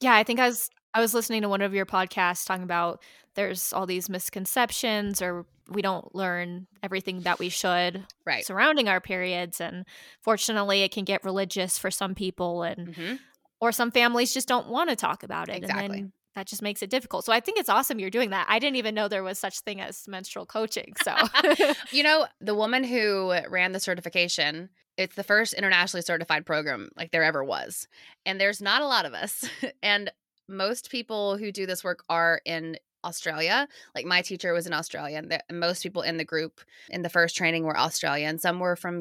Yeah, 0.01 0.15
I 0.15 0.25
think 0.25 0.41
I 0.41 0.47
was 0.47 0.71
I 0.95 1.01
was 1.01 1.15
listening 1.15 1.43
to 1.43 1.49
one 1.49 1.63
of 1.63 1.75
your 1.75 1.87
podcasts 1.87 2.47
talking 2.47 2.65
about 2.65 3.03
there's 3.35 3.73
all 3.73 3.87
these 3.87 4.09
misconceptions 4.09 5.23
or 5.23 5.47
we 5.69 5.83
don't 5.83 6.15
learn 6.15 6.67
everything 6.83 7.21
that 7.21 7.39
we 7.39 7.49
should 7.49 8.05
right 8.27 8.45
surrounding 8.45 8.89
our 8.89 9.01
periods 9.01 9.61
and 9.61 9.85
fortunately 10.21 10.83
it 10.83 10.91
can 10.91 11.05
get 11.05 11.25
religious 11.25 11.79
for 11.79 11.91
some 11.91 12.15
people 12.15 12.63
and 12.63 12.95
hmm 12.95 13.15
or 13.63 13.73
some 13.73 13.91
families 13.91 14.33
just 14.33 14.49
don't 14.49 14.69
want 14.69 14.89
to 14.89 14.97
talk 14.97 15.23
about 15.23 15.51
it 15.51 15.57
and 15.57 15.65
Exactly. 15.65 15.99
then 16.01 16.13
that 16.37 16.47
just 16.47 16.63
makes 16.63 16.81
it 16.81 16.89
difficult. 16.91 17.25
So 17.25 17.33
I 17.33 17.41
think 17.41 17.59
it's 17.59 17.69
awesome 17.69 17.99
you're 17.99 18.09
doing 18.09 18.31
that. 18.31 18.47
I 18.49 18.59
didn't 18.61 18.77
even 18.77 18.95
know 18.95 19.09
there 19.09 19.25
was 19.25 19.39
such 19.39 19.61
thing 19.61 19.81
as 19.81 20.07
menstrual 20.07 20.47
coaching. 20.47 20.95
So 21.03 21.15
you 21.91 22.03
know 22.03 22.27
the 22.41 22.55
woman 22.55 22.85
who 22.85 23.35
ran 23.49 23.73
the 23.73 23.81
certification 23.81 24.71
it's 24.97 25.15
the 25.15 25.25
first 25.25 25.55
internationally 25.55 26.03
certified 26.03 26.45
program 26.47 26.91
like 26.97 27.11
there 27.11 27.25
ever 27.25 27.43
was 27.45 27.89
and 28.27 28.41
there's 28.41 28.61
not 28.63 28.83
a 28.83 28.87
lot 28.87 29.05
of 29.07 29.15
us 29.15 29.49
and 29.83 30.11
most 30.51 30.91
people 30.91 31.37
who 31.37 31.53
do 31.53 31.67
this 31.67 31.85
work 31.85 32.05
are 32.09 32.41
in 32.45 32.77
australia 33.03 33.67
like 33.95 34.05
my 34.05 34.21
teacher 34.21 34.53
was 34.53 34.67
in 34.67 34.75
australia 34.75 35.17
and 35.17 35.31
the, 35.31 35.55
most 35.55 35.83
people 35.83 36.03
in 36.03 36.19
the 36.19 36.25
group 36.25 36.61
in 36.91 37.01
the 37.03 37.09
first 37.09 37.35
training 37.35 37.65
were 37.65 37.79
australian 37.79 38.39
some 38.39 38.59
were 38.59 38.77
from 38.77 39.01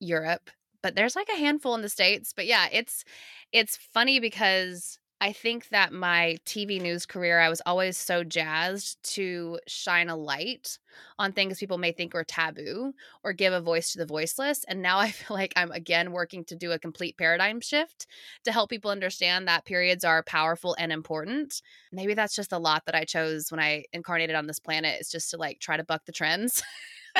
europe 0.00 0.50
but 0.82 0.96
there's 0.96 1.14
like 1.14 1.28
a 1.28 1.38
handful 1.38 1.74
in 1.74 1.82
the 1.82 1.88
states 1.88 2.32
but 2.34 2.46
yeah 2.46 2.66
it's 2.72 3.04
it's 3.52 3.76
funny 3.92 4.18
because 4.18 4.98
I 5.20 5.32
think 5.32 5.70
that 5.70 5.92
my 5.92 6.36
TV 6.46 6.80
news 6.80 7.04
career, 7.04 7.40
I 7.40 7.48
was 7.48 7.60
always 7.66 7.96
so 7.96 8.22
jazzed 8.22 9.02
to 9.14 9.58
shine 9.66 10.08
a 10.08 10.16
light 10.16 10.78
on 11.18 11.32
things 11.32 11.58
people 11.58 11.78
may 11.78 11.90
think 11.90 12.14
are 12.14 12.22
taboo 12.22 12.94
or 13.24 13.32
give 13.32 13.52
a 13.52 13.60
voice 13.60 13.92
to 13.92 13.98
the 13.98 14.06
voiceless. 14.06 14.64
And 14.68 14.80
now 14.80 14.98
I 15.00 15.10
feel 15.10 15.36
like 15.36 15.52
I'm 15.56 15.72
again 15.72 16.12
working 16.12 16.44
to 16.44 16.54
do 16.54 16.70
a 16.70 16.78
complete 16.78 17.16
paradigm 17.16 17.60
shift 17.60 18.06
to 18.44 18.52
help 18.52 18.70
people 18.70 18.92
understand 18.92 19.48
that 19.48 19.64
periods 19.64 20.04
are 20.04 20.22
powerful 20.22 20.76
and 20.78 20.92
important. 20.92 21.62
Maybe 21.90 22.14
that's 22.14 22.36
just 22.36 22.52
a 22.52 22.58
lot 22.58 22.86
that 22.86 22.94
I 22.94 23.04
chose 23.04 23.50
when 23.50 23.60
I 23.60 23.84
incarnated 23.92 24.36
on 24.36 24.46
this 24.46 24.60
planet, 24.60 25.00
is 25.00 25.10
just 25.10 25.30
to 25.30 25.36
like 25.36 25.58
try 25.58 25.76
to 25.76 25.84
buck 25.84 26.04
the 26.04 26.12
trends 26.12 26.62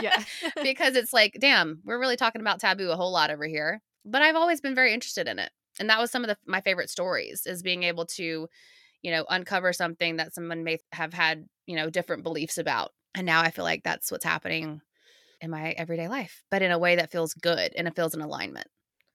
yeah. 0.02 0.22
because 0.62 0.96
it's 0.96 1.12
like, 1.12 1.36
damn, 1.40 1.80
we're 1.84 1.98
really 1.98 2.16
talking 2.16 2.40
about 2.40 2.60
taboo 2.60 2.90
a 2.90 2.96
whole 2.96 3.12
lot 3.12 3.30
over 3.30 3.46
here. 3.46 3.82
But 4.04 4.22
I've 4.22 4.36
always 4.36 4.60
been 4.60 4.74
very 4.74 4.94
interested 4.94 5.26
in 5.26 5.38
it. 5.38 5.50
And 5.80 5.88
that 5.90 5.98
was 6.00 6.10
some 6.10 6.24
of 6.24 6.28
the, 6.28 6.36
my 6.46 6.60
favorite 6.60 6.90
stories 6.90 7.42
is 7.46 7.62
being 7.62 7.82
able 7.82 8.06
to, 8.06 8.48
you 9.02 9.10
know, 9.10 9.24
uncover 9.28 9.72
something 9.72 10.16
that 10.16 10.34
someone 10.34 10.64
may 10.64 10.78
have 10.92 11.12
had, 11.14 11.46
you 11.66 11.76
know, 11.76 11.90
different 11.90 12.22
beliefs 12.22 12.58
about. 12.58 12.90
And 13.14 13.26
now 13.26 13.40
I 13.40 13.50
feel 13.50 13.64
like 13.64 13.82
that's 13.84 14.10
what's 14.12 14.24
happening 14.24 14.80
in 15.40 15.50
my 15.50 15.70
everyday 15.72 16.08
life, 16.08 16.42
but 16.50 16.62
in 16.62 16.70
a 16.72 16.78
way 16.78 16.96
that 16.96 17.10
feels 17.10 17.32
good 17.34 17.72
and 17.76 17.86
it 17.88 17.94
feels 17.96 18.14
in 18.14 18.20
alignment. 18.20 18.66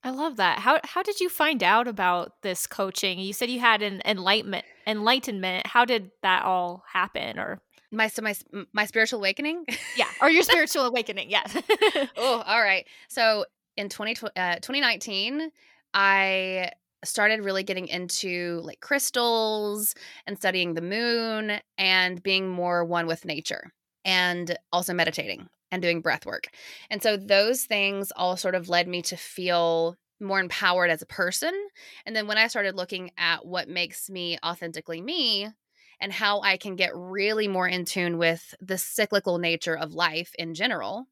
I 0.06 0.10
love 0.10 0.36
that. 0.38 0.60
How 0.60 0.80
how 0.84 1.02
did 1.02 1.20
you 1.22 1.30
find 1.30 1.64
out 1.64 1.88
about 1.88 2.34
this 2.42 2.68
coaching? 2.68 3.20
You 3.20 3.32
said 3.32 3.50
you 3.50 3.60
had 3.62 3.82
an 3.82 4.02
enlightenment 4.04 4.66
enlightenment. 4.86 5.68
How 5.68 5.86
did 5.86 6.12
that 6.24 6.44
all 6.44 6.84
happen 6.92 7.40
or 7.40 7.62
My 7.92 8.08
so 8.08 8.22
my 8.22 8.36
my 8.74 8.86
spiritual 8.86 9.20
awakening. 9.20 9.66
yeah, 9.96 10.08
or 10.22 10.30
your 10.30 10.44
spiritual 10.52 10.84
awakening? 10.86 11.30
yes 11.30 11.56
oh, 12.18 12.44
all 12.46 12.62
right. 12.62 12.86
So 13.08 13.46
in 13.78 13.90
20, 13.90 14.16
uh, 14.36 14.56
2019, 14.56 15.50
I 15.94 16.72
started 17.04 17.44
really 17.44 17.64
getting 17.64 17.88
into 17.88 18.62
like 18.64 18.80
crystals 18.80 19.94
and 20.26 20.38
studying 20.38 20.74
the 20.74 20.82
moon 20.82 21.60
and 21.78 22.24
being 22.24 22.50
more 22.50 22.86
one 22.86 23.08
with 23.08 23.26
nature 23.26 23.72
and 24.06 24.58
also 24.72 24.94
meditating 24.94 25.48
and 25.72 25.82
doing 25.82 26.02
breath 26.02 26.26
work. 26.26 26.48
And 26.90 27.02
so 27.04 27.18
those 27.18 27.66
things 27.66 28.12
all 28.16 28.38
sort 28.38 28.56
of 28.56 28.70
led 28.70 28.88
me 28.88 29.02
to 29.04 29.18
feel 29.18 29.98
more 30.22 30.40
empowered 30.40 30.90
as 30.90 31.02
a 31.02 31.08
person. 31.08 31.54
And 32.06 32.16
then 32.16 32.28
when 32.28 32.38
I 32.38 32.48
started 32.48 32.76
looking 32.76 33.12
at 33.18 33.46
what 33.46 33.68
makes 33.68 34.10
me 34.10 34.38
authentically 34.46 35.02
me 35.02 35.50
and 36.00 36.14
how 36.14 36.42
I 36.42 36.58
can 36.58 36.76
get 36.76 36.96
really 36.96 37.48
more 37.48 37.68
in 37.68 37.86
tune 37.86 38.18
with 38.18 38.54
the 38.62 38.78
cyclical 38.78 39.38
nature 39.38 39.76
of 39.78 39.94
life 39.94 40.32
in 40.40 40.54
general, 40.54 41.08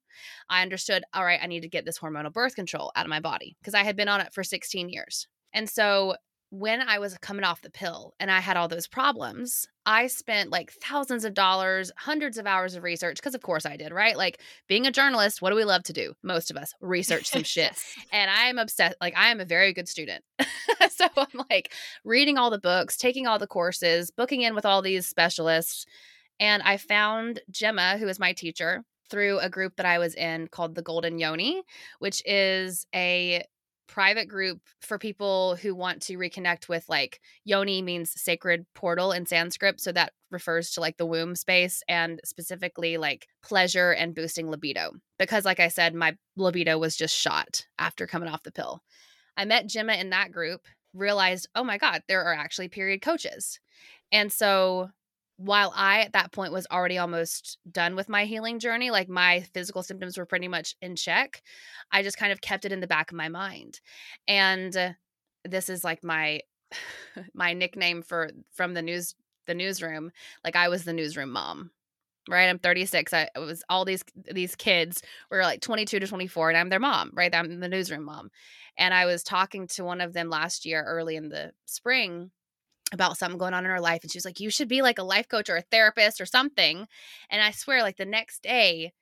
I 0.50 0.62
understood, 0.62 1.04
all 1.14 1.26
right, 1.26 1.40
I 1.42 1.48
need 1.48 1.62
to 1.62 1.70
get 1.70 1.86
this 1.86 2.00
hormonal 2.00 2.34
birth 2.34 2.56
control 2.56 2.92
out 2.96 3.06
of 3.06 3.10
my 3.10 3.20
body 3.20 3.56
because 3.60 3.74
I 3.74 3.84
had 3.84 3.96
been 3.96 4.08
on 4.08 4.22
it 4.22 4.34
for 4.34 4.44
16 4.44 4.90
years. 4.90 5.28
And 5.54 5.70
so 5.70 6.16
when 6.52 6.82
I 6.82 7.00
was 7.00 7.18
coming 7.20 7.46
off 7.46 7.62
the 7.62 7.70
pill 7.70 8.14
and 8.20 8.30
I 8.30 8.42
had 8.42 8.58
all 8.58 8.68
those 8.68 8.86
problems, 8.86 9.66
I 9.86 10.08
spent 10.08 10.52
like 10.52 10.74
thousands 10.74 11.24
of 11.24 11.34
dollars, 11.34 11.94
hundreds 11.98 12.38
of 12.38 12.46
hours 12.46 12.76
of 12.76 12.84
research, 12.84 13.16
because 13.16 13.34
of 13.34 13.42
course 13.42 13.66
I 13.66 13.78
did, 13.78 13.94
right? 13.94 14.18
Like 14.18 14.42
being 14.68 14.86
a 14.86 14.92
journalist, 14.92 15.42
what 15.42 15.52
do 15.52 15.56
we 15.56 15.64
love 15.64 15.84
to 15.84 15.94
do? 15.94 16.14
Most 16.24 16.52
of 16.52 16.58
us 16.58 16.74
research 16.82 17.28
some 17.28 17.44
shit. 17.44 17.72
And 18.14 18.30
I'm 18.30 18.58
obsessed, 18.58 18.98
like, 19.00 19.16
I 19.16 19.30
am 19.30 19.40
a 19.40 19.46
very 19.46 19.72
good 19.72 19.88
student. 19.88 20.24
so 20.90 21.08
I'm 21.16 21.46
like 21.50 21.72
reading 22.04 22.38
all 22.38 22.50
the 22.50 22.60
books, 22.60 22.98
taking 22.98 23.26
all 23.26 23.40
the 23.40 23.48
courses, 23.48 24.12
booking 24.12 24.42
in 24.42 24.54
with 24.54 24.66
all 24.66 24.82
these 24.82 25.08
specialists. 25.08 25.86
And 26.42 26.62
I 26.64 26.76
found 26.76 27.40
Gemma, 27.50 27.98
who 27.98 28.10
is 28.10 28.20
my 28.20 28.34
teacher, 28.34 28.84
through 29.12 29.40
a 29.40 29.50
group 29.50 29.76
that 29.76 29.86
I 29.86 30.00
was 30.00 30.16
in 30.16 30.48
called 30.48 30.74
the 30.74 30.82
Golden 30.82 31.20
Yoni, 31.20 31.62
which 32.00 32.24
is 32.26 32.88
a 32.96 33.44
private 33.92 34.30
group 34.30 34.62
for 34.80 34.98
people 34.98 35.58
who 35.58 35.76
want 35.76 36.02
to 36.02 36.18
reconnect 36.18 36.70
with 36.70 36.88
like 36.88 37.20
yoni 37.44 37.82
means 37.82 38.14
sacred 38.20 38.66
portal 38.74 39.12
in 39.12 39.26
sanskrit 39.26 39.82
so 39.82 39.92
that 39.92 40.14
refers 40.30 40.72
to 40.72 40.80
like 40.80 40.96
the 40.96 41.06
womb 41.06 41.36
space 41.36 41.84
and 41.90 42.22
specifically 42.24 42.96
like 42.96 43.28
pleasure 43.44 43.92
and 43.92 44.16
boosting 44.16 44.50
libido 44.50 44.94
because 45.20 45.44
like 45.44 45.60
i 45.60 45.68
said 45.68 45.94
my 45.94 46.16
libido 46.38 46.80
was 46.80 46.96
just 46.96 47.14
shot 47.14 47.66
after 47.80 48.08
coming 48.08 48.30
off 48.30 48.44
the 48.44 48.52
pill. 48.52 48.82
I 49.36 49.44
met 49.44 49.68
gemma 49.68 49.94
in 49.96 50.12
that 50.12 50.32
group 50.32 50.62
realized 50.94 51.50
oh 51.54 51.64
my 51.66 51.78
god 51.78 52.02
there 52.08 52.24
are 52.24 52.34
actually 52.34 52.70
period 52.70 53.02
coaches. 53.02 53.60
And 54.14 54.32
so 54.32 54.90
while 55.42 55.74
I 55.76 56.02
at 56.02 56.14
that 56.14 56.32
point 56.32 56.54
was 56.54 56.68
already 56.72 57.00
almost 57.00 57.58
done 57.72 57.96
with 57.96 58.10
my 58.10 58.26
healing 58.26 58.60
journey, 58.60 58.92
like 58.92 59.10
my 59.10 59.42
physical 59.54 59.82
symptoms 59.82 60.18
were 60.18 60.26
pretty 60.26 60.48
much 60.48 60.76
in 60.82 60.96
check, 60.96 61.42
I 61.92 62.04
just 62.04 62.18
kind 62.18 62.32
of 62.32 62.42
kept 62.42 62.64
it 62.64 62.72
in 62.72 62.80
the 62.80 62.88
back 62.88 63.12
of 63.12 63.18
my 63.18 63.28
mind. 63.28 63.82
And 64.28 64.76
uh, 64.78 64.92
this 65.44 65.68
is 65.70 65.84
like 65.84 66.04
my 66.04 66.42
my 67.34 67.54
nickname 67.54 68.04
for 68.04 68.30
from 68.52 68.74
the 68.74 68.82
news 68.82 69.16
the 69.48 69.56
newsroom. 69.56 70.12
Like 70.44 70.56
I 70.56 70.70
was 70.70 70.84
the 70.84 70.94
newsroom 70.94 71.32
mom. 71.32 71.72
Right? 72.30 72.48
I'm 72.48 72.60
36. 72.60 73.14
I 73.14 73.30
was 73.36 73.64
all 73.68 73.84
these 73.84 74.04
these 74.32 74.56
kids 74.56 75.02
were 75.32 75.42
like 75.42 75.62
22 75.62 76.00
to 76.00 76.08
24 76.08 76.50
and 76.50 76.58
I'm 76.58 76.70
their 76.70 76.80
mom, 76.80 77.10
right? 77.16 77.34
I'm 77.34 77.60
the 77.60 77.68
newsroom 77.68 78.04
mom. 78.04 78.30
And 78.78 78.94
I 78.94 79.06
was 79.08 79.24
talking 79.24 79.66
to 79.70 79.84
one 79.84 80.02
of 80.02 80.14
them 80.14 80.30
last 80.30 80.66
year 80.66 80.84
early 80.84 81.16
in 81.16 81.30
the 81.30 81.52
spring 81.66 82.30
about 82.92 83.18
something 83.18 83.38
going 83.38 83.54
on 83.54 83.66
in 83.66 83.72
her 83.72 83.80
life 83.80 84.02
and 84.04 84.12
she 84.12 84.18
was 84.18 84.26
like 84.26 84.40
you 84.40 84.50
should 84.50 84.68
be 84.68 84.82
like 84.82 85.00
a 85.00 85.04
life 85.04 85.28
coach 85.28 85.50
or 85.50 85.58
a 85.58 85.62
therapist 85.62 86.22
or 86.22 86.26
something. 86.26 86.88
And 87.30 87.42
i 87.42 87.52
swear 87.52 87.84
like 87.84 87.98
the 87.98 88.06
next 88.06 88.44
day 88.44 88.94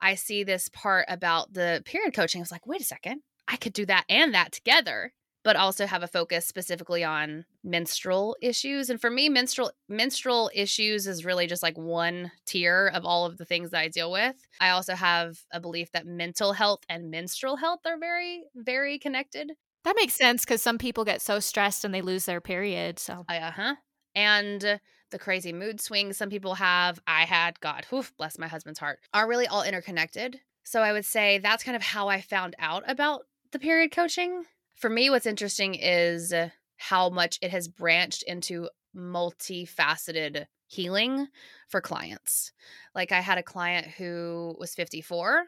i 0.00 0.14
see 0.14 0.44
this 0.44 0.68
part 0.68 1.06
about 1.08 1.52
the 1.52 1.82
period 1.84 2.14
coaching. 2.14 2.40
I 2.40 2.42
was 2.42 2.52
like 2.52 2.66
wait 2.66 2.80
a 2.80 2.84
second. 2.84 3.22
I 3.48 3.56
could 3.56 3.72
do 3.72 3.86
that 3.86 4.04
and 4.08 4.34
that 4.34 4.52
together 4.52 5.12
but 5.44 5.56
also 5.56 5.86
have 5.86 6.02
a 6.02 6.08
focus 6.08 6.46
specifically 6.46 7.04
on 7.04 7.44
menstrual 7.62 8.34
issues. 8.40 8.88
And 8.88 9.00
for 9.00 9.10
me 9.10 9.28
menstrual 9.28 9.72
menstrual 9.88 10.50
issues 10.54 11.06
is 11.06 11.24
really 11.24 11.46
just 11.46 11.62
like 11.62 11.76
one 11.76 12.32
tier 12.46 12.90
of 12.94 13.04
all 13.04 13.26
of 13.26 13.36
the 13.36 13.44
things 13.44 13.70
that 13.70 13.80
i 13.80 13.88
deal 13.88 14.10
with. 14.10 14.34
I 14.60 14.70
also 14.70 14.94
have 14.94 15.38
a 15.52 15.60
belief 15.60 15.92
that 15.92 16.06
mental 16.06 16.54
health 16.54 16.80
and 16.88 17.10
menstrual 17.10 17.56
health 17.56 17.80
are 17.86 17.98
very 17.98 18.44
very 18.56 18.98
connected 18.98 19.52
that 19.84 19.96
makes 19.96 20.14
sense 20.14 20.44
because 20.44 20.62
some 20.62 20.78
people 20.78 21.04
get 21.04 21.22
so 21.22 21.40
stressed 21.40 21.84
and 21.84 21.94
they 21.94 22.02
lose 22.02 22.24
their 22.24 22.40
period. 22.40 22.98
So, 22.98 23.24
uh 23.28 23.50
huh. 23.50 23.74
And 24.14 24.80
the 25.10 25.18
crazy 25.18 25.52
mood 25.52 25.80
swings 25.80 26.16
some 26.16 26.30
people 26.30 26.54
have, 26.54 27.00
I 27.06 27.22
had, 27.22 27.60
God, 27.60 27.86
oof, 27.92 28.12
bless 28.16 28.38
my 28.38 28.48
husband's 28.48 28.78
heart, 28.78 29.00
are 29.12 29.28
really 29.28 29.46
all 29.46 29.62
interconnected. 29.62 30.40
So, 30.64 30.80
I 30.80 30.92
would 30.92 31.04
say 31.04 31.38
that's 31.38 31.64
kind 31.64 31.76
of 31.76 31.82
how 31.82 32.08
I 32.08 32.20
found 32.20 32.56
out 32.58 32.84
about 32.86 33.22
the 33.52 33.58
period 33.58 33.92
coaching. 33.92 34.44
For 34.74 34.90
me, 34.90 35.10
what's 35.10 35.26
interesting 35.26 35.74
is 35.74 36.32
how 36.76 37.10
much 37.10 37.38
it 37.42 37.50
has 37.50 37.68
branched 37.68 38.22
into 38.24 38.68
multifaceted 38.96 40.46
healing 40.66 41.28
for 41.68 41.80
clients. 41.80 42.52
Like, 42.94 43.12
I 43.12 43.20
had 43.20 43.38
a 43.38 43.42
client 43.42 43.86
who 43.86 44.56
was 44.58 44.74
54 44.74 45.44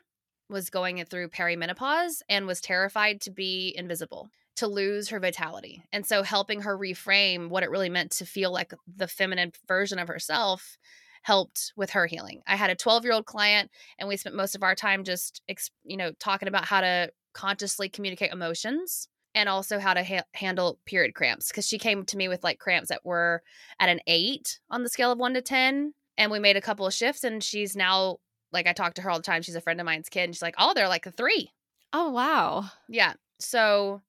was 0.49 0.71
going 0.71 1.05
through 1.05 1.29
perimenopause 1.29 2.23
and 2.29 2.47
was 2.47 2.61
terrified 2.61 3.21
to 3.23 3.31
be 3.31 3.75
invisible, 3.77 4.31
to 4.57 4.67
lose 4.67 5.09
her 5.09 5.21
vitality. 5.21 5.83
And 5.93 6.07
so 6.07 6.23
helping 6.23 6.63
her 6.63 6.79
reframe 6.79 7.49
what 7.49 7.63
it 7.63 7.71
really 7.71 7.91
meant 7.91 8.13
to 8.13 8.27
feel 8.27 8.53
like 8.53 8.73
the 8.87 9.09
feminine 9.09 9.53
version 9.67 9.99
of 9.99 10.09
herself 10.09 10.79
helped 11.23 11.73
with 11.77 11.91
her 11.91 12.07
healing. 12.07 12.41
I 12.47 12.55
had 12.55 12.71
a 12.71 12.77
12-year-old 12.77 13.27
client 13.27 13.71
and 13.99 14.09
we 14.09 14.17
spent 14.17 14.37
most 14.37 14.55
of 14.55 14.63
our 14.63 14.77
time 14.77 15.03
just 15.03 15.43
you 15.85 15.97
know 15.97 16.13
talking 16.21 16.47
about 16.47 16.65
how 16.65 16.81
to 16.81 17.11
consciously 17.33 17.89
communicate 17.89 18.33
emotions 18.33 19.09
and 19.35 19.49
also 19.49 19.81
how 19.81 19.93
to 19.93 20.05
ha- 20.05 20.23
handle 20.35 20.79
period 20.87 21.15
cramps 21.15 21.49
because 21.49 21.67
she 21.67 21.79
came 21.79 22.05
to 22.05 22.17
me 22.17 22.29
with 22.29 22.45
like 22.45 22.61
cramps 22.61 22.91
that 22.91 23.05
were 23.05 23.43
at 23.81 23.89
an 23.89 24.01
8 24.07 24.61
on 24.71 24.85
the 24.85 24.89
scale 24.89 25.11
of 25.11 25.19
1 25.19 25.35
to 25.35 25.43
10 25.43 25.93
and 26.17 26.31
we 26.31 26.39
made 26.39 26.57
a 26.57 26.63
couple 26.63 26.87
of 26.87 26.95
shifts 26.95 27.25
and 27.25 27.43
she's 27.43 27.75
now 27.75 28.19
like 28.53 28.67
I 28.67 28.73
talk 28.73 28.95
to 28.95 29.03
her 29.03 29.11
all 29.11 29.19
the 29.19 29.23
time. 29.23 29.43
She's 29.43 29.57
a 29.57 29.61
friend 29.61 29.81
of 29.81 29.87
mine's 29.87 30.09
kid. 30.09 30.25
And 30.25 30.35
she's 30.35 30.43
like, 30.43 30.55
oh, 30.59 30.73
they're 30.75 30.89
like 30.89 31.07
a 31.07 31.11
three. 31.11 31.53
Oh, 31.93 32.11
wow. 32.11 32.67
Yeah. 32.89 33.15
So 33.39 34.03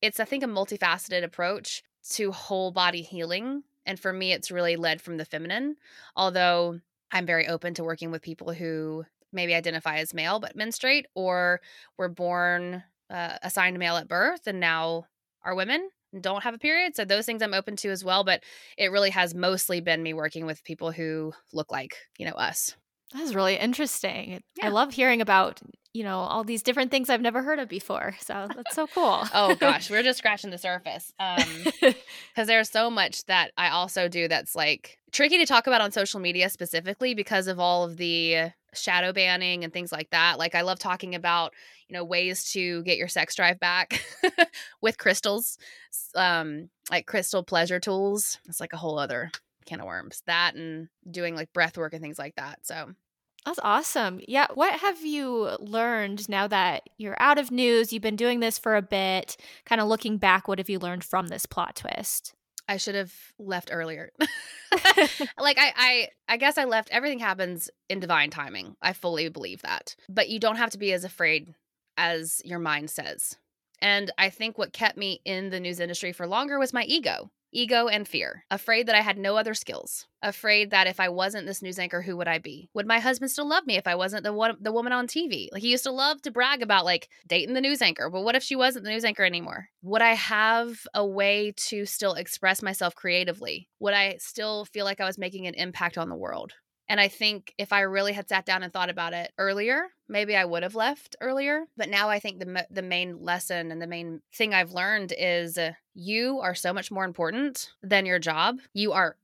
it's, 0.00 0.20
I 0.20 0.24
think, 0.24 0.42
a 0.44 0.46
multifaceted 0.46 1.24
approach 1.24 1.82
to 2.10 2.32
whole 2.32 2.70
body 2.70 3.02
healing. 3.02 3.62
And 3.86 3.98
for 3.98 4.12
me, 4.12 4.32
it's 4.32 4.50
really 4.50 4.76
led 4.76 5.00
from 5.00 5.16
the 5.16 5.24
feminine, 5.24 5.76
although 6.14 6.80
I'm 7.10 7.26
very 7.26 7.48
open 7.48 7.74
to 7.74 7.84
working 7.84 8.10
with 8.10 8.22
people 8.22 8.52
who 8.52 9.04
maybe 9.32 9.54
identify 9.54 9.98
as 9.98 10.14
male 10.14 10.40
but 10.40 10.56
menstruate 10.56 11.06
or 11.14 11.60
were 11.96 12.08
born 12.08 12.82
uh, 13.10 13.36
assigned 13.42 13.78
male 13.78 13.96
at 13.96 14.08
birth 14.08 14.46
and 14.46 14.60
now 14.60 15.04
are 15.44 15.54
women 15.54 15.88
and 16.12 16.22
don't 16.22 16.42
have 16.42 16.54
a 16.54 16.58
period. 16.58 16.96
So 16.96 17.04
those 17.04 17.26
things 17.26 17.42
I'm 17.42 17.54
open 17.54 17.76
to 17.76 17.90
as 17.90 18.04
well. 18.04 18.24
But 18.24 18.42
it 18.76 18.90
really 18.90 19.10
has 19.10 19.34
mostly 19.34 19.80
been 19.80 20.02
me 20.02 20.14
working 20.14 20.46
with 20.46 20.64
people 20.64 20.92
who 20.92 21.32
look 21.52 21.70
like, 21.70 21.96
you 22.18 22.26
know, 22.26 22.32
us. 22.32 22.76
That's 23.14 23.34
really 23.34 23.56
interesting. 23.56 24.42
Yeah. 24.56 24.66
I 24.66 24.68
love 24.68 24.92
hearing 24.92 25.20
about, 25.20 25.60
you 25.94 26.04
know, 26.04 26.18
all 26.18 26.44
these 26.44 26.62
different 26.62 26.90
things 26.90 27.08
I've 27.08 27.22
never 27.22 27.42
heard 27.42 27.58
of 27.58 27.68
before. 27.68 28.14
So 28.20 28.48
that's 28.54 28.74
so 28.74 28.86
cool. 28.86 29.22
oh 29.34 29.54
gosh, 29.58 29.90
we're 29.90 30.02
just 30.02 30.18
scratching 30.22 30.50
the 30.50 30.58
surface. 30.58 31.12
Um 31.18 31.42
cuz 32.36 32.46
there's 32.46 32.70
so 32.70 32.90
much 32.90 33.24
that 33.24 33.52
I 33.56 33.70
also 33.70 34.08
do 34.08 34.28
that's 34.28 34.54
like 34.54 34.98
tricky 35.10 35.38
to 35.38 35.46
talk 35.46 35.66
about 35.66 35.80
on 35.80 35.90
social 35.90 36.20
media 36.20 36.50
specifically 36.50 37.14
because 37.14 37.46
of 37.46 37.58
all 37.58 37.84
of 37.84 37.96
the 37.96 38.52
shadow 38.74 39.12
banning 39.12 39.64
and 39.64 39.72
things 39.72 39.90
like 39.90 40.10
that. 40.10 40.38
Like 40.38 40.54
I 40.54 40.60
love 40.60 40.78
talking 40.78 41.14
about, 41.14 41.54
you 41.88 41.94
know, 41.94 42.04
ways 42.04 42.52
to 42.52 42.82
get 42.82 42.98
your 42.98 43.08
sex 43.08 43.34
drive 43.34 43.58
back 43.58 44.04
with 44.82 44.98
crystals. 44.98 45.56
Um 46.14 46.68
like 46.90 47.06
crystal 47.06 47.42
pleasure 47.42 47.80
tools. 47.80 48.38
It's 48.46 48.60
like 48.60 48.74
a 48.74 48.78
whole 48.78 48.98
other 48.98 49.30
can 49.68 49.80
of 49.80 49.86
worms. 49.86 50.22
That 50.26 50.54
and 50.54 50.88
doing 51.10 51.36
like 51.36 51.52
breath 51.52 51.78
work 51.78 51.92
and 51.92 52.02
things 52.02 52.18
like 52.18 52.36
that. 52.36 52.60
So 52.66 52.94
that's 53.44 53.60
awesome. 53.62 54.20
Yeah. 54.26 54.46
What 54.54 54.78
have 54.80 55.04
you 55.04 55.56
learned 55.60 56.28
now 56.28 56.48
that 56.48 56.82
you're 56.98 57.20
out 57.20 57.38
of 57.38 57.50
news? 57.50 57.92
You've 57.92 58.02
been 58.02 58.16
doing 58.16 58.40
this 58.40 58.58
for 58.58 58.76
a 58.76 58.82
bit. 58.82 59.36
Kind 59.64 59.80
of 59.80 59.88
looking 59.88 60.18
back, 60.18 60.48
what 60.48 60.58
have 60.58 60.68
you 60.68 60.78
learned 60.78 61.04
from 61.04 61.28
this 61.28 61.46
plot 61.46 61.76
twist? 61.76 62.34
I 62.68 62.76
should 62.76 62.94
have 62.94 63.14
left 63.38 63.70
earlier. 63.72 64.10
like 65.40 65.58
I, 65.58 65.72
I 65.76 66.08
I 66.28 66.36
guess 66.36 66.58
I 66.58 66.64
left 66.64 66.90
everything 66.92 67.18
happens 67.18 67.70
in 67.88 68.00
divine 68.00 68.30
timing. 68.30 68.76
I 68.82 68.92
fully 68.92 69.28
believe 69.30 69.62
that. 69.62 69.96
But 70.08 70.28
you 70.28 70.38
don't 70.38 70.56
have 70.56 70.70
to 70.70 70.78
be 70.78 70.92
as 70.92 71.04
afraid 71.04 71.54
as 71.96 72.42
your 72.44 72.58
mind 72.58 72.90
says. 72.90 73.36
And 73.80 74.10
I 74.18 74.28
think 74.28 74.58
what 74.58 74.72
kept 74.72 74.98
me 74.98 75.20
in 75.24 75.50
the 75.50 75.60
news 75.60 75.80
industry 75.80 76.12
for 76.12 76.26
longer 76.26 76.58
was 76.58 76.72
my 76.72 76.82
ego 76.84 77.30
ego 77.52 77.88
and 77.88 78.06
fear, 78.06 78.44
afraid 78.50 78.86
that 78.86 78.94
I 78.94 79.00
had 79.00 79.18
no 79.18 79.36
other 79.36 79.54
skills, 79.54 80.06
afraid 80.22 80.70
that 80.70 80.86
if 80.86 81.00
I 81.00 81.08
wasn't 81.08 81.46
this 81.46 81.62
news 81.62 81.78
anchor, 81.78 82.02
who 82.02 82.16
would 82.16 82.28
I 82.28 82.38
be? 82.38 82.68
Would 82.74 82.86
my 82.86 82.98
husband 82.98 83.30
still 83.30 83.48
love 83.48 83.66
me 83.66 83.76
if 83.76 83.86
I 83.86 83.94
wasn't 83.94 84.24
the 84.24 84.32
one, 84.32 84.56
the 84.60 84.72
woman 84.72 84.92
on 84.92 85.06
TV? 85.06 85.48
Like 85.52 85.62
he 85.62 85.70
used 85.70 85.84
to 85.84 85.90
love 85.90 86.22
to 86.22 86.30
brag 86.30 86.62
about 86.62 86.84
like 86.84 87.08
dating 87.26 87.54
the 87.54 87.60
news 87.60 87.82
anchor, 87.82 88.10
but 88.10 88.22
what 88.22 88.36
if 88.36 88.42
she 88.42 88.56
wasn't 88.56 88.84
the 88.84 88.90
news 88.90 89.04
anchor 89.04 89.24
anymore? 89.24 89.68
Would 89.82 90.02
I 90.02 90.14
have 90.14 90.86
a 90.94 91.06
way 91.06 91.52
to 91.68 91.86
still 91.86 92.14
express 92.14 92.62
myself 92.62 92.94
creatively? 92.94 93.68
Would 93.80 93.94
I 93.94 94.16
still 94.18 94.64
feel 94.64 94.84
like 94.84 95.00
I 95.00 95.06
was 95.06 95.18
making 95.18 95.46
an 95.46 95.54
impact 95.54 95.98
on 95.98 96.08
the 96.08 96.16
world? 96.16 96.54
And 96.88 97.00
I 97.00 97.08
think 97.08 97.54
if 97.58 97.72
I 97.72 97.80
really 97.80 98.12
had 98.12 98.28
sat 98.28 98.46
down 98.46 98.62
and 98.62 98.72
thought 98.72 98.90
about 98.90 99.12
it 99.12 99.32
earlier, 99.38 99.88
maybe 100.08 100.34
I 100.34 100.44
would 100.44 100.62
have 100.62 100.74
left 100.74 101.16
earlier. 101.20 101.64
But 101.76 101.88
now 101.88 102.08
I 102.08 102.18
think 102.18 102.38
the 102.38 102.66
the 102.70 102.82
main 102.82 103.22
lesson 103.22 103.70
and 103.70 103.80
the 103.80 103.86
main 103.86 104.22
thing 104.34 104.54
I've 104.54 104.72
learned 104.72 105.12
is 105.16 105.58
uh, 105.58 105.72
you 105.94 106.40
are 106.40 106.54
so 106.54 106.72
much 106.72 106.90
more 106.90 107.04
important 107.04 107.70
than 107.82 108.06
your 108.06 108.18
job. 108.18 108.58
You 108.72 108.92
are 108.92 109.16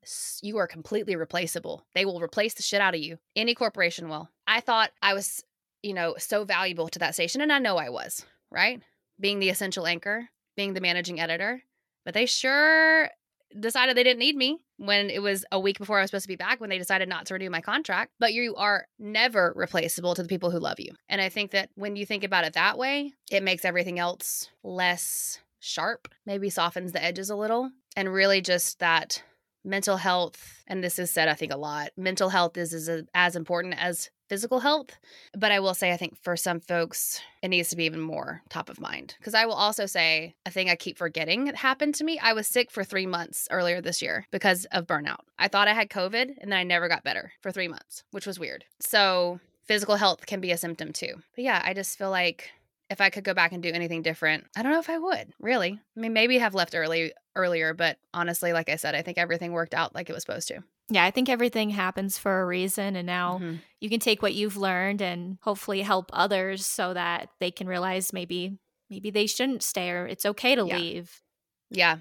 you 0.42 0.58
are 0.58 0.66
completely 0.66 1.16
replaceable. 1.16 1.86
They 1.94 2.04
will 2.04 2.20
replace 2.20 2.54
the 2.54 2.62
shit 2.62 2.80
out 2.80 2.94
of 2.94 3.00
you. 3.00 3.18
Any 3.34 3.54
corporation 3.54 4.08
will. 4.08 4.28
I 4.46 4.60
thought 4.60 4.90
I 5.00 5.14
was, 5.14 5.42
you 5.82 5.94
know, 5.94 6.16
so 6.18 6.44
valuable 6.44 6.88
to 6.88 6.98
that 6.98 7.14
station 7.14 7.40
and 7.40 7.52
I 7.52 7.58
know 7.58 7.76
I 7.76 7.88
was, 7.88 8.26
right? 8.50 8.82
being 9.20 9.38
the 9.38 9.50
essential 9.50 9.86
anchor, 9.86 10.28
being 10.56 10.74
the 10.74 10.80
managing 10.80 11.20
editor, 11.20 11.62
but 12.04 12.14
they 12.14 12.26
sure 12.26 13.10
decided 13.58 13.96
they 13.96 14.02
didn't 14.02 14.18
need 14.18 14.36
me 14.36 14.58
when 14.76 15.10
it 15.10 15.22
was 15.22 15.44
a 15.52 15.60
week 15.60 15.78
before 15.78 15.98
I 15.98 16.02
was 16.02 16.10
supposed 16.10 16.24
to 16.24 16.28
be 16.28 16.36
back 16.36 16.60
when 16.60 16.70
they 16.70 16.78
decided 16.78 17.08
not 17.08 17.26
to 17.26 17.34
renew 17.34 17.50
my 17.50 17.60
contract. 17.60 18.12
But 18.18 18.32
you 18.32 18.54
are 18.56 18.86
never 18.98 19.52
replaceable 19.56 20.14
to 20.14 20.22
the 20.22 20.28
people 20.28 20.50
who 20.50 20.58
love 20.58 20.80
you. 20.80 20.92
And 21.08 21.20
I 21.20 21.28
think 21.28 21.52
that 21.52 21.70
when 21.74 21.96
you 21.96 22.06
think 22.06 22.24
about 22.24 22.44
it 22.44 22.54
that 22.54 22.78
way, 22.78 23.12
it 23.30 23.42
makes 23.42 23.64
everything 23.64 23.98
else 23.98 24.48
less 24.62 25.38
sharp, 25.60 26.08
maybe 26.26 26.50
softens 26.50 26.92
the 26.92 27.02
edges 27.02 27.30
a 27.30 27.36
little, 27.36 27.70
and 27.96 28.12
really 28.12 28.40
just 28.40 28.80
that 28.80 29.22
mental 29.64 29.96
health 29.96 30.62
and 30.66 30.84
this 30.84 30.98
is 30.98 31.10
said 31.10 31.26
i 31.26 31.32
think 31.32 31.50
a 31.50 31.56
lot 31.56 31.88
mental 31.96 32.28
health 32.28 32.56
is, 32.58 32.74
is 32.74 32.88
a, 32.88 33.06
as 33.14 33.34
important 33.34 33.74
as 33.82 34.10
physical 34.28 34.60
health 34.60 34.98
but 35.36 35.52
i 35.52 35.60
will 35.60 35.74
say 35.74 35.92
i 35.92 35.96
think 35.96 36.16
for 36.22 36.36
some 36.36 36.60
folks 36.60 37.20
it 37.42 37.48
needs 37.48 37.68
to 37.68 37.76
be 37.76 37.84
even 37.84 38.00
more 38.00 38.42
top 38.48 38.68
of 38.68 38.80
mind 38.80 39.14
because 39.18 39.34
i 39.34 39.44
will 39.44 39.54
also 39.54 39.86
say 39.86 40.34
a 40.46 40.50
thing 40.50 40.70
i 40.70 40.74
keep 40.74 40.96
forgetting 40.96 41.46
happened 41.48 41.94
to 41.94 42.04
me 42.04 42.18
i 42.20 42.32
was 42.32 42.46
sick 42.46 42.70
for 42.70 42.84
three 42.84 43.06
months 43.06 43.46
earlier 43.50 43.80
this 43.80 44.00
year 44.00 44.26
because 44.30 44.64
of 44.66 44.86
burnout 44.86 45.20
i 45.38 45.48
thought 45.48 45.68
i 45.68 45.74
had 45.74 45.90
covid 45.90 46.34
and 46.40 46.50
then 46.50 46.58
i 46.58 46.62
never 46.62 46.88
got 46.88 47.04
better 47.04 47.32
for 47.40 47.50
three 47.50 47.68
months 47.68 48.04
which 48.10 48.26
was 48.26 48.38
weird 48.38 48.64
so 48.80 49.40
physical 49.64 49.96
health 49.96 50.26
can 50.26 50.40
be 50.40 50.50
a 50.50 50.56
symptom 50.56 50.92
too 50.92 51.14
but 51.34 51.44
yeah 51.44 51.62
i 51.64 51.74
just 51.74 51.98
feel 51.98 52.10
like 52.10 52.50
if 52.90 53.00
I 53.00 53.10
could 53.10 53.24
go 53.24 53.34
back 53.34 53.52
and 53.52 53.62
do 53.62 53.70
anything 53.72 54.02
different, 54.02 54.44
I 54.56 54.62
don't 54.62 54.72
know 54.72 54.78
if 54.78 54.90
I 54.90 54.98
would, 54.98 55.32
really. 55.40 55.80
I 55.96 56.00
mean, 56.00 56.12
maybe 56.12 56.38
have 56.38 56.54
left 56.54 56.74
early 56.74 57.12
earlier, 57.34 57.74
but 57.74 57.98
honestly, 58.12 58.52
like 58.52 58.68
I 58.68 58.76
said, 58.76 58.94
I 58.94 59.02
think 59.02 59.18
everything 59.18 59.52
worked 59.52 59.74
out 59.74 59.94
like 59.94 60.08
it 60.08 60.12
was 60.12 60.22
supposed 60.22 60.48
to. 60.48 60.62
Yeah, 60.90 61.04
I 61.04 61.10
think 61.10 61.28
everything 61.28 61.70
happens 61.70 62.18
for 62.18 62.42
a 62.42 62.46
reason 62.46 62.96
and 62.96 63.06
now 63.06 63.38
mm-hmm. 63.38 63.56
you 63.80 63.88
can 63.88 64.00
take 64.00 64.20
what 64.20 64.34
you've 64.34 64.56
learned 64.56 65.00
and 65.00 65.38
hopefully 65.42 65.82
help 65.82 66.10
others 66.12 66.66
so 66.66 66.92
that 66.92 67.30
they 67.40 67.50
can 67.50 67.66
realize 67.66 68.12
maybe 68.12 68.58
maybe 68.90 69.10
they 69.10 69.26
shouldn't 69.26 69.62
stay 69.62 69.90
or 69.90 70.06
it's 70.06 70.26
okay 70.26 70.54
to 70.54 70.66
yeah. 70.66 70.76
leave. 70.76 71.22
Yeah. 71.70 71.98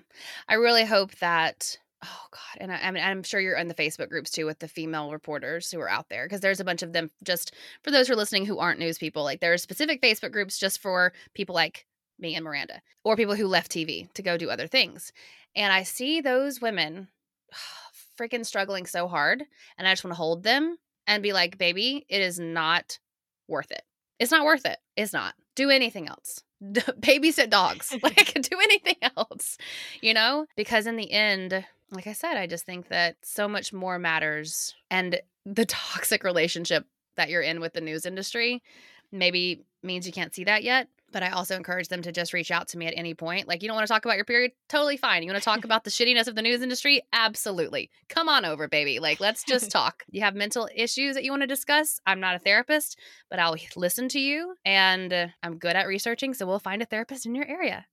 I 0.47 0.55
really 0.55 0.85
hope 0.85 1.15
that 1.15 1.77
Oh 2.03 2.27
God, 2.31 2.57
and 2.59 2.71
I, 2.71 2.79
I, 2.79 2.91
mean, 2.91 3.01
I'm 3.01 3.23
sure 3.23 3.39
you're 3.39 3.55
in 3.55 3.69
the 3.69 3.73
Facebook 3.73 4.09
groups 4.09 4.29
too 4.29 4.45
with 4.45 4.59
the 4.59 4.67
female 4.67 5.11
reporters 5.11 5.71
who 5.71 5.79
are 5.79 5.89
out 5.89 6.09
there 6.09 6.25
because 6.25 6.41
there's 6.41 6.59
a 6.59 6.65
bunch 6.65 6.83
of 6.83 6.91
them. 6.91 7.09
Just 7.23 7.53
for 7.81 7.91
those 7.91 8.07
who 8.07 8.13
are 8.13 8.17
listening 8.17 8.45
who 8.45 8.59
aren't 8.59 8.79
news 8.79 8.97
people, 8.97 9.23
like 9.23 9.39
there 9.39 9.53
are 9.53 9.57
specific 9.57 10.01
Facebook 10.01 10.33
groups 10.33 10.57
just 10.57 10.81
for 10.81 11.13
people 11.33 11.55
like 11.55 11.85
me 12.19 12.35
and 12.35 12.43
Miranda, 12.43 12.81
or 13.05 13.15
people 13.15 13.35
who 13.35 13.47
left 13.47 13.71
TV 13.71 14.11
to 14.13 14.21
go 14.21 14.37
do 14.37 14.49
other 14.49 14.67
things. 14.67 15.13
And 15.55 15.71
I 15.71 15.83
see 15.83 16.19
those 16.19 16.59
women 16.59 17.07
freaking 18.23 18.45
struggling 18.45 18.85
so 18.85 19.07
hard, 19.07 19.43
and 19.77 19.87
I 19.87 19.91
just 19.91 20.03
want 20.03 20.13
to 20.13 20.17
hold 20.17 20.43
them 20.43 20.77
and 21.07 21.23
be 21.23 21.33
like, 21.33 21.57
"Baby, 21.57 22.05
it 22.09 22.21
is 22.21 22.39
not 22.39 22.99
worth 23.47 23.71
it. 23.71 23.83
It's 24.19 24.31
not 24.31 24.45
worth 24.45 24.65
it. 24.65 24.77
It's 24.95 25.13
not. 25.13 25.35
Do 25.55 25.69
anything 25.69 26.07
else." 26.07 26.43
babysit 26.63 27.49
dogs 27.49 27.93
like 28.03 28.33
do 28.41 28.57
anything 28.57 28.95
else 29.17 29.57
you 30.01 30.13
know 30.13 30.45
because 30.55 30.87
in 30.87 30.95
the 30.95 31.11
end 31.11 31.65
like 31.93 32.07
I 32.07 32.13
said, 32.13 32.37
I 32.37 32.47
just 32.47 32.65
think 32.65 32.89
that 32.89 33.17
so 33.21 33.47
much 33.47 33.71
more 33.71 33.99
matters. 33.99 34.75
And 34.89 35.19
the 35.45 35.65
toxic 35.65 36.23
relationship 36.23 36.85
that 37.15 37.29
you're 37.29 37.41
in 37.41 37.59
with 37.59 37.73
the 37.73 37.81
news 37.81 38.05
industry 38.05 38.63
maybe 39.11 39.63
means 39.83 40.07
you 40.07 40.13
can't 40.13 40.33
see 40.33 40.45
that 40.45 40.63
yet. 40.63 40.87
But 41.13 41.23
I 41.23 41.29
also 41.29 41.55
encourage 41.55 41.87
them 41.87 42.01
to 42.01 42.11
just 42.11 42.33
reach 42.33 42.51
out 42.51 42.67
to 42.69 42.77
me 42.77 42.87
at 42.87 42.93
any 42.97 43.13
point. 43.13 43.47
Like, 43.47 43.61
you 43.61 43.69
don't 43.69 43.75
want 43.75 43.87
to 43.87 43.93
talk 43.93 44.03
about 44.03 44.17
your 44.17 44.25
period? 44.25 44.51
Totally 44.67 44.97
fine. 44.97 45.23
You 45.23 45.29
want 45.29 45.41
to 45.41 45.45
talk 45.45 45.63
about 45.63 45.83
the 45.83 45.89
shittiness 45.89 46.27
of 46.27 46.35
the 46.35 46.41
news 46.41 46.61
industry? 46.61 47.01
Absolutely. 47.13 47.89
Come 48.09 48.27
on 48.27 48.43
over, 48.43 48.67
baby. 48.67 48.99
Like, 48.99 49.19
let's 49.19 49.43
just 49.43 49.71
talk. 49.71 50.03
You 50.09 50.21
have 50.21 50.35
mental 50.35 50.67
issues 50.75 51.15
that 51.15 51.23
you 51.23 51.31
want 51.31 51.43
to 51.43 51.47
discuss? 51.47 51.99
I'm 52.05 52.19
not 52.19 52.35
a 52.35 52.39
therapist, 52.39 52.99
but 53.29 53.39
I'll 53.39 53.55
listen 53.75 54.09
to 54.09 54.19
you. 54.19 54.55
And 54.65 55.13
uh, 55.13 55.27
I'm 55.41 55.57
good 55.57 55.75
at 55.75 55.87
researching. 55.87 56.33
So 56.33 56.45
we'll 56.45 56.59
find 56.59 56.81
a 56.81 56.85
therapist 56.85 57.25
in 57.25 57.35
your 57.35 57.47
area. 57.47 57.85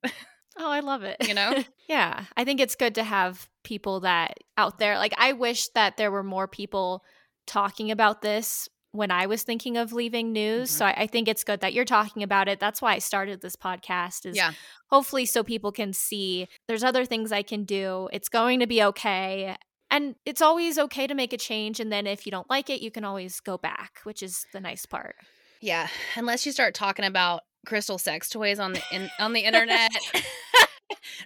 Oh, 0.58 0.70
I 0.70 0.80
love 0.80 1.02
it. 1.04 1.16
You 1.28 1.34
know? 1.34 1.62
yeah. 1.88 2.24
I 2.36 2.44
think 2.44 2.60
it's 2.60 2.74
good 2.74 2.96
to 2.96 3.04
have 3.04 3.48
people 3.62 4.00
that 4.00 4.38
out 4.56 4.78
there. 4.78 4.98
Like, 4.98 5.14
I 5.16 5.32
wish 5.32 5.68
that 5.70 5.96
there 5.96 6.10
were 6.10 6.24
more 6.24 6.48
people 6.48 7.04
talking 7.46 7.90
about 7.90 8.20
this 8.20 8.68
when 8.92 9.10
I 9.10 9.26
was 9.26 9.42
thinking 9.42 9.76
of 9.76 9.92
leaving 9.92 10.32
news. 10.32 10.70
Mm-hmm. 10.70 10.78
So 10.78 10.86
I, 10.86 11.02
I, 11.02 11.06
think 11.06 11.28
it's 11.28 11.44
good 11.44 11.60
that 11.60 11.72
you're 11.72 11.84
talking 11.84 12.22
about 12.22 12.48
it. 12.48 12.58
That's 12.58 12.82
why 12.82 12.94
I 12.94 12.98
started 12.98 13.40
this 13.40 13.56
podcast 13.56 14.26
is 14.26 14.36
yeah. 14.36 14.52
hopefully 14.88 15.26
so 15.26 15.44
people 15.44 15.70
can 15.70 15.92
see 15.92 16.48
there's 16.66 16.82
other 16.82 17.04
things 17.04 17.30
I 17.30 17.42
can 17.42 17.64
do. 17.64 18.08
It's 18.12 18.28
going 18.28 18.60
to 18.60 18.66
be 18.66 18.82
okay. 18.82 19.56
And 19.90 20.16
it's 20.24 20.42
always 20.42 20.78
okay 20.78 21.06
to 21.06 21.14
make 21.14 21.32
a 21.32 21.36
change. 21.36 21.80
And 21.80 21.92
then 21.92 22.06
if 22.06 22.26
you 22.26 22.32
don't 22.32 22.50
like 22.50 22.70
it, 22.70 22.80
you 22.80 22.90
can 22.90 23.04
always 23.04 23.40
go 23.40 23.58
back, 23.58 24.00
which 24.04 24.22
is 24.22 24.46
the 24.52 24.60
nice 24.60 24.86
part. 24.86 25.16
Yeah. 25.60 25.88
Unless 26.16 26.46
you 26.46 26.52
start 26.52 26.74
talking 26.74 27.04
about 27.04 27.42
crystal 27.66 27.98
sex 27.98 28.28
toys 28.28 28.58
on 28.58 28.72
the 28.72 28.82
in, 28.92 29.10
on 29.18 29.32
the 29.32 29.40
internet. 29.44 29.90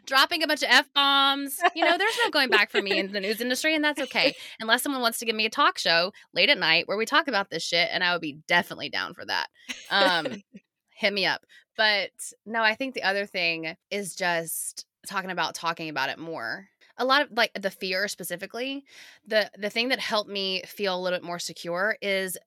dropping 0.06 0.42
a 0.42 0.46
bunch 0.46 0.62
of 0.62 0.68
f 0.70 0.92
bombs. 0.94 1.58
You 1.74 1.84
know, 1.84 1.96
there's 1.98 2.18
no 2.24 2.30
going 2.30 2.50
back 2.50 2.70
for 2.70 2.82
me 2.82 2.98
in 2.98 3.12
the 3.12 3.20
news 3.20 3.40
industry, 3.40 3.74
and 3.74 3.84
that's 3.84 4.00
okay. 4.00 4.34
Unless 4.60 4.82
someone 4.82 5.02
wants 5.02 5.18
to 5.18 5.24
give 5.24 5.36
me 5.36 5.46
a 5.46 5.50
talk 5.50 5.78
show 5.78 6.12
late 6.32 6.50
at 6.50 6.58
night 6.58 6.86
where 6.88 6.96
we 6.96 7.06
talk 7.06 7.28
about 7.28 7.50
this 7.50 7.62
shit, 7.62 7.88
and 7.92 8.02
I 8.02 8.12
would 8.12 8.20
be 8.20 8.38
definitely 8.46 8.88
down 8.88 9.14
for 9.14 9.24
that. 9.24 9.48
Um, 9.90 10.42
hit 10.94 11.12
me 11.12 11.26
up. 11.26 11.44
But 11.76 12.10
no, 12.46 12.62
I 12.62 12.74
think 12.74 12.94
the 12.94 13.02
other 13.02 13.26
thing 13.26 13.76
is 13.90 14.14
just 14.14 14.86
talking 15.06 15.30
about 15.30 15.54
talking 15.54 15.88
about 15.88 16.10
it 16.10 16.18
more. 16.18 16.68
A 16.96 17.04
lot 17.04 17.22
of 17.22 17.32
like 17.32 17.50
the 17.60 17.70
fear 17.70 18.06
specifically, 18.06 18.84
the 19.26 19.50
the 19.58 19.70
thing 19.70 19.88
that 19.88 19.98
helped 19.98 20.30
me 20.30 20.62
feel 20.66 20.96
a 20.96 21.00
little 21.00 21.18
bit 21.18 21.26
more 21.26 21.40
secure 21.40 21.96
is 22.00 22.38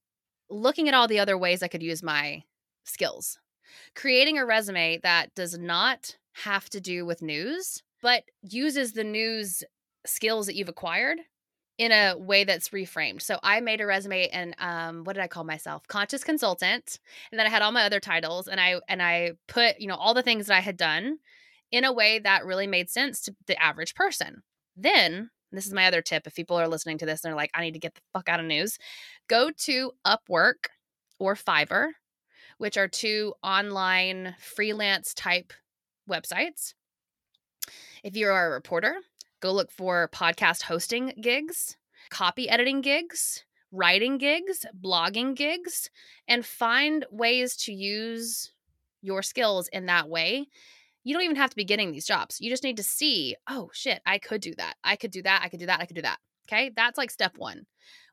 looking 0.49 0.87
at 0.87 0.93
all 0.93 1.09
the 1.09 1.19
other 1.19 1.37
ways 1.37 1.61
I 1.61 1.67
could 1.67 1.83
use 1.83 2.01
my 2.01 2.43
skills 2.85 3.37
creating 3.95 4.37
a 4.37 4.45
resume 4.45 4.99
that 5.03 5.33
does 5.35 5.57
not 5.57 6.15
have 6.43 6.69
to 6.69 6.81
do 6.81 7.05
with 7.05 7.21
news, 7.21 7.81
but 8.01 8.23
uses 8.41 8.93
the 8.93 9.03
news 9.03 9.63
skills 10.05 10.45
that 10.45 10.55
you've 10.55 10.69
acquired 10.69 11.19
in 11.77 11.91
a 11.91 12.15
way 12.17 12.43
that's 12.43 12.69
reframed. 12.69 13.21
So 13.21 13.39
I 13.43 13.59
made 13.59 13.81
a 13.81 13.85
resume 13.85 14.27
and 14.29 14.55
um 14.59 15.03
what 15.03 15.13
did 15.13 15.23
I 15.23 15.27
call 15.27 15.43
myself? 15.43 15.87
Conscious 15.87 16.23
consultant. 16.23 16.99
And 17.31 17.39
then 17.39 17.47
I 17.47 17.49
had 17.49 17.61
all 17.61 17.71
my 17.71 17.83
other 17.83 17.99
titles 17.99 18.47
and 18.47 18.59
I 18.59 18.79
and 18.87 19.01
I 19.01 19.33
put, 19.47 19.79
you 19.79 19.87
know, 19.87 19.95
all 19.95 20.13
the 20.13 20.23
things 20.23 20.47
that 20.47 20.57
I 20.57 20.61
had 20.61 20.77
done 20.77 21.19
in 21.71 21.83
a 21.83 21.93
way 21.93 22.19
that 22.19 22.45
really 22.45 22.67
made 22.67 22.89
sense 22.89 23.21
to 23.21 23.35
the 23.45 23.61
average 23.61 23.93
person. 23.93 24.41
Then, 24.75 25.29
this 25.51 25.65
is 25.65 25.73
my 25.73 25.85
other 25.85 26.01
tip 26.01 26.27
if 26.27 26.35
people 26.35 26.57
are 26.57 26.67
listening 26.67 26.97
to 26.99 27.05
this 27.05 27.23
and 27.23 27.29
they're 27.29 27.37
like 27.37 27.51
I 27.53 27.61
need 27.61 27.73
to 27.73 27.79
get 27.79 27.95
the 27.95 28.01
fuck 28.13 28.29
out 28.29 28.39
of 28.39 28.45
news, 28.45 28.77
go 29.27 29.51
to 29.65 29.91
Upwork 30.05 30.67
or 31.19 31.35
Fiverr 31.35 31.89
which 32.57 32.77
are 32.77 32.87
two 32.87 33.33
online 33.43 34.35
freelance 34.39 35.13
type 35.13 35.53
websites. 36.07 36.73
If 38.03 38.15
you 38.15 38.27
are 38.27 38.47
a 38.47 38.53
reporter, 38.53 38.95
go 39.41 39.51
look 39.51 39.71
for 39.71 40.09
podcast 40.13 40.63
hosting 40.63 41.13
gigs, 41.21 41.77
copy 42.09 42.49
editing 42.49 42.81
gigs, 42.81 43.43
writing 43.71 44.17
gigs, 44.17 44.65
blogging 44.79 45.35
gigs, 45.35 45.89
and 46.27 46.45
find 46.45 47.05
ways 47.11 47.55
to 47.57 47.73
use 47.73 48.51
your 49.01 49.21
skills 49.21 49.67
in 49.69 49.85
that 49.87 50.09
way. 50.09 50.47
You 51.03 51.13
don't 51.13 51.23
even 51.23 51.35
have 51.37 51.49
to 51.51 51.55
be 51.55 51.65
getting 51.65 51.91
these 51.91 52.05
jobs. 52.05 52.41
You 52.41 52.49
just 52.49 52.63
need 52.63 52.77
to 52.77 52.83
see, 52.83 53.35
oh 53.49 53.69
shit, 53.73 54.01
I 54.05 54.17
could 54.17 54.41
do 54.41 54.53
that. 54.55 54.75
I 54.83 54.95
could 54.95 55.11
do 55.11 55.21
that. 55.23 55.41
I 55.43 55.49
could 55.49 55.59
do 55.59 55.65
that. 55.67 55.79
I 55.79 55.85
could 55.85 55.95
do 55.95 56.01
that. 56.01 56.19
Okay. 56.47 56.71
That's 56.75 56.97
like 56.97 57.11
step 57.11 57.37
one. 57.37 57.65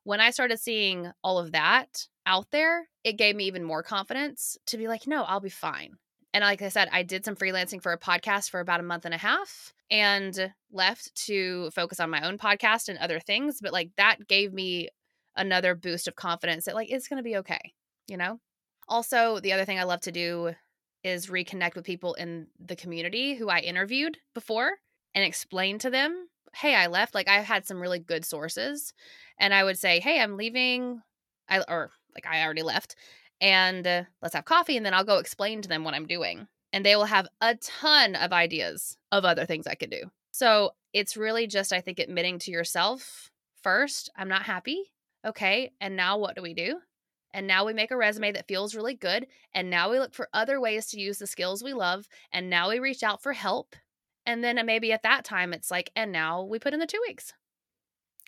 When 0.05 0.21
I 0.21 0.31
started 0.31 0.61
seeing 0.61 1.11
all 1.23 1.39
of 1.39 1.53
that, 1.53 2.07
out 2.27 2.51
there, 2.51 2.89
it 3.03 3.19
gave 3.19 3.37
me 3.37 3.45
even 3.45 3.65
more 3.65 3.83
confidence 3.83 4.57
to 4.67 4.79
be 4.79 4.89
like, 4.89 5.07
no, 5.07 5.25
I'll 5.25 5.41
be 5.41 5.51
fine. 5.51 5.97
And 6.35 6.43
like 6.43 6.63
I 6.63 6.69
said, 6.69 6.89
I 6.91 7.05
did 7.05 7.25
some 7.25 7.37
freelancing 7.37 7.81
for 7.81 7.93
a 7.93 7.99
podcast 7.99 8.51
for 8.51 8.59
about 8.59 8.81
a 8.81 8.83
month 8.83 9.05
and 9.05 9.15
a 9.15 9.19
half 9.19 9.73
and 9.89 10.53
left 10.73 11.15
to 11.27 11.71
focus 11.71 12.01
on 12.01 12.11
my 12.11 12.27
own 12.27 12.39
podcast 12.39 12.89
and 12.89 12.99
other 12.99 13.21
things. 13.21 13.61
But 13.63 13.73
like 13.73 13.91
that 13.97 14.27
gave 14.27 14.53
me 14.53 14.89
another 15.37 15.77
boost 15.77 16.09
of 16.09 16.17
confidence 16.17 16.65
that 16.65 16.75
like 16.75 16.91
it's 16.91 17.07
going 17.07 17.19
to 17.19 17.23
be 17.23 17.37
okay, 17.37 17.73
you 18.09 18.17
know? 18.17 18.41
Also, 18.89 19.39
the 19.39 19.53
other 19.53 19.65
thing 19.65 19.79
I 19.79 19.85
love 19.85 20.01
to 20.03 20.13
do 20.13 20.51
is 21.05 21.29
reconnect 21.29 21.77
with 21.77 21.85
people 21.85 22.15
in 22.15 22.49
the 22.59 22.77
community 22.77 23.35
who 23.35 23.49
I 23.49 23.61
interviewed 23.61 24.19
before 24.35 24.73
and 25.15 25.25
explain 25.25 25.79
to 25.79 25.91
them, 25.91 26.27
hey, 26.53 26.75
I 26.75 26.89
left. 26.89 27.15
Like 27.15 27.29
I've 27.29 27.45
had 27.45 27.65
some 27.65 27.81
really 27.81 28.01
good 28.01 28.25
sources. 28.25 28.93
And 29.39 29.55
I 29.55 29.63
would 29.63 29.79
say, 29.79 30.01
hey, 30.01 30.21
I'm 30.21 30.37
leaving. 30.37 31.01
I, 31.49 31.63
or 31.69 31.91
like 32.15 32.27
I 32.27 32.43
already 32.43 32.63
left, 32.63 32.97
and 33.41 33.87
uh, 33.87 34.03
let's 34.23 34.35
have 34.35 34.45
coffee, 34.45 34.77
and 34.77 34.85
then 34.85 34.95
I'll 34.95 35.05
go 35.05 35.19
explain 35.19 35.63
to 35.63 35.69
them 35.69 35.85
what 35.85 35.95
I'm 35.95 36.07
doing. 36.07 36.47
And 36.73 36.85
they 36.85 36.97
will 36.97 37.05
have 37.05 37.29
a 37.41 37.55
ton 37.57 38.17
of 38.17 38.33
ideas 38.33 38.97
of 39.13 39.25
other 39.25 39.47
things 39.47 39.67
I 39.67 39.75
could 39.75 39.91
do. 39.91 40.11
So 40.33 40.73
it's 40.93 41.17
really 41.17 41.47
just, 41.47 41.73
I 41.73 41.81
think, 41.81 42.01
admitting 42.01 42.41
to 42.41 42.51
yourself 42.51 43.31
first, 43.63 44.11
I'm 44.17 44.29
not 44.29 44.43
happy. 44.43 44.93
Okay. 45.25 45.73
And 45.81 45.97
now 45.97 46.19
what 46.19 46.35
do 46.35 46.43
we 46.43 46.55
do? 46.55 46.81
And 47.33 47.47
now 47.47 47.65
we 47.65 47.73
make 47.73 47.91
a 47.91 47.97
resume 47.97 48.33
that 48.33 48.47
feels 48.47 48.75
really 48.75 48.95
good. 48.95 49.27
And 49.53 49.71
now 49.71 49.91
we 49.91 49.99
look 49.99 50.15
for 50.15 50.29
other 50.33 50.61
ways 50.61 50.87
to 50.89 51.01
use 51.01 51.19
the 51.19 51.27
skills 51.27 51.63
we 51.63 51.73
love. 51.73 52.07
And 52.33 52.51
now 52.51 52.69
we 52.69 52.79
reach 52.79 53.03
out 53.03 53.23
for 53.23 53.33
help. 53.33 53.75
And 54.27 54.43
then 54.43 54.65
maybe 54.65 54.93
at 54.93 55.03
that 55.03 55.25
time, 55.25 55.53
it's 55.53 55.71
like, 55.71 55.91
and 55.97 56.13
now 56.13 56.43
we 56.43 56.59
put 56.59 56.75
in 56.75 56.81
the 56.81 56.87
two 56.87 57.01
weeks. 57.07 57.33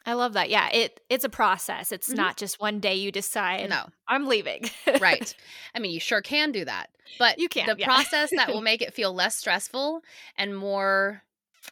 I 0.06 0.12
love 0.14 0.34
that. 0.34 0.50
Yeah, 0.50 0.68
it 0.72 1.00
it's 1.10 1.24
a 1.24 1.28
process. 1.28 1.90
It's 1.92 2.12
Mhm. 2.12 2.16
not 2.16 2.36
just 2.36 2.60
one 2.60 2.78
day 2.80 2.94
you 2.94 3.10
decide, 3.10 3.68
No. 3.68 3.86
I'm 4.06 4.26
leaving. 4.26 4.70
Right. 5.00 5.34
I 5.74 5.80
mean, 5.80 5.90
you 5.90 6.00
sure 6.00 6.22
can 6.22 6.52
do 6.52 6.64
that. 6.64 6.90
But 7.18 7.38
You 7.38 7.48
can, 7.48 7.66
the 7.66 7.76
yeah. 7.76 7.86
process 7.86 8.30
that 8.36 8.48
will 8.52 8.60
make 8.62 8.82
it 8.82 8.94
feel 8.94 9.12
less 9.12 9.36
stressful 9.36 10.02
and 10.36 10.56
more 10.56 11.22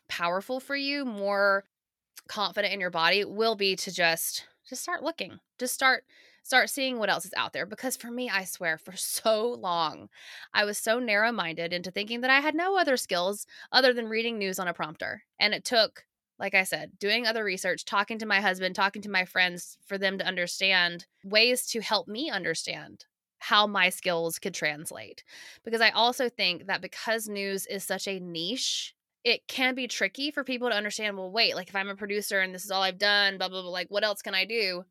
powerful 0.09 0.61
for 0.61 0.77
you, 0.77 1.05
more 1.05 1.65
confident 2.29 2.75
in 2.75 2.81
your 2.81 2.91
body 2.91 3.25
will 3.25 3.57
be 3.57 3.77
to 3.77 3.93
just 3.93 4.47
just 4.69 4.83
start 4.83 5.03
looking. 5.03 5.41
Just 5.59 5.75
start 5.75 6.05
start 6.43 6.71
seeing 6.71 6.99
what 6.99 7.11
else 7.11 7.25
is 7.27 7.35
out 7.37 7.53
there 7.53 7.67
because 7.67 7.97
for 7.97 8.11
me, 8.11 8.29
I 8.31 8.45
swear 8.45 8.79
for 8.79 8.93
so 8.97 9.49
long 9.53 10.09
I 10.55 10.65
was 10.65 10.79
so 10.79 10.99
narrow-minded 10.99 11.73
into 11.73 11.91
thinking 11.91 12.21
that 12.23 12.31
I 12.31 12.41
had 12.41 12.55
no 12.55 12.79
other 12.79 12.97
skills 12.97 13.47
other 13.73 13.93
than 13.95 14.09
reading 14.09 14.39
news 14.39 14.59
on 14.59 14.69
a 14.69 14.75
prompter. 14.75 15.25
And 15.41 15.55
it 15.55 15.65
took 15.65 16.05
like 16.39 16.55
I 16.55 16.65
said, 16.65 16.99
doing 16.99 17.27
other 17.27 17.45
research, 17.45 17.85
talking 17.85 18.19
to 18.19 18.27
my 18.27 18.41
husband, 18.41 18.75
talking 18.75 19.03
to 19.03 19.11
my 19.11 19.25
friends 19.25 19.79
for 19.87 19.99
them 19.99 20.19
to 20.19 20.27
understand 20.27 21.07
ways 21.25 21.67
to 21.69 21.81
help 21.81 22.09
me 22.09 22.31
understand 22.31 23.05
how 23.39 23.67
my 23.67 23.91
skills 23.91 24.39
could 24.39 24.55
translate. 24.55 25.23
Because 25.65 25.81
I 25.81 25.91
also 25.91 26.29
think 26.29 26.67
that 26.67 26.81
because 26.81 27.29
news 27.29 27.67
is 27.67 27.85
such 27.85 28.09
a 28.09 28.19
niche, 28.19 28.95
it 29.23 29.47
can 29.49 29.75
be 29.75 29.87
tricky 29.87 30.31
for 30.31 30.45
people 30.45 30.69
to 30.69 30.77
understand, 30.77 31.17
well, 31.17 31.31
wait, 31.31 31.55
like 31.55 31.69
if 31.69 31.77
I'm 31.77 31.89
a 31.89 31.95
producer 31.95 32.41
and 32.41 32.55
this 32.55 32.65
is 32.65 32.71
all 32.71 32.83
I've 32.83 32.99
done, 32.99 33.39
blah, 33.39 33.49
blah, 33.49 33.63
blah, 33.63 33.71
like 33.71 33.91
what 33.91 34.05
else 34.05 34.23
can 34.23 34.35
I 34.35 34.45
do? 34.45 34.85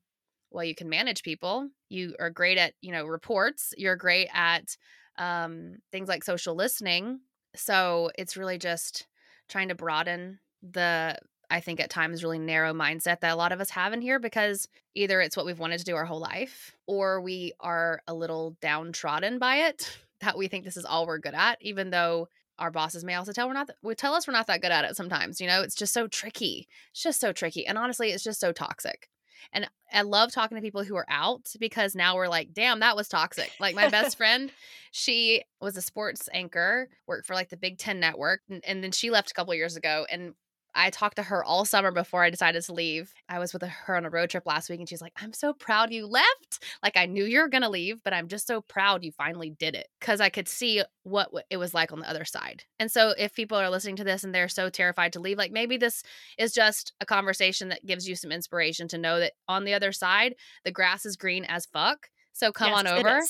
Well, 0.52 0.64
you 0.64 0.76
can 0.76 0.88
manage 0.88 1.24
people. 1.24 1.70
You 1.90 2.16
are 2.20 2.30
great 2.30 2.58
at, 2.58 2.74
you 2.82 2.92
know, 2.92 3.06
reports. 3.06 3.74
You're 3.78 3.96
great 3.96 4.30
at 4.34 4.78
um, 5.18 5.78
things 5.92 6.08
like 6.08 6.24
social 6.24 6.56
listening. 6.56 7.22
So 7.56 8.12
it's 8.18 8.38
really 8.38 8.58
just 8.58 9.08
trying 9.50 9.70
to 9.70 9.76
broaden 9.76 10.40
the 10.62 11.18
I 11.54 11.60
think 11.60 11.80
at 11.80 11.92
times 11.92 12.24
really 12.24 12.40
narrow 12.40 12.74
mindset 12.74 13.20
that 13.20 13.32
a 13.32 13.36
lot 13.36 13.52
of 13.52 13.62
us 13.62 13.70
have 13.70 13.94
in 13.94 14.02
here 14.02 14.18
because 14.18 14.68
either 14.96 15.22
it's 15.22 15.38
what 15.38 15.46
we've 15.46 15.60
wanted 15.60 15.78
to 15.78 15.86
do 15.86 15.96
our 15.96 16.04
whole 16.04 16.20
life 16.20 16.76
or 16.88 17.22
we 17.22 17.54
are 17.60 18.02
a 18.08 18.14
little 18.16 18.58
downtrodden 18.60 19.38
by 19.38 19.58
it 19.68 19.96
that 20.22 20.36
we 20.36 20.48
think 20.48 20.66
this 20.66 20.78
is 20.78 20.86
all 20.86 21.06
we're 21.06 21.20
good 21.20 21.36
at 21.36 21.62
even 21.62 21.92
though 21.92 22.28
our 22.58 22.72
bosses 22.72 23.04
may 23.04 23.14
also 23.14 23.32
tell 23.32 23.48
we're 23.48 23.54
not 23.54 23.68
th- 23.68 23.78
we 23.84 23.94
tell 23.94 24.16
us 24.16 24.28
we're 24.28 24.34
not 24.34 24.48
that 24.48 24.64
good 24.64 24.72
at 24.72 24.84
it 24.84 24.96
sometimes 24.96 25.40
you 25.40 25.46
know? 25.46 25.62
It's 25.62 25.76
just 25.76 25.94
so 25.94 26.08
tricky. 26.08 26.68
It's 26.92 27.04
just 27.04 27.22
so 27.22 27.32
tricky 27.32 27.68
and 27.68 27.78
honestly 27.78 28.10
it's 28.10 28.24
just 28.24 28.40
so 28.40 28.52
toxic. 28.52 29.08
And 29.52 29.70
i 29.94 30.02
love 30.02 30.32
talking 30.32 30.56
to 30.56 30.62
people 30.62 30.84
who 30.84 30.96
are 30.96 31.06
out 31.08 31.54
because 31.60 31.94
now 31.94 32.16
we're 32.16 32.30
like 32.30 32.52
damn 32.52 32.80
that 32.80 32.96
was 32.96 33.08
toxic. 33.08 33.52
Like 33.60 33.76
my 33.76 33.90
best 33.90 34.18
friend 34.18 34.52
she 34.90 35.44
was 35.62 35.78
a 35.78 35.84
sports 35.84 36.30
anchor 36.34 36.90
worked 37.06 37.28
for 37.28 37.36
like 37.36 37.50
the 37.50 37.58
big 37.58 37.78
10 37.78 38.00
network 38.00 38.42
and, 38.50 38.64
and 38.66 38.84
then 38.84 38.92
she 38.92 39.12
left 39.12 39.30
a 39.30 39.36
couple 39.36 39.54
years 39.54 39.76
ago 39.76 40.08
and 40.10 40.34
I 40.76 40.90
talked 40.90 41.18
to 41.18 41.24
her 41.24 41.44
all 41.44 41.66
summer 41.66 41.92
before 41.92 42.24
I 42.24 42.30
decided 42.30 42.64
to 42.64 42.74
leave. 42.74 43.14
I 43.30 43.40
was 43.40 43.54
with 43.54 43.62
her 43.64 43.96
on 43.96 44.06
a 44.06 44.10
road 44.10 44.30
trip 44.30 44.46
last 44.46 44.70
week 44.70 44.80
and 44.80 44.90
she's 44.90 45.02
like, 45.02 45.14
I'm 45.22 45.34
so 45.34 45.54
proud 45.54 45.92
you 45.92 46.08
left. 46.08 46.64
Like, 46.82 46.98
I 46.98 47.06
knew 47.06 47.26
you 47.26 47.40
were 47.40 47.48
going 47.48 47.62
to 47.62 47.70
leave, 47.70 48.04
but 48.04 48.14
I'm 48.14 48.28
just 48.28 48.48
so 48.48 48.62
proud 48.62 49.04
you 49.04 49.12
finally 49.12 49.52
did 49.52 49.76
it 49.76 49.88
because 50.00 50.20
I 50.22 50.30
could 50.30 50.48
see 50.48 50.84
what 51.04 51.30
it 51.50 51.58
was 51.58 51.74
like 51.74 51.92
on 51.92 52.00
the 52.00 52.10
other 52.10 52.26
side. 52.26 52.64
And 52.80 52.92
so, 52.92 53.14
if 53.18 53.34
people 53.34 53.58
are 53.58 53.70
listening 53.70 53.98
to 53.98 54.04
this 54.04 54.24
and 54.24 54.34
they're 54.34 54.48
so 54.50 54.70
terrified 54.70 55.14
to 55.14 55.20
leave, 55.20 55.38
like 55.38 55.52
maybe 55.52 55.78
this 55.78 56.04
is 56.38 56.54
just 56.54 56.94
a 57.02 57.06
conversation 57.06 57.70
that 57.70 57.86
gives 57.86 58.08
you 58.08 58.16
some 58.16 58.32
inspiration 58.32 58.88
to 58.90 58.98
know 58.98 59.20
that 59.20 59.34
on 59.48 59.66
the 59.66 59.74
other 59.74 59.92
side, 59.92 60.36
the 60.66 60.72
grass 60.72 61.06
is 61.06 61.16
green 61.16 61.46
as 61.46 61.66
fuck. 61.66 62.10
So, 62.34 62.52
come 62.52 62.72
Yes, 62.72 62.80
on 62.80 62.88
over. 62.88 63.22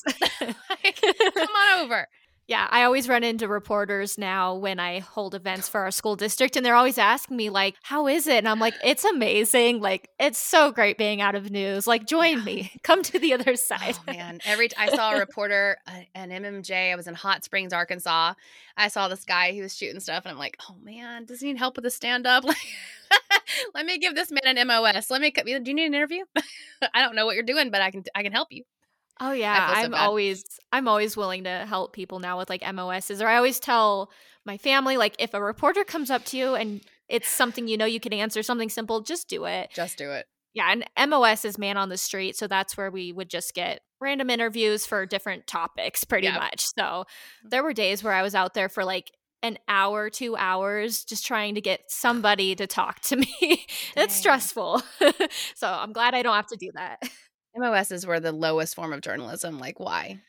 Like, 0.69 1.01
come 1.35 1.47
on 1.49 1.79
over. 1.81 2.07
Yeah, 2.45 2.67
I 2.69 2.83
always 2.83 3.07
run 3.07 3.23
into 3.23 3.47
reporters 3.47 4.17
now 4.17 4.55
when 4.55 4.77
I 4.77 4.99
hold 4.99 5.33
events 5.33 5.69
for 5.69 5.79
our 5.79 5.91
school 5.91 6.17
district, 6.17 6.57
and 6.57 6.65
they're 6.65 6.75
always 6.75 6.97
asking 6.97 7.37
me, 7.37 7.49
like, 7.49 7.75
how 7.83 8.07
is 8.07 8.27
it? 8.27 8.39
And 8.39 8.49
I'm 8.49 8.59
like, 8.59 8.73
it's 8.83 9.05
amazing. 9.05 9.79
Like, 9.79 10.09
it's 10.19 10.39
so 10.39 10.69
great 10.69 10.97
being 10.97 11.21
out 11.21 11.35
of 11.35 11.49
news. 11.51 11.87
Like, 11.87 12.05
join 12.05 12.43
me. 12.43 12.73
Come 12.83 13.01
to 13.03 13.17
the 13.17 13.33
other 13.33 13.55
side. 13.55 13.95
Oh 13.97 14.11
man! 14.11 14.39
Every 14.45 14.67
t- 14.67 14.75
I 14.77 14.93
saw 14.93 15.13
a 15.15 15.19
reporter, 15.19 15.77
uh, 15.87 16.01
an 16.15 16.31
MMJ. 16.31 16.91
I 16.91 16.95
was 16.97 17.07
in 17.07 17.13
Hot 17.13 17.45
Springs, 17.45 17.71
Arkansas. 17.71 18.33
I 18.75 18.87
saw 18.89 19.07
this 19.07 19.23
guy 19.23 19.53
who 19.53 19.61
was 19.61 19.75
shooting 19.77 20.01
stuff, 20.01 20.25
and 20.25 20.33
I'm 20.33 20.37
like, 20.39 20.57
oh 20.69 20.75
man, 20.83 21.23
does 21.23 21.39
he 21.39 21.47
need 21.47 21.57
help 21.57 21.77
with 21.77 21.83
the 21.83 21.91
stand 21.91 22.27
up? 22.27 22.43
Like, 22.53 22.57
let 23.75 23.85
me 23.85 23.99
give 23.99 24.15
this 24.15 24.31
man 24.31 24.57
an 24.57 24.67
MOS. 24.67 25.11
Let 25.11 25.21
me. 25.21 25.29
Do 25.29 25.43
you 25.45 25.73
need 25.75 25.85
an 25.85 25.93
interview? 25.93 26.23
I 26.95 27.01
don't 27.01 27.15
know 27.15 27.25
what 27.27 27.35
you're 27.35 27.43
doing, 27.43 27.69
but 27.69 27.81
I 27.81 27.91
can. 27.91 28.03
I 28.15 28.23
can 28.23 28.31
help 28.31 28.47
you. 28.51 28.63
Oh 29.19 29.31
yeah, 29.31 29.73
so 29.73 29.73
I'm 29.73 29.91
bad. 29.91 30.05
always 30.05 30.43
I'm 30.71 30.87
always 30.87 31.15
willing 31.15 31.43
to 31.45 31.65
help 31.67 31.93
people 31.93 32.19
now 32.19 32.37
with 32.37 32.49
like 32.49 32.61
MOSs. 32.73 33.21
Or 33.21 33.27
I 33.27 33.37
always 33.37 33.59
tell 33.59 34.11
my 34.45 34.57
family 34.57 34.97
like 34.97 35.15
if 35.19 35.33
a 35.33 35.41
reporter 35.41 35.83
comes 35.83 36.09
up 36.09 36.25
to 36.25 36.37
you 36.37 36.55
and 36.55 36.81
it's 37.07 37.27
something 37.29 37.67
you 37.67 37.77
know 37.77 37.85
you 37.85 37.99
can 37.99 38.13
answer, 38.13 38.41
something 38.43 38.69
simple, 38.69 39.01
just 39.01 39.27
do 39.29 39.45
it. 39.45 39.69
Just 39.73 39.97
do 39.97 40.11
it. 40.11 40.25
Yeah, 40.53 40.71
and 40.97 41.09
MOS 41.09 41.45
is 41.45 41.57
man 41.57 41.77
on 41.77 41.89
the 41.89 41.97
street, 41.97 42.35
so 42.35 42.47
that's 42.47 42.77
where 42.77 42.91
we 42.91 43.11
would 43.11 43.29
just 43.29 43.53
get 43.55 43.81
random 43.99 44.29
interviews 44.29 44.85
for 44.85 45.05
different 45.05 45.47
topics 45.47 46.03
pretty 46.03 46.27
Yeah. 46.27 46.37
much. 46.37 46.65
So 46.77 46.83
mm. 46.83 47.05
there 47.49 47.63
were 47.63 47.73
days 47.73 48.03
where 48.03 48.13
I 48.13 48.21
was 48.21 48.35
out 48.35 48.53
there 48.53 48.69
for 48.69 48.83
like 48.83 49.11
an 49.41 49.57
hour, 49.67 50.09
2 50.09 50.35
hours 50.37 51.03
just 51.03 51.25
trying 51.25 51.55
to 51.55 51.61
get 51.61 51.81
somebody 51.89 52.55
to 52.55 52.67
talk 52.67 53.01
to 53.01 53.15
me. 53.17 53.65
it's 53.97 54.15
stressful. 54.15 54.81
so 55.55 55.67
I'm 55.67 55.91
glad 55.93 56.13
I 56.13 56.21
don't 56.21 56.35
have 56.35 56.47
to 56.47 56.55
do 56.57 56.71
that. 56.75 57.01
MOSs 57.55 58.05
were 58.05 58.19
the 58.19 58.31
lowest 58.31 58.75
form 58.75 58.93
of 58.93 59.01
journalism. 59.01 59.59
Like, 59.59 59.79
why? 59.79 60.19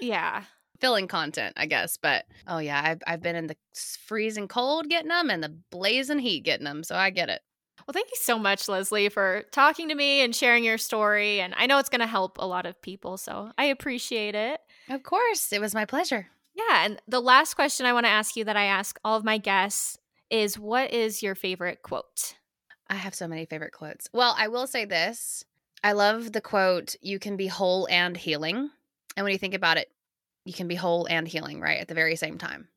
Yeah. 0.00 0.44
Filling 0.80 1.06
content, 1.06 1.54
I 1.56 1.66
guess. 1.66 1.96
But 1.96 2.24
oh 2.48 2.58
yeah, 2.58 2.82
I've 2.84 3.02
I've 3.06 3.22
been 3.22 3.36
in 3.36 3.46
the 3.46 3.56
freezing 4.06 4.48
cold 4.48 4.88
getting 4.88 5.10
them 5.10 5.30
and 5.30 5.42
the 5.42 5.56
blazing 5.70 6.18
heat 6.18 6.40
getting 6.40 6.64
them, 6.64 6.82
so 6.82 6.96
I 6.96 7.10
get 7.10 7.28
it. 7.28 7.40
Well, 7.86 7.92
thank 7.92 8.08
you 8.10 8.18
so 8.20 8.38
much, 8.38 8.68
Leslie, 8.68 9.08
for 9.08 9.44
talking 9.50 9.88
to 9.88 9.94
me 9.94 10.22
and 10.22 10.34
sharing 10.34 10.64
your 10.64 10.78
story. 10.78 11.40
And 11.40 11.54
I 11.56 11.66
know 11.66 11.78
it's 11.78 11.88
going 11.88 12.00
to 12.00 12.06
help 12.06 12.38
a 12.38 12.46
lot 12.46 12.66
of 12.66 12.80
people, 12.82 13.16
so 13.16 13.50
I 13.58 13.66
appreciate 13.66 14.34
it. 14.34 14.60
Of 14.88 15.02
course, 15.02 15.52
it 15.52 15.60
was 15.60 15.74
my 15.74 15.84
pleasure. 15.84 16.28
Yeah. 16.54 16.84
And 16.84 17.00
the 17.08 17.20
last 17.20 17.54
question 17.54 17.86
I 17.86 17.92
want 17.92 18.06
to 18.06 18.10
ask 18.10 18.36
you 18.36 18.44
that 18.44 18.56
I 18.56 18.64
ask 18.64 18.98
all 19.04 19.16
of 19.16 19.24
my 19.24 19.38
guests 19.38 19.98
is 20.30 20.58
what 20.58 20.92
is 20.92 21.22
your 21.22 21.34
favorite 21.34 21.82
quote? 21.82 22.34
I 22.88 22.96
have 22.96 23.14
so 23.14 23.26
many 23.26 23.46
favorite 23.46 23.72
quotes. 23.72 24.08
Well, 24.12 24.34
I 24.36 24.48
will 24.48 24.66
say 24.66 24.84
this. 24.84 25.44
I 25.84 25.92
love 25.92 26.32
the 26.32 26.40
quote, 26.40 26.94
you 27.00 27.18
can 27.18 27.36
be 27.36 27.48
whole 27.48 27.88
and 27.90 28.16
healing. 28.16 28.70
And 29.16 29.24
when 29.24 29.32
you 29.32 29.38
think 29.38 29.54
about 29.54 29.78
it, 29.78 29.90
you 30.44 30.52
can 30.52 30.68
be 30.68 30.74
whole 30.74 31.06
and 31.06 31.26
healing, 31.26 31.60
right? 31.60 31.80
At 31.80 31.88
the 31.88 31.94
very 31.94 32.16
same 32.16 32.38
time. 32.38 32.68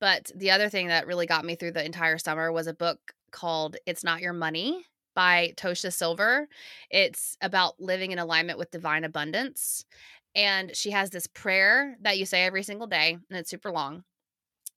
But 0.00 0.30
the 0.34 0.50
other 0.50 0.68
thing 0.68 0.88
that 0.88 1.06
really 1.06 1.26
got 1.26 1.44
me 1.44 1.54
through 1.54 1.72
the 1.72 1.84
entire 1.84 2.18
summer 2.18 2.52
was 2.52 2.66
a 2.66 2.74
book 2.74 3.14
called 3.30 3.76
It's 3.86 4.04
Not 4.04 4.20
Your 4.20 4.32
Money 4.32 4.84
by 5.14 5.54
Tosha 5.56 5.92
Silver. 5.92 6.48
It's 6.90 7.36
about 7.40 7.80
living 7.80 8.12
in 8.12 8.18
alignment 8.18 8.58
with 8.58 8.70
divine 8.70 9.04
abundance. 9.04 9.84
And 10.34 10.76
she 10.76 10.90
has 10.90 11.10
this 11.10 11.26
prayer 11.26 11.96
that 12.02 12.18
you 12.18 12.26
say 12.26 12.44
every 12.44 12.62
single 12.62 12.86
day, 12.86 13.16
and 13.30 13.38
it's 13.38 13.48
super 13.48 13.70
long. 13.70 14.04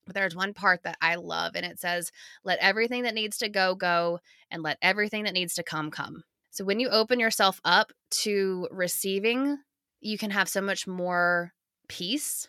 But 0.06 0.16
there's 0.16 0.36
one 0.36 0.54
part 0.54 0.84
that 0.84 0.97
I 1.02 1.16
love, 1.16 1.56
and 1.56 1.66
it 1.66 1.80
says, 1.80 2.12
Let 2.43 2.60
everything 2.60 3.04
that 3.04 3.14
needs 3.14 3.38
to 3.39 3.50
go, 3.50 3.76
go, 3.76 4.20
and 4.50 4.64
let 4.64 4.78
everything 4.82 5.26
that 5.26 5.34
needs 5.34 5.56
to 5.56 5.64
come, 5.64 5.91
come. 5.91 6.24
So 6.52 6.64
when 6.64 6.80
you 6.80 6.89
open 6.89 7.20
yourself 7.20 7.62
up 7.64 7.91
to 8.22 8.68
receiving, 8.72 9.58
you 10.02 10.18
can 10.18 10.32
have 10.32 10.50
so 10.50 10.62
much 10.62 10.88
more 10.88 11.54
peace. 11.88 12.47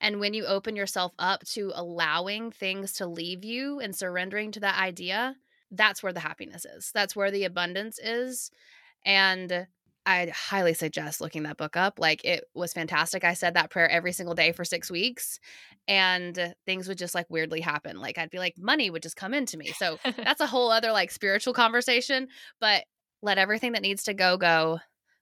And 0.00 0.20
when 0.20 0.34
you 0.34 0.46
open 0.46 0.76
yourself 0.76 1.12
up 1.18 1.44
to 1.48 1.72
allowing 1.74 2.50
things 2.50 2.94
to 2.94 3.06
leave 3.06 3.44
you 3.44 3.80
and 3.80 3.94
surrendering 3.94 4.52
to 4.52 4.60
that 4.60 4.80
idea, 4.80 5.36
that's 5.70 6.02
where 6.02 6.12
the 6.12 6.20
happiness 6.20 6.64
is. 6.64 6.90
That's 6.94 7.16
where 7.16 7.30
the 7.30 7.44
abundance 7.44 7.98
is. 7.98 8.50
And 9.04 9.66
I 10.06 10.32
highly 10.32 10.72
suggest 10.72 11.20
looking 11.20 11.42
that 11.42 11.56
book 11.56 11.76
up. 11.76 11.98
Like 11.98 12.24
it 12.24 12.44
was 12.54 12.72
fantastic. 12.72 13.24
I 13.24 13.34
said 13.34 13.54
that 13.54 13.70
prayer 13.70 13.90
every 13.90 14.12
single 14.12 14.36
day 14.36 14.52
for 14.52 14.64
six 14.64 14.88
weeks, 14.88 15.40
and 15.88 16.54
things 16.64 16.86
would 16.86 16.98
just 16.98 17.14
like 17.14 17.26
weirdly 17.28 17.60
happen. 17.60 17.98
Like 17.98 18.16
I'd 18.16 18.30
be 18.30 18.38
like, 18.38 18.56
money 18.56 18.88
would 18.88 19.02
just 19.02 19.16
come 19.16 19.34
into 19.34 19.58
me. 19.58 19.72
So 19.72 19.98
that's 20.16 20.40
a 20.40 20.46
whole 20.46 20.70
other 20.70 20.92
like 20.92 21.10
spiritual 21.10 21.54
conversation. 21.54 22.28
But 22.60 22.84
let 23.22 23.38
everything 23.38 23.72
that 23.72 23.82
needs 23.82 24.04
to 24.04 24.14
go, 24.14 24.36
go. 24.36 24.80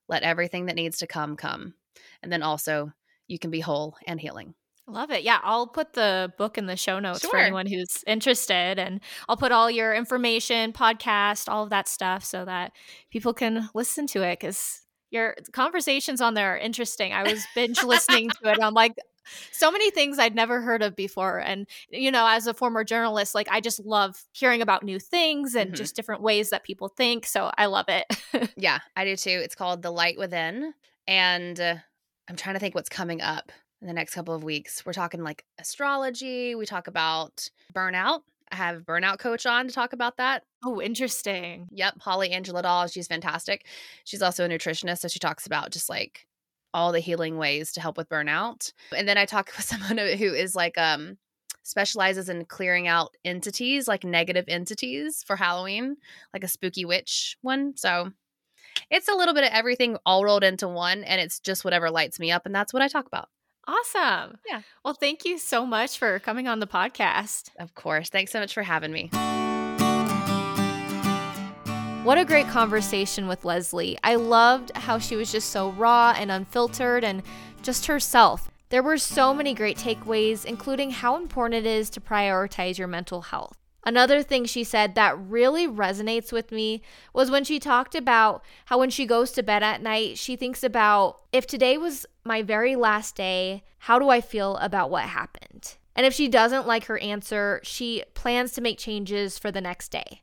Let 0.09 0.23
everything 0.23 0.67
that 0.67 0.77
needs 0.77 0.99
to 0.99 1.07
come, 1.07 1.37
come. 1.37 1.75
And 2.23 2.31
then 2.31 2.43
also, 2.43 2.93
you 3.27 3.39
can 3.39 3.51
be 3.51 3.61
whole 3.61 3.97
and 4.07 4.21
healing. 4.21 4.55
Love 4.87 5.11
it. 5.11 5.23
Yeah, 5.23 5.41
I'll 5.43 5.67
put 5.67 5.95
the 5.95 6.31
book 6.37 6.59
in 6.59 6.67
the 6.67 6.77
show 6.77 6.99
notes 7.01 7.25
for 7.25 7.39
anyone 7.39 7.67
who's 7.67 8.05
interested. 8.07 8.79
And 8.79 9.01
I'll 9.29 9.37
put 9.37 9.51
all 9.51 9.71
your 9.71 9.95
information, 9.95 10.75
podcast, 10.75 11.49
all 11.49 11.65
of 11.65 11.71
that 11.71 11.89
stuff 11.89 12.23
so 12.23 12.45
that 12.45 12.73
people 13.11 13.33
can 13.33 13.71
listen 13.75 14.07
to 14.09 14.23
it 14.23 14.41
because 14.41 14.83
your 15.11 15.37
conversations 15.53 16.21
on 16.21 16.35
there 16.35 16.55
are 16.55 16.59
interesting. 16.59 17.15
I 17.15 17.23
was 17.23 17.47
binge 17.55 17.83
listening 17.83 18.29
to 18.29 18.51
it. 18.51 18.59
I'm 18.61 18.75
like, 18.75 18.97
so 19.53 19.71
many 19.71 19.91
things 19.91 20.19
I'd 20.19 20.35
never 20.35 20.61
heard 20.61 20.83
of 20.83 20.95
before. 20.97 21.39
And, 21.39 21.67
you 21.91 22.11
know, 22.11 22.27
as 22.27 22.47
a 22.47 22.55
former 22.55 22.85
journalist, 22.85 23.35
like 23.35 23.49
I 23.51 23.61
just 23.61 23.81
love 23.81 24.23
hearing 24.33 24.63
about 24.63 24.83
new 24.83 24.99
things 24.99 25.55
and 25.55 25.73
Mhm. 25.73 25.77
just 25.77 25.97
different 25.97 26.23
ways 26.23 26.51
that 26.51 26.63
people 26.65 26.89
think. 26.89 27.27
So 27.27 27.51
I 27.57 27.67
love 27.67 27.87
it. 27.89 28.05
Yeah, 28.57 28.79
I 28.97 29.05
do 29.05 29.17
too. 29.17 29.41
It's 29.43 29.55
called 29.55 29.83
The 29.83 29.91
Light 29.91 30.19
Within. 30.19 30.75
And 31.07 31.59
uh, 31.61 31.77
I'm 32.29 32.37
trying 32.37 32.55
to 32.55 32.61
think 32.61 32.75
what's 32.75 32.89
coming 32.89 33.21
up 33.21 33.51
in 33.81 33.87
the 33.89 33.93
next 33.95 34.15
couple 34.15 34.35
of 34.35 34.43
weeks. 34.45 34.85
We're 34.87 34.93
talking 34.93 35.23
like 35.23 35.45
astrology, 35.59 36.55
we 36.55 36.67
talk 36.67 36.87
about 36.89 37.49
burnout 37.75 38.21
I 38.53 38.57
have 38.57 38.83
burnout 38.83 39.19
coach 39.19 39.47
on 39.47 39.67
to 39.69 39.75
talk 39.75 39.93
about 39.95 40.19
that. 40.19 40.45
Oh, 40.65 40.81
interesting. 40.81 41.67
Yep, 41.73 41.95
Holly 42.01 42.31
Angela 42.31 42.63
Doll. 42.63 42.87
She's 42.87 43.07
fantastic. 43.09 43.67
She's 44.05 44.23
also 44.23 44.45
a 44.45 44.49
nutritionist, 44.49 44.99
so 44.99 45.09
she 45.09 45.19
talks 45.19 45.47
about 45.47 45.73
just 45.73 45.89
like 45.89 46.27
all 46.75 46.93
the 46.93 47.01
healing 47.01 47.39
ways 47.39 47.73
to 47.73 47.81
help 47.81 47.97
with 47.97 48.09
burnout. 48.09 48.73
And 48.95 49.09
then 49.09 49.17
I 49.17 49.25
talk 49.25 49.51
with 49.57 49.65
someone 49.65 49.97
who 49.97 50.35
is 50.35 50.55
like 50.55 50.77
um 50.77 51.17
specializes 51.63 52.29
in 52.29 52.45
clearing 52.45 52.87
out 52.87 53.15
entities, 53.25 53.89
like 53.89 54.05
negative 54.05 54.45
entities 54.49 55.25
for 55.27 55.37
Halloween, 55.37 55.97
like 56.35 56.45
a 56.45 56.49
spooky 56.49 56.85
witch 56.85 57.39
one. 57.41 57.75
So 57.77 58.13
it's 58.91 59.09
a 59.09 59.15
little 59.15 59.35
bit 59.35 59.45
of 59.45 59.51
everything 59.53 59.97
all 60.05 60.25
rolled 60.25 60.45
into 60.45 60.69
one, 60.69 61.05
and 61.05 61.21
it's 61.21 61.41
just 61.41 61.65
whatever 61.65 61.91
lights 61.91 62.21
me 62.21 62.31
up, 62.31 62.45
and 62.45 62.55
that's 62.55 62.73
what 62.73 62.83
I 62.83 62.89
talk 62.89 63.07
about. 63.07 63.29
Awesome. 63.67 64.37
Yeah. 64.47 64.61
Well, 64.85 64.95
thank 64.95 65.25
you 65.25 65.39
so 65.39 65.65
much 65.65 65.99
for 65.99 66.19
coming 66.19 66.49
on 66.49 66.61
the 66.61 66.67
podcast. 66.67 67.51
Of 67.59 67.75
course. 67.75 68.11
Thanks 68.11 68.31
so 68.31 68.41
much 68.41 68.53
for 68.53 68.63
having 68.63 68.93
me. 68.93 69.11
What 72.05 72.19
a 72.19 72.25
great 72.27 72.49
conversation 72.49 73.29
with 73.29 73.47
Leslie. 73.47 73.97
I 74.05 74.17
loved 74.17 74.77
how 74.77 74.99
she 74.99 75.17
was 75.17 75.33
just 75.33 75.49
so 75.49 75.71
raw 75.71 76.15
and 76.15 76.31
unfiltered 76.31 77.03
and 77.03 77.23
just 77.63 77.87
herself. 77.87 78.51
There 78.69 78.83
were 78.83 78.99
so 78.99 79.33
many 79.33 79.55
great 79.55 79.79
takeaways, 79.79 80.45
including 80.45 80.91
how 80.91 81.17
important 81.17 81.65
it 81.65 81.67
is 81.67 81.89
to 81.91 82.03
prioritize 82.03 82.77
your 82.77 82.89
mental 82.89 83.23
health. 83.23 83.57
Another 83.87 84.23
thing 84.23 84.45
she 84.45 84.65
said 84.65 84.95
that 84.95 85.19
really 85.19 85.67
resonates 85.67 86.31
with 86.31 86.53
me 86.53 86.83
was 87.15 87.31
when 87.31 87.43
she 87.43 87.59
talked 87.59 87.95
about 87.95 88.45
how 88.67 88.79
when 88.79 88.91
she 88.91 89.07
goes 89.07 89.31
to 89.33 89.43
bed 89.43 89.63
at 89.63 89.81
night, 89.81 90.19
she 90.19 90.37
thinks 90.37 90.63
about 90.63 91.23
if 91.33 91.47
today 91.47 91.79
was 91.79 92.05
my 92.23 92.43
very 92.43 92.77
last 92.77 93.17
day, 93.17 93.65
how 93.79 93.99
do 93.99 94.11
I 94.11 94.21
feel 94.21 94.59
about 94.59 94.91
what 94.91 95.05
happened? 95.05 95.77
And 95.97 96.05
if 96.05 96.13
she 96.13 96.29
doesn't 96.29 96.67
like 96.67 96.85
her 96.85 96.99
answer, 96.99 97.61
she 97.63 98.03
plans 98.13 98.53
to 98.53 98.61
make 98.61 98.77
changes 98.77 99.39
for 99.39 99.51
the 99.51 99.63
next 99.63 99.89
day. 99.89 100.21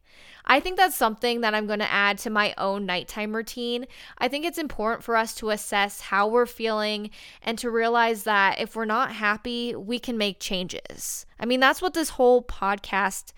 I 0.51 0.59
think 0.59 0.75
that's 0.75 0.97
something 0.97 1.39
that 1.41 1.55
I'm 1.55 1.65
going 1.65 1.79
to 1.79 1.89
add 1.89 2.17
to 2.19 2.29
my 2.29 2.53
own 2.57 2.85
nighttime 2.85 3.33
routine. 3.33 3.85
I 4.17 4.27
think 4.27 4.43
it's 4.43 4.57
important 4.57 5.01
for 5.01 5.15
us 5.15 5.33
to 5.35 5.51
assess 5.51 6.01
how 6.01 6.27
we're 6.27 6.45
feeling 6.45 7.09
and 7.41 7.57
to 7.59 7.71
realize 7.71 8.23
that 8.23 8.59
if 8.59 8.75
we're 8.75 8.83
not 8.83 9.13
happy, 9.13 9.73
we 9.73 9.97
can 9.97 10.17
make 10.17 10.41
changes. 10.41 11.25
I 11.39 11.45
mean, 11.45 11.61
that's 11.61 11.81
what 11.81 11.93
this 11.93 12.09
whole 12.09 12.43
podcast 12.43 13.31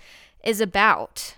is 0.44 0.60
about. 0.60 1.36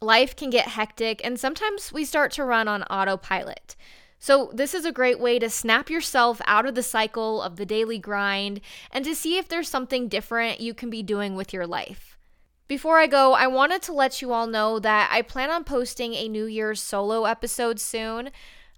Life 0.00 0.34
can 0.36 0.48
get 0.48 0.68
hectic, 0.68 1.20
and 1.22 1.38
sometimes 1.38 1.92
we 1.92 2.06
start 2.06 2.32
to 2.32 2.44
run 2.44 2.66
on 2.66 2.84
autopilot. 2.84 3.76
So, 4.18 4.50
this 4.54 4.72
is 4.72 4.86
a 4.86 4.92
great 4.92 5.20
way 5.20 5.38
to 5.38 5.50
snap 5.50 5.90
yourself 5.90 6.40
out 6.46 6.64
of 6.64 6.74
the 6.74 6.82
cycle 6.82 7.42
of 7.42 7.56
the 7.56 7.66
daily 7.66 7.98
grind 7.98 8.62
and 8.90 9.04
to 9.04 9.14
see 9.14 9.36
if 9.36 9.48
there's 9.48 9.68
something 9.68 10.08
different 10.08 10.60
you 10.60 10.72
can 10.72 10.88
be 10.88 11.02
doing 11.02 11.34
with 11.34 11.52
your 11.52 11.66
life. 11.66 12.09
Before 12.70 13.00
I 13.00 13.08
go, 13.08 13.32
I 13.32 13.48
wanted 13.48 13.82
to 13.82 13.92
let 13.92 14.22
you 14.22 14.32
all 14.32 14.46
know 14.46 14.78
that 14.78 15.10
I 15.12 15.22
plan 15.22 15.50
on 15.50 15.64
posting 15.64 16.14
a 16.14 16.28
New 16.28 16.44
Year's 16.44 16.80
solo 16.80 17.24
episode 17.24 17.80
soon. 17.80 18.30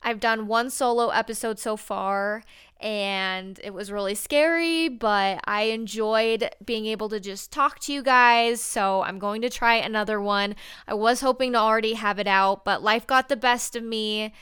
I've 0.02 0.18
done 0.18 0.46
one 0.46 0.70
solo 0.70 1.10
episode 1.10 1.58
so 1.58 1.76
far, 1.76 2.42
and 2.80 3.60
it 3.62 3.74
was 3.74 3.92
really 3.92 4.14
scary, 4.14 4.88
but 4.88 5.40
I 5.44 5.64
enjoyed 5.64 6.48
being 6.64 6.86
able 6.86 7.10
to 7.10 7.20
just 7.20 7.52
talk 7.52 7.80
to 7.80 7.92
you 7.92 8.02
guys. 8.02 8.62
So 8.62 9.02
I'm 9.02 9.18
going 9.18 9.42
to 9.42 9.50
try 9.50 9.74
another 9.74 10.22
one. 10.22 10.56
I 10.88 10.94
was 10.94 11.20
hoping 11.20 11.52
to 11.52 11.58
already 11.58 11.92
have 11.92 12.18
it 12.18 12.26
out, 12.26 12.64
but 12.64 12.82
life 12.82 13.06
got 13.06 13.28
the 13.28 13.36
best 13.36 13.76
of 13.76 13.84
me. 13.84 14.32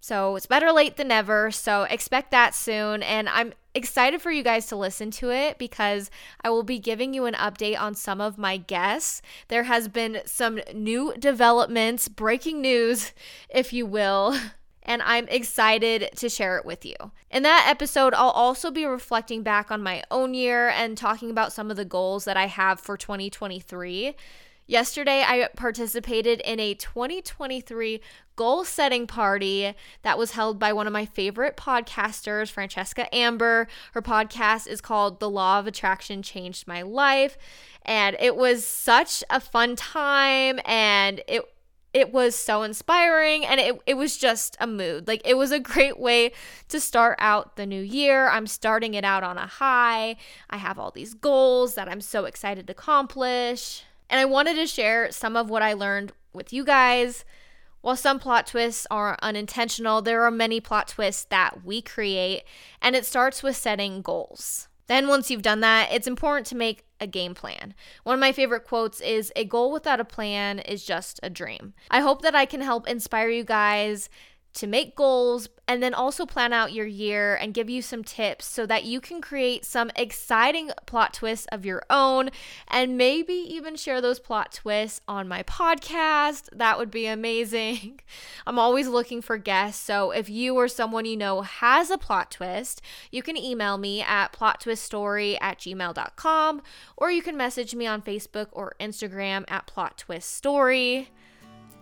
So 0.00 0.36
it's 0.36 0.44
better 0.44 0.70
late 0.70 0.98
than 0.98 1.08
never. 1.08 1.50
So 1.50 1.84
expect 1.84 2.30
that 2.30 2.54
soon. 2.54 3.02
And 3.02 3.26
I'm 3.30 3.54
excited 3.76 4.22
for 4.22 4.30
you 4.30 4.42
guys 4.42 4.66
to 4.66 4.76
listen 4.76 5.10
to 5.12 5.30
it 5.30 5.58
because 5.58 6.10
I 6.40 6.50
will 6.50 6.62
be 6.62 6.78
giving 6.78 7.12
you 7.12 7.26
an 7.26 7.34
update 7.34 7.78
on 7.78 7.94
some 7.94 8.20
of 8.20 8.38
my 8.38 8.56
guests. 8.56 9.20
There 9.48 9.64
has 9.64 9.86
been 9.86 10.22
some 10.24 10.60
new 10.74 11.12
developments, 11.18 12.08
breaking 12.08 12.60
news, 12.62 13.12
if 13.48 13.72
you 13.72 13.86
will. 13.86 14.36
And 14.88 15.02
I'm 15.02 15.26
excited 15.26 16.10
to 16.14 16.28
share 16.28 16.58
it 16.58 16.64
with 16.64 16.86
you. 16.86 16.94
In 17.28 17.42
that 17.42 17.66
episode, 17.68 18.14
I'll 18.14 18.30
also 18.30 18.70
be 18.70 18.84
reflecting 18.84 19.42
back 19.42 19.72
on 19.72 19.82
my 19.82 20.04
own 20.12 20.32
year 20.32 20.68
and 20.68 20.96
talking 20.96 21.28
about 21.28 21.52
some 21.52 21.72
of 21.72 21.76
the 21.76 21.84
goals 21.84 22.24
that 22.24 22.36
I 22.36 22.46
have 22.46 22.78
for 22.78 22.96
2023. 22.96 24.14
Yesterday, 24.68 25.22
I 25.24 25.48
participated 25.54 26.40
in 26.40 26.58
a 26.58 26.74
2023 26.74 28.00
goal 28.34 28.64
setting 28.64 29.06
party 29.06 29.74
that 30.02 30.18
was 30.18 30.32
held 30.32 30.58
by 30.58 30.72
one 30.72 30.88
of 30.88 30.92
my 30.92 31.06
favorite 31.06 31.56
podcasters, 31.56 32.50
Francesca 32.50 33.12
Amber. 33.14 33.68
Her 33.92 34.02
podcast 34.02 34.66
is 34.66 34.80
called 34.80 35.20
The 35.20 35.30
Law 35.30 35.60
of 35.60 35.68
Attraction 35.68 36.20
Changed 36.20 36.66
My 36.66 36.82
Life. 36.82 37.38
And 37.82 38.16
it 38.18 38.34
was 38.34 38.66
such 38.66 39.22
a 39.30 39.38
fun 39.38 39.76
time 39.76 40.58
and 40.64 41.22
it 41.28 41.44
it 41.94 42.12
was 42.12 42.34
so 42.34 42.62
inspiring 42.62 43.46
and 43.46 43.58
it, 43.58 43.80
it 43.86 43.94
was 43.94 44.18
just 44.18 44.54
a 44.60 44.66
mood. 44.66 45.08
Like 45.08 45.22
it 45.24 45.38
was 45.38 45.50
a 45.50 45.58
great 45.60 45.98
way 45.98 46.32
to 46.68 46.78
start 46.78 47.16
out 47.20 47.56
the 47.56 47.64
new 47.64 47.80
year. 47.80 48.28
I'm 48.28 48.46
starting 48.46 48.92
it 48.92 49.04
out 49.04 49.22
on 49.22 49.38
a 49.38 49.46
high. 49.46 50.16
I 50.50 50.58
have 50.58 50.78
all 50.78 50.90
these 50.90 51.14
goals 51.14 51.74
that 51.76 51.88
I'm 51.88 52.02
so 52.02 52.26
excited 52.26 52.66
to 52.66 52.72
accomplish. 52.72 53.84
And 54.08 54.20
I 54.20 54.24
wanted 54.24 54.54
to 54.56 54.66
share 54.66 55.10
some 55.10 55.36
of 55.36 55.50
what 55.50 55.62
I 55.62 55.72
learned 55.72 56.12
with 56.32 56.52
you 56.52 56.64
guys. 56.64 57.24
While 57.80 57.96
some 57.96 58.18
plot 58.18 58.46
twists 58.48 58.86
are 58.90 59.16
unintentional, 59.22 60.02
there 60.02 60.22
are 60.24 60.30
many 60.30 60.60
plot 60.60 60.88
twists 60.88 61.24
that 61.26 61.64
we 61.64 61.80
create, 61.80 62.42
and 62.82 62.96
it 62.96 63.06
starts 63.06 63.42
with 63.42 63.56
setting 63.56 64.02
goals. 64.02 64.68
Then, 64.88 65.08
once 65.08 65.30
you've 65.30 65.42
done 65.42 65.60
that, 65.60 65.92
it's 65.92 66.06
important 66.06 66.46
to 66.48 66.56
make 66.56 66.84
a 67.00 67.06
game 67.06 67.34
plan. 67.34 67.74
One 68.04 68.14
of 68.14 68.20
my 68.20 68.32
favorite 68.32 68.64
quotes 68.64 69.00
is 69.00 69.32
A 69.36 69.44
goal 69.44 69.72
without 69.72 70.00
a 70.00 70.04
plan 70.04 70.60
is 70.60 70.84
just 70.84 71.20
a 71.22 71.30
dream. 71.30 71.74
I 71.90 72.00
hope 72.00 72.22
that 72.22 72.34
I 72.34 72.46
can 72.46 72.60
help 72.60 72.88
inspire 72.88 73.28
you 73.28 73.44
guys 73.44 74.08
to 74.56 74.66
make 74.66 74.96
goals 74.96 75.48
and 75.68 75.82
then 75.82 75.92
also 75.92 76.24
plan 76.24 76.52
out 76.52 76.72
your 76.72 76.86
year 76.86 77.34
and 77.34 77.52
give 77.52 77.68
you 77.68 77.82
some 77.82 78.02
tips 78.02 78.46
so 78.46 78.64
that 78.66 78.84
you 78.84 79.00
can 79.00 79.20
create 79.20 79.64
some 79.64 79.90
exciting 79.96 80.70
plot 80.86 81.12
twists 81.12 81.46
of 81.52 81.66
your 81.66 81.82
own 81.90 82.30
and 82.68 82.96
maybe 82.96 83.34
even 83.34 83.76
share 83.76 84.00
those 84.00 84.18
plot 84.18 84.52
twists 84.52 85.00
on 85.06 85.28
my 85.28 85.42
podcast. 85.42 86.48
That 86.52 86.78
would 86.78 86.90
be 86.90 87.06
amazing. 87.06 88.00
I'm 88.46 88.58
always 88.58 88.88
looking 88.88 89.20
for 89.20 89.38
guests, 89.38 89.84
so 89.84 90.10
if 90.10 90.30
you 90.30 90.54
or 90.54 90.68
someone 90.68 91.04
you 91.04 91.16
know 91.16 91.42
has 91.42 91.90
a 91.90 91.98
plot 91.98 92.30
twist, 92.30 92.80
you 93.10 93.22
can 93.22 93.36
email 93.36 93.76
me 93.76 94.02
at 94.02 94.32
plottwiststory 94.32 95.36
at 95.40 95.58
gmail.com 95.58 96.62
or 96.96 97.10
you 97.10 97.22
can 97.22 97.36
message 97.36 97.74
me 97.74 97.86
on 97.86 98.02
Facebook 98.02 98.48
or 98.52 98.74
Instagram 98.80 99.44
at 99.48 99.66
plottwiststory. 99.66 101.08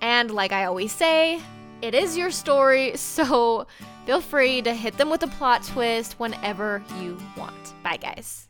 And 0.01 0.31
like 0.31 0.53
I 0.53 0.65
always 0.65 0.93
say, 0.93 1.41
it 1.83 1.95
is 1.95 2.17
your 2.17 2.31
story, 2.31 2.97
so 2.97 3.67
feel 4.07 4.21
free 4.21 4.63
to 4.63 4.75
hit 4.75 4.97
them 4.97 5.11
with 5.11 5.23
a 5.23 5.29
plot 5.29 5.63
twist 5.63 6.19
whenever 6.19 6.83
you 7.01 7.19
want. 7.37 7.75
Bye, 7.83 7.97
guys. 7.97 8.49